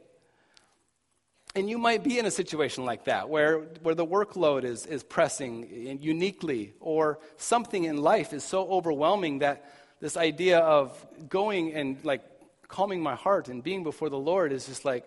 And 1.55 1.69
you 1.69 1.77
might 1.77 2.03
be 2.03 2.19
in 2.19 2.25
a 2.25 2.31
situation 2.31 2.83
like 2.83 3.05
that 3.05 3.29
where, 3.29 3.59
where 3.81 3.95
the 3.95 4.05
workload 4.05 4.65
is, 4.65 4.85
is 4.85 5.03
pressing 5.03 6.01
uniquely, 6.01 6.73
or 6.81 7.19
something 7.37 7.85
in 7.85 7.95
life 7.95 8.33
is 8.33 8.43
so 8.43 8.67
overwhelming 8.67 9.39
that 9.39 9.71
this 10.01 10.17
idea 10.17 10.59
of 10.59 10.89
going 11.29 11.73
and 11.73 12.03
like 12.03 12.23
calming 12.67 13.01
my 13.01 13.15
heart 13.15 13.47
and 13.47 13.63
being 13.63 13.83
before 13.83 14.09
the 14.09 14.19
Lord 14.19 14.51
is 14.51 14.65
just 14.65 14.83
like, 14.83 15.05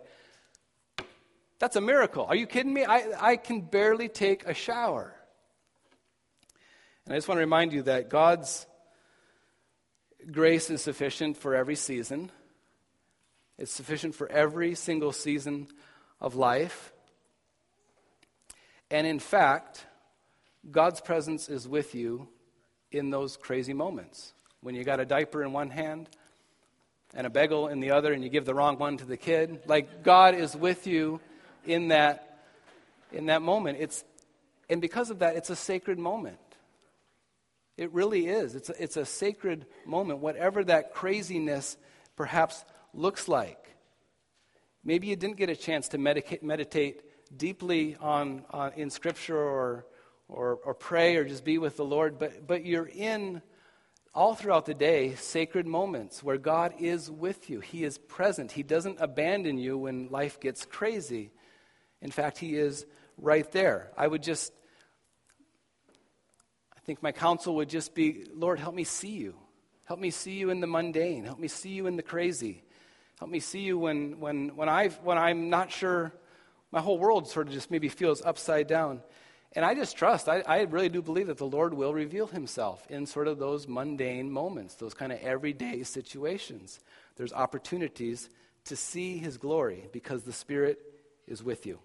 that's 1.59 1.77
a 1.77 1.83
miracle. 1.83 2.25
Are 2.25 2.35
you 2.35 2.47
kidding 2.47 2.73
me? 2.73 2.87
I, 2.87 3.33
I 3.33 3.37
can 3.37 3.61
barely 3.61 4.09
take 4.09 4.47
a 4.47 4.55
shower. 4.55 5.15
And 7.05 7.13
I 7.13 7.19
just 7.19 7.29
want 7.29 7.37
to 7.37 7.43
remind 7.43 7.75
you 7.75 7.83
that 7.83 8.09
God's 8.09 8.67
grace 10.31 10.71
is 10.71 10.83
sufficient 10.83 11.37
for 11.37 11.55
every 11.55 11.77
season, 11.77 12.31
it's 13.59 13.73
sufficient 13.73 14.15
for 14.15 14.31
every 14.31 14.75
single 14.75 15.13
season 15.13 15.69
of 16.21 16.35
life. 16.35 16.93
And 18.91 19.07
in 19.07 19.19
fact, 19.19 19.87
God's 20.71 21.01
presence 21.01 21.49
is 21.49 21.67
with 21.67 21.95
you 21.95 22.29
in 22.93 23.11
those 23.11 23.37
crazy 23.37 23.73
moments. 23.73 24.33
When 24.61 24.75
you 24.75 24.85
got 24.85 25.01
a 25.01 25.05
diaper 25.05 25.43
in 25.43 25.53
one 25.53 25.71
hand 25.71 26.09
and 27.15 27.27
a 27.27 27.31
bagel 27.31 27.69
in 27.69 27.81
the 27.81 27.93
other 27.93 28.13
and 28.13 28.23
you 28.23 28.29
give 28.29 28.45
the 28.45 28.55
wrong 28.55 28.79
one 28.79 28.97
to 28.99 29.05
the 29.05 29.17
kid, 29.17 29.61
like 29.67 30.03
God 30.03 30.35
is 30.35 30.57
with 30.57 30.87
you 30.87 31.21
in 31.65 31.89
that 31.89 32.23
in 33.13 33.27
that 33.27 33.43
moment. 33.43 33.79
It's 33.81 34.05
and 34.69 34.81
because 34.81 35.11
of 35.11 35.21
that, 35.21 35.37
it's 35.37 35.51
a 35.51 35.57
sacred 35.57 35.99
moment. 35.99 36.39
It 37.77 37.93
really 37.93 38.27
is. 38.27 38.55
It's 38.55 38.71
a, 38.71 38.83
it's 38.83 38.97
a 38.97 39.05
sacred 39.05 39.67
moment, 39.85 40.21
whatever 40.21 40.65
that 40.65 40.95
craziness 40.95 41.77
perhaps 42.17 42.65
looks 42.95 43.29
like. 43.29 43.59
Maybe 44.83 45.09
you 45.09 45.17
didn't 45.17 45.37
get 45.37 45.51
a 45.51 45.57
chance 45.57 45.89
to 45.89 45.99
meditate, 45.99 46.43
meditate 46.43 47.03
deeply 47.37 47.97
on, 48.01 48.45
on, 48.51 48.73
in 48.75 48.89
Scripture 48.89 49.37
or, 49.39 49.87
or, 50.29 50.59
or 50.65 50.75
pray 50.75 51.17
or 51.17 51.25
just 51.25 51.45
be 51.45 51.59
with 51.59 51.77
the 51.77 51.85
Lord, 51.85 52.19
but, 52.19 52.47
but 52.47 52.65
you're 52.65 52.87
in 52.89 53.43
all 54.15 54.35
throughout 54.35 54.65
the 54.65 54.75
day 54.75 55.15
sacred 55.17 55.67
moments 55.67 56.23
where 56.23 56.39
God 56.39 56.75
is 56.79 57.11
with 57.11 57.51
you. 57.51 57.61
He 57.61 57.85
is 57.85 57.99
present. 57.99 58.53
He 58.53 58.63
doesn't 58.63 58.99
abandon 59.01 59.59
you 59.59 59.77
when 59.77 60.09
life 60.09 60.41
gets 60.41 60.65
crazy. 60.65 61.31
In 62.01 62.11
fact, 62.11 62.39
He 62.39 62.57
is 62.57 62.87
right 63.19 63.51
there. 63.53 63.91
I 63.97 64.07
would 64.07 64.23
just, 64.23 64.53
think 66.87 67.03
my 67.03 67.13
counsel 67.13 67.57
would 67.57 67.69
just 67.69 67.95
be 67.95 68.27
Lord, 68.33 68.61
help 68.61 68.75
me 68.75 68.85
see 68.85 69.11
you. 69.11 69.35
Help 69.85 70.01
me 70.01 70.11
see 70.11 70.33
you 70.33 70.51
in 70.51 70.61
the 70.61 70.67
mundane. 70.67 71.25
Help 71.25 71.39
me 71.39 71.49
see 71.49 71.71
you 71.71 71.87
in 71.87 71.97
the 71.97 72.03
crazy. 72.03 72.63
Help 73.19 73.31
me 73.31 73.41
see 73.41 73.61
you 73.61 73.79
when, 73.79 74.21
when, 74.21 74.57
when, 74.57 74.69
i 74.69 74.89
when 75.03 75.19
I'm 75.19 75.51
not 75.51 75.71
sure, 75.71 76.13
my 76.71 76.81
whole 76.81 76.99
world 76.99 77.29
sort 77.29 77.49
of 77.49 77.55
just 77.55 77.71
maybe 77.71 77.89
feels 77.89 78.23
upside 78.23 78.67
down. 78.67 79.03
And 79.53 79.65
I 79.65 79.75
just 79.75 79.97
trust, 79.97 80.29
I, 80.29 80.41
I 80.47 80.63
really 80.63 80.89
do 80.89 81.01
believe 81.01 81.29
that 81.29 81.39
the 81.39 81.47
Lord 81.47 81.73
will 81.73 81.95
reveal 81.95 82.27
himself 82.27 82.87
in 82.91 83.07
sort 83.07 83.27
of 83.27 83.39
those 83.39 83.67
mundane 83.67 84.31
moments, 84.31 84.75
those 84.75 84.93
kind 84.93 85.13
of 85.13 85.21
everyday 85.21 85.83
situations. 85.83 86.79
There's 87.17 87.33
opportunities 87.33 88.29
to 88.65 88.77
see 88.77 89.19
his 89.19 89.39
glory 89.39 89.89
because 89.93 90.25
the 90.25 90.33
Spirit 90.33 90.79
is 91.27 91.43
with 91.43 91.65
you. 91.65 91.79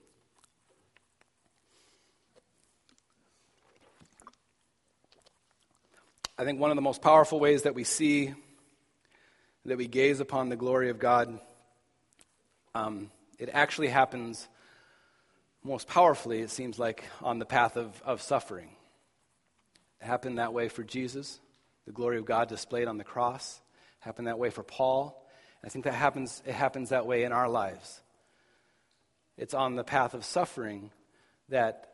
I 6.41 6.43
think 6.43 6.59
one 6.59 6.71
of 6.71 6.75
the 6.75 6.81
most 6.81 7.03
powerful 7.03 7.39
ways 7.39 7.61
that 7.61 7.75
we 7.75 7.83
see 7.83 8.33
that 9.65 9.77
we 9.77 9.85
gaze 9.85 10.19
upon 10.19 10.49
the 10.49 10.55
glory 10.55 10.89
of 10.89 10.97
God, 10.97 11.39
um, 12.73 13.11
it 13.37 13.51
actually 13.53 13.89
happens 13.89 14.47
most 15.63 15.87
powerfully, 15.87 16.39
it 16.39 16.49
seems 16.49 16.79
like, 16.79 17.03
on 17.21 17.37
the 17.37 17.45
path 17.45 17.77
of, 17.77 18.01
of 18.03 18.23
suffering. 18.23 18.69
It 20.01 20.05
happened 20.05 20.39
that 20.39 20.51
way 20.51 20.67
for 20.67 20.81
Jesus, 20.81 21.39
the 21.85 21.91
glory 21.91 22.17
of 22.17 22.25
God 22.25 22.49
displayed 22.49 22.87
on 22.87 22.97
the 22.97 23.03
cross. 23.03 23.61
It 24.01 24.05
happened 24.05 24.25
that 24.25 24.39
way 24.39 24.49
for 24.49 24.63
Paul. 24.63 25.23
I 25.63 25.69
think 25.69 25.85
that 25.85 25.93
happens, 25.93 26.41
it 26.47 26.53
happens 26.53 26.89
that 26.89 27.05
way 27.05 27.23
in 27.23 27.33
our 27.33 27.49
lives. 27.49 28.01
It's 29.37 29.53
on 29.53 29.75
the 29.75 29.83
path 29.83 30.15
of 30.15 30.25
suffering 30.25 30.89
that 31.49 31.87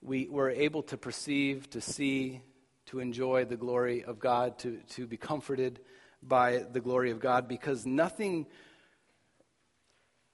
we 0.00 0.28
were 0.28 0.50
able 0.50 0.84
to 0.84 0.96
perceive, 0.96 1.68
to 1.70 1.80
see, 1.80 2.42
to 2.86 3.00
enjoy 3.00 3.44
the 3.44 3.56
glory 3.56 4.04
of 4.04 4.18
God, 4.18 4.58
to, 4.60 4.78
to 4.90 5.06
be 5.06 5.16
comforted 5.16 5.80
by 6.22 6.58
the 6.58 6.80
glory 6.80 7.10
of 7.10 7.20
God, 7.20 7.48
because 7.48 7.86
nothing, 7.86 8.46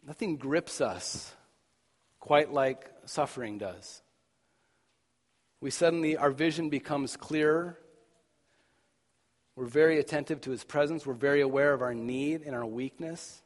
nothing 0.05 0.37
grips 0.37 0.81
us 0.81 1.35
quite 2.19 2.53
like 2.53 2.91
suffering 3.05 3.59
does. 3.59 4.03
We 5.61 5.71
suddenly, 5.71 6.17
our 6.17 6.31
vision 6.31 6.71
becomes 6.71 7.17
clearer. 7.17 7.79
We're 9.55 9.67
very 9.67 9.99
attentive 9.99 10.41
to 10.43 10.51
His 10.51 10.65
presence. 10.65 11.07
We're 11.07 11.15
very 11.15 11.41
aware 11.41 11.73
of 11.73 11.83
our 11.83 11.95
need 11.95 12.43
and 12.43 12.55
our 12.55 12.67
weakness. 12.67 13.43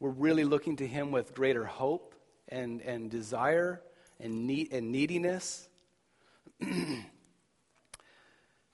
We're 0.00 0.10
really 0.10 0.44
looking 0.44 0.76
to 0.76 0.86
Him 0.86 1.12
with 1.12 1.34
greater 1.34 1.64
hope 1.64 2.14
and, 2.48 2.80
and 2.82 3.10
desire 3.10 3.82
and, 4.18 4.46
need, 4.46 4.72
and 4.72 4.90
neediness. 4.90 5.68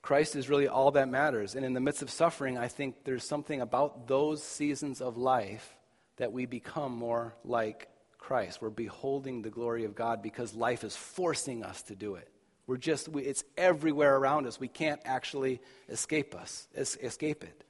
Christ 0.05 0.37
is 0.37 0.51
really 0.51 0.69
all 0.69 0.91
that 0.91 1.09
matters. 1.09 1.55
And 1.55 1.65
in 1.65 1.73
the 1.73 1.81
midst 1.81 2.03
of 2.03 2.11
suffering, 2.11 2.59
I 2.59 2.69
think 2.69 3.05
there's 3.05 3.25
something 3.25 3.63
about 3.63 4.07
those 4.07 4.43
seasons 4.43 5.01
of 5.01 5.17
life 5.17 5.75
that 6.19 6.31
we 6.31 6.45
become 6.45 6.93
more 6.93 7.35
like 7.43 7.89
Christ. 8.19 8.61
We're 8.61 8.69
beholding 8.69 9.41
the 9.41 9.49
glory 9.49 9.87
of 9.87 9.95
God 9.95 10.21
because 10.21 10.53
life 10.53 10.85
is 10.85 10.95
forcing 10.95 11.65
us 11.65 11.81
to 11.85 11.95
do 11.95 12.17
it. 12.17 12.29
We're 12.67 12.77
just, 12.77 13.09
we, 13.09 13.23
it's 13.23 13.45
everywhere 13.57 14.15
around 14.15 14.47
us. 14.47 14.61
We 14.61 14.69
can't 14.69 15.01
actually 15.07 15.63
escape 15.89 16.35
us, 16.35 16.69
es- 16.77 16.97
escape 16.97 17.43
it. 17.43 17.65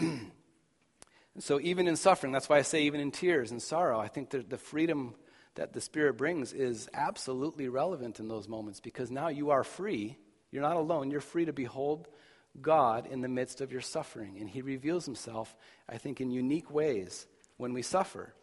so 1.38 1.60
even 1.60 1.86
in 1.86 1.94
suffering, 1.94 2.32
that's 2.32 2.48
why 2.48 2.58
I 2.58 2.62
say 2.62 2.82
even 2.82 3.00
in 3.00 3.12
tears 3.12 3.52
and 3.52 3.62
sorrow, 3.62 4.00
I 4.00 4.08
think 4.08 4.30
the 4.30 4.58
freedom 4.58 5.14
that 5.54 5.72
the 5.72 5.80
Spirit 5.80 6.14
brings 6.14 6.52
is 6.52 6.88
absolutely 6.92 7.68
relevant 7.68 8.18
in 8.18 8.26
those 8.26 8.48
moments 8.48 8.80
because 8.80 9.08
now 9.08 9.28
you 9.28 9.50
are 9.50 9.62
free 9.62 10.18
you're 10.52 10.62
not 10.62 10.76
alone. 10.76 11.10
You're 11.10 11.20
free 11.20 11.46
to 11.46 11.52
behold 11.52 12.06
God 12.60 13.06
in 13.10 13.22
the 13.22 13.28
midst 13.28 13.60
of 13.62 13.72
your 13.72 13.80
suffering. 13.80 14.36
And 14.38 14.48
He 14.48 14.62
reveals 14.62 15.06
Himself, 15.06 15.56
I 15.88 15.96
think, 15.96 16.20
in 16.20 16.30
unique 16.30 16.70
ways 16.70 17.26
when 17.56 17.72
we 17.72 17.82
suffer. 17.82 18.34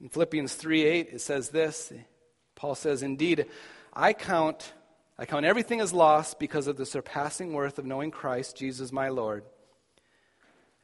In 0.00 0.08
Philippians 0.08 0.54
3 0.54 0.84
8, 0.84 1.08
it 1.12 1.20
says 1.20 1.50
this 1.50 1.92
Paul 2.54 2.76
says, 2.76 3.02
Indeed, 3.02 3.46
I 3.92 4.12
count, 4.12 4.72
I 5.18 5.26
count 5.26 5.44
everything 5.44 5.80
as 5.80 5.92
loss 5.92 6.34
because 6.34 6.68
of 6.68 6.76
the 6.76 6.86
surpassing 6.86 7.52
worth 7.52 7.78
of 7.78 7.84
knowing 7.84 8.12
Christ, 8.12 8.56
Jesus 8.56 8.92
my 8.92 9.08
Lord. 9.08 9.44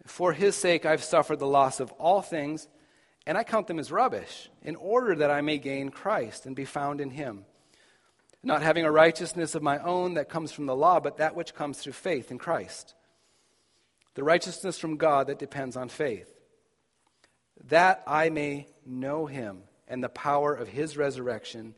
For 0.07 0.33
his 0.33 0.57
sake 0.57 0.85
I've 0.85 1.05
suffered 1.05 1.39
the 1.39 1.47
loss 1.47 1.79
of 1.79 1.93
all 1.93 2.21
things, 2.21 2.69
and 3.27 3.39
I 3.39 3.45
count 3.45 3.69
them 3.69 3.79
as 3.79 3.93
rubbish, 3.93 4.51
in 4.63 4.77
order 4.77 5.15
that 5.15 5.31
I 5.31 5.41
may 5.41 5.59
gain 5.59 5.91
Christ 5.91 6.45
and 6.45 6.57
be 6.57 6.65
found 6.65 7.01
in 7.01 7.11
him 7.11 7.45
not 8.45 8.63
having 8.63 8.85
a 8.85 8.93
righteousness 8.93 9.55
of 9.55 9.63
my 9.63 9.79
own 9.79 10.15
that 10.15 10.29
comes 10.29 10.53
from 10.53 10.67
the 10.67 10.77
law, 10.77 11.01
but 11.01 11.19
that 11.19 11.35
which 11.35 11.55
comes 11.55 11.79
through 11.79 11.95
faith 11.95 12.31
in 12.31 12.39
Christ. 12.39 12.95
The 14.15 14.25
righteousness 14.25 14.79
from 14.79 14.97
God 14.97 15.27
that 15.27 15.39
depends 15.39 15.77
on 15.77 15.89
faith. 15.89 16.33
That 17.69 18.03
I 18.07 18.31
may 18.31 18.69
know 18.85 19.27
him 19.27 19.63
and 19.89 20.03
the 20.03 20.09
power 20.09 20.55
of 20.55 20.69
his 20.69 20.97
resurrection. 20.97 21.75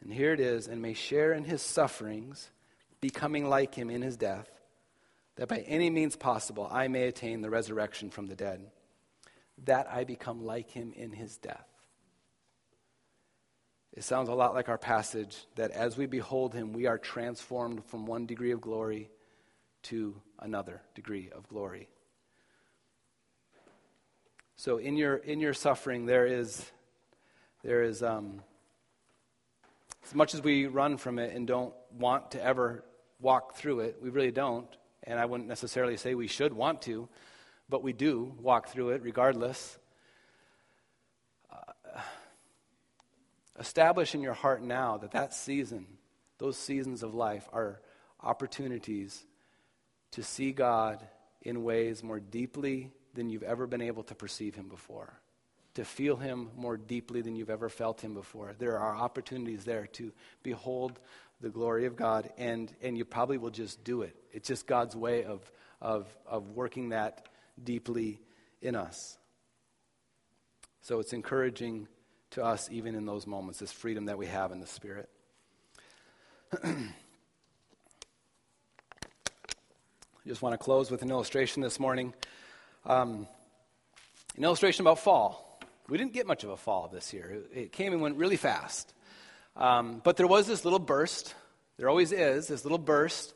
And 0.00 0.12
here 0.12 0.32
it 0.32 0.40
is, 0.40 0.68
and 0.68 0.82
may 0.82 0.94
share 0.94 1.32
in 1.32 1.44
his 1.44 1.62
sufferings, 1.62 2.50
becoming 3.00 3.48
like 3.48 3.74
him 3.74 3.90
in 3.90 4.02
his 4.02 4.16
death, 4.16 4.50
that 5.36 5.48
by 5.48 5.58
any 5.58 5.90
means 5.90 6.16
possible 6.16 6.68
I 6.70 6.88
may 6.88 7.08
attain 7.08 7.40
the 7.40 7.50
resurrection 7.50 8.10
from 8.10 8.26
the 8.26 8.36
dead. 8.36 8.70
That 9.64 9.88
I 9.90 10.04
become 10.04 10.44
like 10.44 10.70
him 10.70 10.92
in 10.94 11.12
his 11.12 11.36
death. 11.36 11.66
It 13.94 14.02
sounds 14.02 14.28
a 14.28 14.34
lot 14.34 14.54
like 14.54 14.68
our 14.68 14.78
passage 14.78 15.46
that 15.54 15.70
as 15.70 15.96
we 15.96 16.06
behold 16.06 16.52
him, 16.52 16.72
we 16.72 16.86
are 16.86 16.98
transformed 16.98 17.84
from 17.84 18.06
one 18.06 18.26
degree 18.26 18.50
of 18.50 18.60
glory 18.60 19.08
to 19.84 20.20
another 20.40 20.82
degree 20.96 21.30
of 21.30 21.48
glory. 21.48 21.88
So 24.56 24.78
in 24.78 24.96
your 24.96 25.16
in 25.16 25.38
your 25.38 25.54
suffering, 25.54 26.06
there 26.06 26.26
is 26.26 26.64
there 27.62 27.84
is 27.84 28.02
um, 28.02 28.42
as 30.04 30.12
much 30.12 30.34
as 30.34 30.42
we 30.42 30.66
run 30.66 30.96
from 30.96 31.20
it 31.20 31.32
and 31.32 31.46
don't 31.46 31.74
want 31.96 32.32
to 32.32 32.42
ever 32.42 32.84
walk 33.20 33.54
through 33.54 33.80
it, 33.80 33.98
we 34.02 34.10
really 34.10 34.32
don't. 34.32 34.68
And 35.04 35.20
I 35.20 35.26
wouldn't 35.26 35.48
necessarily 35.48 35.96
say 35.96 36.16
we 36.16 36.26
should 36.26 36.52
want 36.52 36.82
to, 36.82 37.08
but 37.68 37.84
we 37.84 37.92
do 37.92 38.34
walk 38.40 38.68
through 38.68 38.90
it 38.90 39.02
regardless. 39.02 39.78
Uh, 41.52 42.00
establish 43.58 44.14
in 44.14 44.20
your 44.20 44.34
heart 44.34 44.62
now 44.62 44.98
that 44.98 45.12
that 45.12 45.34
season, 45.34 45.86
those 46.38 46.56
seasons 46.56 47.02
of 47.02 47.14
life, 47.14 47.48
are 47.52 47.80
opportunities 48.22 49.24
to 50.12 50.22
see 50.22 50.52
God 50.52 51.06
in 51.42 51.62
ways 51.62 52.02
more 52.02 52.20
deeply 52.20 52.90
than 53.14 53.28
you've 53.28 53.42
ever 53.42 53.66
been 53.66 53.82
able 53.82 54.02
to 54.04 54.14
perceive 54.14 54.54
Him 54.54 54.68
before, 54.68 55.12
to 55.74 55.84
feel 55.84 56.16
Him 56.16 56.50
more 56.56 56.76
deeply 56.76 57.20
than 57.20 57.36
you've 57.36 57.50
ever 57.50 57.68
felt 57.68 58.00
Him 58.00 58.14
before. 58.14 58.54
There 58.58 58.78
are 58.78 58.94
opportunities 58.96 59.64
there 59.64 59.86
to 59.94 60.12
behold 60.42 60.98
the 61.40 61.50
glory 61.50 61.86
of 61.86 61.96
God, 61.96 62.30
and, 62.38 62.72
and 62.82 62.96
you 62.96 63.04
probably 63.04 63.38
will 63.38 63.50
just 63.50 63.84
do 63.84 64.02
it. 64.02 64.16
It's 64.32 64.48
just 64.48 64.66
God's 64.66 64.96
way 64.96 65.24
of, 65.24 65.50
of, 65.80 66.06
of 66.26 66.50
working 66.50 66.88
that 66.90 67.28
deeply 67.62 68.20
in 68.62 68.74
us. 68.74 69.18
So 70.80 71.00
it's 71.00 71.12
encouraging 71.12 71.88
to 72.34 72.44
us, 72.44 72.68
even 72.70 72.94
in 72.96 73.06
those 73.06 73.26
moments, 73.26 73.60
this 73.60 73.70
freedom 73.70 74.06
that 74.06 74.18
we 74.18 74.26
have 74.26 74.50
in 74.50 74.60
the 74.60 74.66
Spirit. 74.66 75.08
I 76.62 76.74
just 80.26 80.42
want 80.42 80.52
to 80.52 80.58
close 80.58 80.90
with 80.90 81.02
an 81.02 81.10
illustration 81.10 81.62
this 81.62 81.78
morning. 81.78 82.12
Um, 82.86 83.28
an 84.36 84.42
illustration 84.42 84.82
about 84.82 84.98
fall. 84.98 85.60
We 85.88 85.96
didn't 85.96 86.12
get 86.12 86.26
much 86.26 86.42
of 86.42 86.50
a 86.50 86.56
fall 86.56 86.88
this 86.92 87.12
year. 87.12 87.42
It, 87.54 87.72
came 87.72 87.92
and 87.92 88.02
went 88.02 88.16
really 88.16 88.36
fast. 88.36 88.92
Um, 89.56 90.00
but 90.02 90.16
there 90.16 90.26
was 90.26 90.48
this 90.48 90.64
little 90.64 90.80
burst. 90.80 91.34
There 91.76 91.88
always 91.88 92.10
is 92.10 92.48
this 92.48 92.64
little 92.64 92.78
burst 92.78 93.32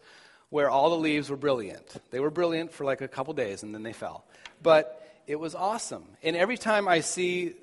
where 0.51 0.71
all 0.71 0.91
the 0.91 0.97
leaves 0.97 1.31
were 1.31 1.37
brilliant. 1.37 1.87
They 2.11 2.19
were 2.19 2.31
brilliant 2.31 2.73
for 2.73 2.85
like 2.85 3.01
a 3.01 3.09
couple 3.09 3.33
days 3.35 3.63
and 3.63 3.73
then 3.73 3.85
they 3.85 3.93
fell. 3.93 4.25
But 4.61 5.09
it 5.29 5.37
was 5.37 5.55
awesome. 5.55 6.05
And 6.21 6.35
every 6.35 6.59
time 6.59 6.89
I 6.89 7.01
see 7.01 7.55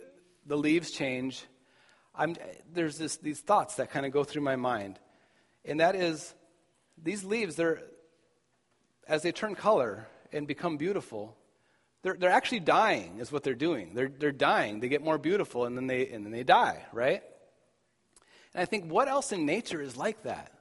the 0.45 0.57
leaves 0.57 0.91
change, 0.91 1.43
I'm, 2.13 2.35
there's 2.73 2.97
this, 2.97 3.17
these 3.17 3.39
thoughts 3.39 3.75
that 3.75 3.91
kind 3.91 4.05
of 4.05 4.11
go 4.11 4.23
through 4.23 4.43
my 4.43 4.55
mind. 4.55 4.99
And 5.63 5.79
that 5.79 5.95
is, 5.95 6.33
these 7.01 7.23
leaves, 7.23 7.55
they're, 7.55 7.81
as 9.07 9.21
they 9.23 9.31
turn 9.31 9.55
color 9.55 10.07
and 10.31 10.47
become 10.47 10.77
beautiful, 10.77 11.35
they're, 12.03 12.15
they're 12.15 12.29
actually 12.29 12.59
dying, 12.59 13.17
is 13.19 13.31
what 13.31 13.43
they're 13.43 13.53
doing. 13.55 13.93
They're, 13.95 14.09
they're 14.09 14.31
dying. 14.31 14.79
They 14.79 14.89
get 14.89 15.03
more 15.03 15.17
beautiful 15.17 15.65
and 15.65 15.75
then 15.75 15.87
they, 15.87 16.07
and 16.07 16.23
then 16.23 16.31
they 16.31 16.43
die, 16.43 16.85
right? 16.93 17.23
And 18.53 18.61
I 18.61 18.65
think, 18.65 18.91
what 18.91 19.07
else 19.07 19.31
in 19.31 19.45
nature 19.45 19.81
is 19.81 19.97
like 19.97 20.23
that? 20.23 20.51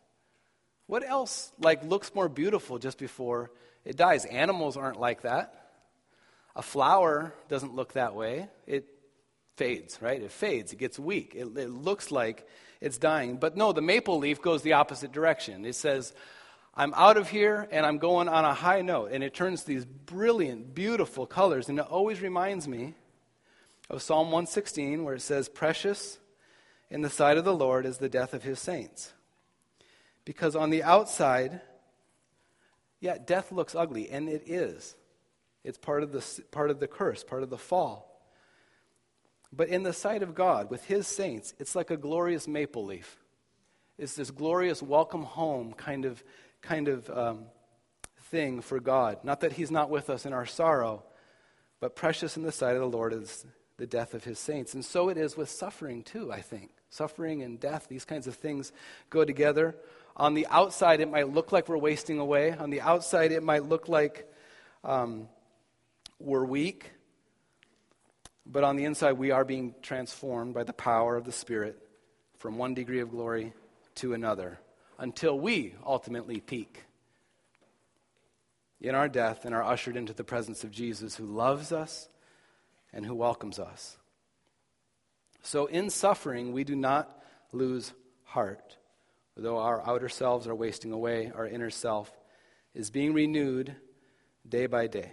What 0.87 1.07
else 1.07 1.53
like 1.59 1.85
looks 1.85 2.15
more 2.15 2.29
beautiful 2.29 2.79
just 2.79 2.99
before 2.99 3.51
it 3.85 3.97
dies? 3.97 4.25
Animals 4.25 4.77
aren't 4.77 4.99
like 4.99 5.23
that. 5.23 5.71
A 6.57 6.63
flower 6.63 7.35
doesn't 7.49 7.75
look 7.75 7.95
that 7.95 8.15
way. 8.15 8.49
It 8.67 8.87
fades, 9.57 10.01
right? 10.01 10.21
It 10.21 10.31
fades. 10.31 10.73
It 10.73 10.79
gets 10.79 10.99
weak. 10.99 11.35
It, 11.35 11.57
it 11.57 11.71
looks 11.71 12.11
like 12.11 12.47
it's 12.81 12.99
dying. 12.99 13.37
But 13.37 13.57
no, 13.57 13.73
the 13.73 13.83
maple 13.83 14.19
leaf 14.19 14.43
goes 14.43 14.63
the 14.63 14.75
opposite 14.75 15.13
direction. 15.13 15.65
It 15.65 15.75
says, 15.75 16.13
I'm 16.75 16.93
out 16.95 17.17
of 17.17 17.29
here 17.29 17.69
and 17.71 17.87
I'm 17.87 17.99
going 17.99 18.29
on 18.29 18.45
a 18.45 18.55
high 18.55 18.83
note. 18.83 19.13
And 19.13 19.23
it 19.23 19.35
turns 19.35 19.65
these 19.65 19.85
brilliant, 19.85 20.75
beautiful 20.75 21.27
colors. 21.27 21.69
And 21.69 21.79
it 21.79 21.87
always 21.87 22.21
reminds 22.21 22.67
me 22.67 22.95
of 23.89 24.03
Psalm 24.03 24.27
116, 24.27 25.05
where 25.05 25.15
it 25.15 25.23
says, 25.23 25.49
Precious 25.49 26.19
in 26.91 27.03
the 27.03 27.11
sight 27.11 27.39
of 27.39 27.45
the 27.45 27.55
Lord 27.55 27.87
is 27.87 27.99
the 27.99 28.09
death 28.09 28.35
of 28.35 28.43
his 28.43 28.59
saints. 28.59 29.13
Because 30.25 30.57
on 30.57 30.71
the 30.71 30.83
outside, 30.83 31.61
yeah, 33.01 33.19
death 33.25 33.53
looks 33.53 33.75
ugly, 33.75 34.09
and 34.09 34.29
it 34.29 34.45
is. 34.47 34.97
It's 35.63 35.79
part 35.79 36.03
of 36.03 36.13
the, 36.13 36.25
part 36.51 36.71
of 36.71 36.81
the 36.81 36.89
curse, 36.89 37.23
part 37.23 37.43
of 37.43 37.51
the 37.51 37.59
fall. 37.59 38.14
But 39.57 39.69
in 39.69 39.83
the 39.83 39.93
sight 39.93 40.23
of 40.23 40.35
God, 40.35 40.71
with 40.71 40.85
his 40.87 41.07
saints, 41.07 41.55
it's 41.59 41.77
like 41.77 41.91
a 41.91 41.97
glorious 41.97 42.49
maple 42.49 42.85
leaf. 42.85 43.19
It's 43.99 44.15
this 44.15 44.31
glorious 44.31 44.83
welcome 44.83 45.23
home 45.23 45.73
kind 45.73 46.05
of 46.05 46.23
kind 46.61 46.89
of 46.89 47.09
um, 47.11 47.45
thing 48.35 48.61
for 48.61 48.81
God. 48.81 49.19
Not 49.23 49.41
that 49.41 49.53
He's 49.53 49.71
not 49.71 49.91
with 49.91 50.11
us 50.11 50.27
in 50.27 50.33
our 50.33 50.47
sorrow, 50.47 51.05
but 51.79 51.95
precious 51.95 52.37
in 52.37 52.43
the 52.43 52.51
sight 52.51 52.75
of 52.75 52.81
the 52.81 52.89
Lord 52.89 53.13
is 53.13 53.47
the 53.77 53.87
death 53.87 54.15
of 54.15 54.25
His 54.25 54.39
saints. 54.39 54.75
And 54.75 54.85
so 54.85 55.09
it 55.09 55.17
is 55.17 55.37
with 55.37 55.49
suffering, 55.49 56.03
too, 56.03 56.33
I 56.33 56.41
think. 56.41 56.71
Suffering 56.91 57.43
and 57.43 57.61
death, 57.61 57.87
these 57.89 58.05
kinds 58.05 58.27
of 58.27 58.35
things 58.35 58.73
go 59.11 59.25
together. 59.25 59.77
On 60.17 60.35
the 60.35 60.47
outside, 60.49 61.01
it 61.01 61.11
might 61.11 61.29
look 61.29 61.53
like 61.53 61.69
we're 61.69 61.77
wasting 61.77 62.19
away. 62.19 62.53
On 62.53 62.71
the 62.71 62.81
outside, 62.81 63.31
it 63.31 63.43
might 63.43 63.65
look 63.65 63.89
like 63.89 64.29
um, 64.83 65.29
we're 66.19 66.45
weak. 66.45 66.91
But 68.47 68.65
on 68.65 68.77
the 68.77 68.85
inside, 68.85 69.13
we 69.13 69.31
are 69.31 69.45
being 69.45 69.75
transformed 69.83 70.55
by 70.55 70.65
the 70.65 70.73
power 70.73 71.17
of 71.17 71.25
the 71.25 71.33
Spirit 71.33 71.79
from 72.39 72.59
one 72.59 72.75
degree 72.75 73.01
of 73.01 73.11
glory 73.11 73.53
to 73.97 74.13
another 74.13 74.61
until 74.99 75.39
we 75.39 75.75
ultimately 75.85 76.41
peak 76.41 76.85
in 78.81 78.95
our 78.95 79.09
death 79.09 79.45
and 79.45 79.55
are 79.55 79.63
ushered 79.63 79.97
into 79.97 80.13
the 80.13 80.25
presence 80.25 80.63
of 80.63 80.71
Jesus 80.71 81.17
who 81.17 81.25
loves 81.25 81.73
us 81.73 82.09
and 82.93 83.07
who 83.07 83.15
welcomes 83.15 83.59
us. 83.59 83.97
So, 85.43 85.67
in 85.67 85.91
suffering, 85.91 86.53
we 86.53 86.65
do 86.65 86.77
not 86.77 87.23
lose 87.53 87.93
heart. 88.25 88.77
Though 89.37 89.59
our 89.59 89.87
outer 89.87 90.09
selves 90.09 90.47
are 90.47 90.55
wasting 90.55 90.93
away, 90.93 91.33
our 91.35 91.47
inner 91.47 91.71
self 91.71 92.13
is 92.75 92.91
being 92.91 93.13
renewed 93.13 93.75
day 94.49 94.67
by 94.67 94.87
day. 94.87 95.13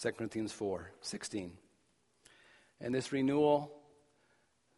2 0.00 0.12
Corinthians 0.12 0.52
4 0.52 0.92
16. 1.00 1.52
And 2.80 2.94
this 2.94 3.12
renewal 3.12 3.78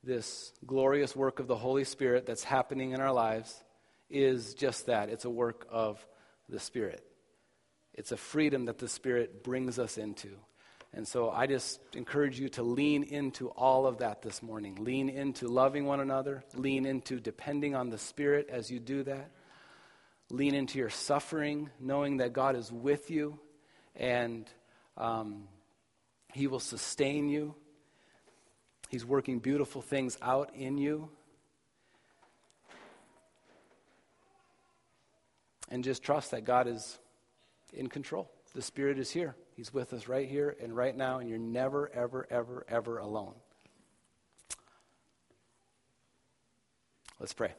this 0.02 0.52
glorious 0.66 1.14
work 1.14 1.40
of 1.40 1.46
the 1.46 1.56
Holy 1.56 1.84
Spirit 1.84 2.24
that's 2.24 2.44
happening 2.44 2.92
in 2.92 3.00
our 3.00 3.12
lives 3.12 3.62
is 4.08 4.54
just 4.54 4.86
that 4.86 5.08
it's 5.08 5.24
a 5.24 5.30
work 5.30 5.66
of 5.70 6.04
the 6.48 6.58
Spirit. 6.58 7.04
It's 7.92 8.12
a 8.12 8.16
freedom 8.16 8.64
that 8.66 8.78
the 8.78 8.88
Spirit 8.88 9.44
brings 9.44 9.78
us 9.78 9.98
into. 9.98 10.30
And 10.92 11.06
so 11.06 11.30
I 11.30 11.46
just 11.46 11.80
encourage 11.94 12.40
you 12.40 12.48
to 12.50 12.62
lean 12.62 13.04
into 13.04 13.48
all 13.50 13.86
of 13.86 13.98
that 13.98 14.22
this 14.22 14.42
morning. 14.42 14.76
Lean 14.80 15.08
into 15.08 15.46
loving 15.46 15.84
one 15.84 16.00
another, 16.00 16.42
lean 16.54 16.86
into 16.86 17.20
depending 17.20 17.76
on 17.76 17.90
the 17.90 17.98
Spirit 17.98 18.48
as 18.50 18.70
you 18.70 18.80
do 18.80 19.02
that. 19.04 19.30
Lean 20.30 20.54
into 20.54 20.78
your 20.78 20.90
suffering, 20.90 21.70
knowing 21.78 22.18
that 22.18 22.32
God 22.32 22.56
is 22.56 22.72
with 22.72 23.10
you 23.10 23.38
and 23.94 24.48
um, 24.96 25.44
He 26.32 26.46
will 26.46 26.60
sustain 26.60 27.28
you 27.28 27.54
He's 28.90 29.06
working 29.06 29.38
beautiful 29.38 29.82
things 29.82 30.18
out 30.20 30.50
in 30.52 30.76
you. 30.76 31.10
And 35.68 35.84
just 35.84 36.02
trust 36.02 36.32
that 36.32 36.44
God 36.44 36.66
is 36.66 36.98
in 37.72 37.86
control. 37.86 38.28
The 38.52 38.62
Spirit 38.62 38.98
is 38.98 39.08
here. 39.08 39.36
He's 39.54 39.72
with 39.72 39.92
us 39.92 40.08
right 40.08 40.28
here 40.28 40.56
and 40.60 40.74
right 40.74 40.96
now, 40.96 41.20
and 41.20 41.28
you're 41.28 41.38
never, 41.38 41.88
ever, 41.94 42.26
ever, 42.30 42.66
ever 42.68 42.98
alone. 42.98 43.34
Let's 47.20 47.32
pray. 47.32 47.52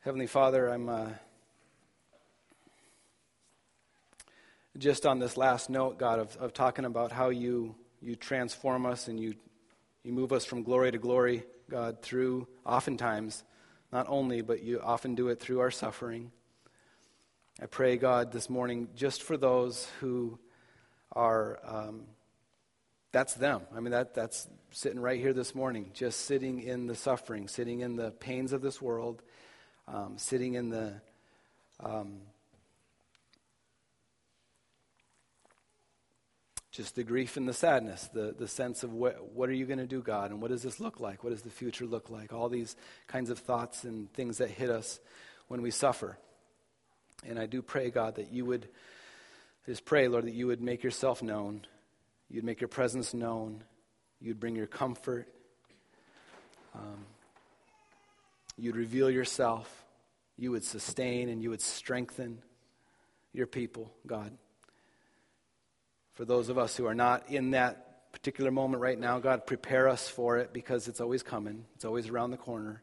Heavenly 0.00 0.26
Father, 0.26 0.68
I'm. 0.68 0.88
Uh, 0.88 1.10
just 4.78 5.06
on 5.06 5.18
this 5.18 5.36
last 5.36 5.68
note, 5.68 5.98
God, 5.98 6.20
of, 6.20 6.36
of 6.36 6.52
talking 6.52 6.84
about 6.84 7.10
how 7.10 7.30
you, 7.30 7.74
you 8.00 8.14
transform 8.14 8.86
us 8.86 9.08
and 9.08 9.18
you, 9.18 9.34
you 10.04 10.12
move 10.12 10.32
us 10.32 10.44
from 10.44 10.62
glory 10.62 10.92
to 10.92 10.98
glory, 10.98 11.42
God, 11.68 12.00
through 12.00 12.46
oftentimes, 12.64 13.42
not 13.92 14.06
only, 14.08 14.40
but 14.40 14.62
you 14.62 14.80
often 14.80 15.14
do 15.14 15.28
it 15.28 15.40
through 15.40 15.60
our 15.60 15.70
suffering. 15.70 16.30
I 17.60 17.66
pray, 17.66 17.96
God, 17.96 18.30
this 18.30 18.48
morning, 18.48 18.88
just 18.94 19.24
for 19.24 19.36
those 19.36 19.88
who 20.00 20.38
are, 21.12 21.58
um, 21.64 22.02
that's 23.10 23.34
them. 23.34 23.62
I 23.74 23.80
mean, 23.80 23.90
that, 23.90 24.14
that's 24.14 24.46
sitting 24.70 25.00
right 25.00 25.18
here 25.18 25.32
this 25.32 25.54
morning, 25.54 25.90
just 25.92 26.20
sitting 26.20 26.62
in 26.62 26.86
the 26.86 26.94
suffering, 26.94 27.48
sitting 27.48 27.80
in 27.80 27.96
the 27.96 28.12
pains 28.12 28.52
of 28.52 28.62
this 28.62 28.80
world, 28.80 29.22
um, 29.88 30.18
sitting 30.18 30.54
in 30.54 30.70
the. 30.70 31.00
Um, 31.80 32.20
just 36.78 36.94
the 36.94 37.02
grief 37.02 37.36
and 37.36 37.48
the 37.48 37.52
sadness, 37.52 38.08
the, 38.14 38.32
the 38.38 38.46
sense 38.46 38.84
of 38.84 38.92
what, 38.92 39.32
what 39.32 39.48
are 39.48 39.52
you 39.52 39.66
going 39.66 39.80
to 39.80 39.86
do, 39.86 40.00
God, 40.00 40.30
and 40.30 40.40
what 40.40 40.52
does 40.52 40.62
this 40.62 40.78
look 40.78 41.00
like? 41.00 41.24
What 41.24 41.30
does 41.30 41.42
the 41.42 41.50
future 41.50 41.86
look 41.86 42.08
like? 42.08 42.32
All 42.32 42.48
these 42.48 42.76
kinds 43.08 43.30
of 43.30 43.38
thoughts 43.40 43.82
and 43.82 44.12
things 44.12 44.38
that 44.38 44.48
hit 44.48 44.70
us 44.70 45.00
when 45.48 45.60
we 45.60 45.72
suffer. 45.72 46.16
And 47.26 47.36
I 47.36 47.46
do 47.46 47.62
pray, 47.62 47.90
God, 47.90 48.14
that 48.14 48.30
you 48.32 48.44
would, 48.44 48.68
I 49.66 49.72
just 49.72 49.84
pray, 49.84 50.06
Lord, 50.06 50.26
that 50.26 50.34
you 50.34 50.46
would 50.46 50.60
make 50.60 50.84
yourself 50.84 51.20
known, 51.20 51.62
you'd 52.30 52.44
make 52.44 52.60
your 52.60 52.68
presence 52.68 53.12
known, 53.12 53.64
you'd 54.20 54.38
bring 54.38 54.54
your 54.54 54.68
comfort, 54.68 55.26
um, 56.76 57.06
you'd 58.56 58.76
reveal 58.76 59.10
yourself, 59.10 59.84
you 60.36 60.52
would 60.52 60.62
sustain 60.62 61.28
and 61.28 61.42
you 61.42 61.50
would 61.50 61.60
strengthen 61.60 62.38
your 63.32 63.48
people, 63.48 63.92
God. 64.06 64.30
For 66.18 66.24
those 66.24 66.48
of 66.48 66.58
us 66.58 66.76
who 66.76 66.84
are 66.86 66.96
not 66.96 67.30
in 67.30 67.52
that 67.52 68.10
particular 68.10 68.50
moment 68.50 68.82
right 68.82 68.98
now, 68.98 69.20
God, 69.20 69.46
prepare 69.46 69.88
us 69.88 70.08
for 70.08 70.38
it 70.38 70.52
because 70.52 70.88
it's 70.88 71.00
always 71.00 71.22
coming, 71.22 71.64
it's 71.76 71.84
always 71.84 72.08
around 72.08 72.32
the 72.32 72.36
corner. 72.36 72.82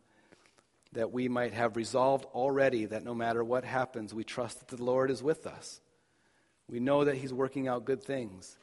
That 0.93 1.11
we 1.11 1.27
might 1.27 1.51
have 1.51 1.75
resolved 1.75 2.23
already 2.33 2.85
that 2.85 3.03
no 3.03 3.13
matter 3.13 3.43
what 3.43 3.65
happens, 3.65 4.13
we 4.13 4.23
trust 4.23 4.59
that 4.59 4.77
the 4.77 4.81
Lord 4.81 5.11
is 5.11 5.21
with 5.21 5.47
us. 5.47 5.81
We 6.69 6.79
know 6.79 7.03
that 7.03 7.17
He's 7.17 7.33
working 7.33 7.67
out 7.67 7.83
good 7.83 8.01
things, 8.01 8.57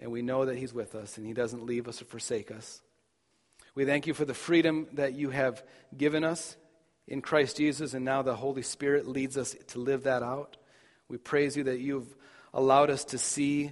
and 0.00 0.10
we 0.10 0.20
know 0.20 0.46
that 0.46 0.56
He's 0.56 0.74
with 0.74 0.96
us, 0.96 1.16
and 1.16 1.24
He 1.24 1.32
doesn't 1.32 1.64
leave 1.64 1.86
us 1.86 2.02
or 2.02 2.06
forsake 2.06 2.50
us. 2.50 2.82
We 3.76 3.84
thank 3.84 4.08
you 4.08 4.14
for 4.14 4.24
the 4.24 4.34
freedom 4.34 4.88
that 4.94 5.14
you 5.14 5.30
have 5.30 5.62
given 5.96 6.24
us 6.24 6.56
in 7.06 7.22
Christ 7.22 7.56
Jesus, 7.56 7.94
and 7.94 8.04
now 8.04 8.22
the 8.22 8.34
Holy 8.34 8.62
Spirit 8.62 9.06
leads 9.06 9.38
us 9.38 9.54
to 9.68 9.78
live 9.78 10.02
that 10.02 10.24
out. 10.24 10.56
We 11.08 11.18
praise 11.18 11.56
you 11.56 11.62
that 11.62 11.78
you've 11.78 12.12
allowed 12.52 12.90
us 12.90 13.04
to 13.04 13.18
see 13.18 13.70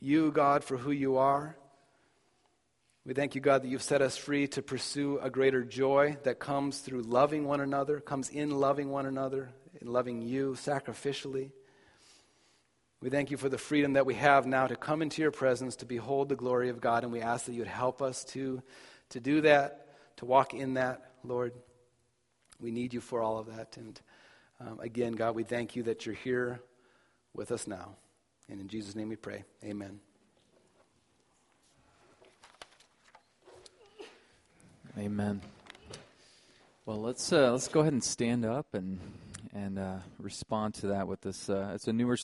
you, 0.00 0.32
God, 0.32 0.64
for 0.64 0.76
who 0.76 0.90
you 0.90 1.18
are. 1.18 1.56
We 3.04 3.14
thank 3.14 3.34
you, 3.34 3.40
God, 3.40 3.62
that 3.62 3.68
you've 3.68 3.82
set 3.82 4.02
us 4.02 4.16
free 4.16 4.46
to 4.48 4.62
pursue 4.62 5.18
a 5.20 5.30
greater 5.30 5.64
joy 5.64 6.18
that 6.24 6.38
comes 6.38 6.78
through 6.78 7.02
loving 7.02 7.44
one 7.44 7.60
another, 7.60 8.00
comes 8.00 8.28
in 8.28 8.50
loving 8.50 8.90
one 8.90 9.06
another, 9.06 9.50
in 9.80 9.88
loving 9.88 10.22
you 10.22 10.52
sacrificially. 10.52 11.50
We 13.02 13.08
thank 13.08 13.30
you 13.30 13.38
for 13.38 13.48
the 13.48 13.56
freedom 13.56 13.94
that 13.94 14.04
we 14.04 14.14
have 14.14 14.46
now 14.46 14.66
to 14.66 14.76
come 14.76 15.00
into 15.00 15.22
your 15.22 15.30
presence, 15.30 15.76
to 15.76 15.86
behold 15.86 16.28
the 16.28 16.36
glory 16.36 16.68
of 16.68 16.80
God, 16.80 17.02
and 17.02 17.12
we 17.12 17.22
ask 17.22 17.46
that 17.46 17.52
you 17.52 17.60
would 17.60 17.68
help 17.68 18.02
us 18.02 18.24
to, 18.26 18.62
to 19.10 19.20
do 19.20 19.40
that, 19.40 19.86
to 20.18 20.26
walk 20.26 20.52
in 20.52 20.74
that, 20.74 21.12
Lord. 21.24 21.54
We 22.60 22.70
need 22.70 22.92
you 22.92 23.00
for 23.00 23.22
all 23.22 23.38
of 23.38 23.46
that. 23.46 23.78
And 23.78 23.98
um, 24.60 24.80
again, 24.80 25.12
God, 25.12 25.34
we 25.34 25.44
thank 25.44 25.74
you 25.74 25.84
that 25.84 26.04
you're 26.04 26.14
here 26.14 26.60
with 27.34 27.50
us 27.50 27.66
now. 27.66 27.96
And 28.50 28.60
in 28.60 28.66
Jesus' 28.66 28.96
name 28.96 29.08
we 29.08 29.16
pray. 29.16 29.44
Amen. 29.64 30.00
Amen. 34.98 35.40
Well, 36.84 37.00
let's 37.00 37.32
uh, 37.32 37.52
let's 37.52 37.68
go 37.68 37.80
ahead 37.80 37.92
and 37.92 38.02
stand 38.02 38.44
up 38.44 38.74
and 38.74 38.98
and 39.54 39.78
uh, 39.78 39.98
respond 40.18 40.74
to 40.74 40.88
that 40.88 41.06
with 41.06 41.20
this. 41.20 41.48
Uh, 41.48 41.70
it's 41.74 41.86
a 41.86 41.92
newer 41.92 42.16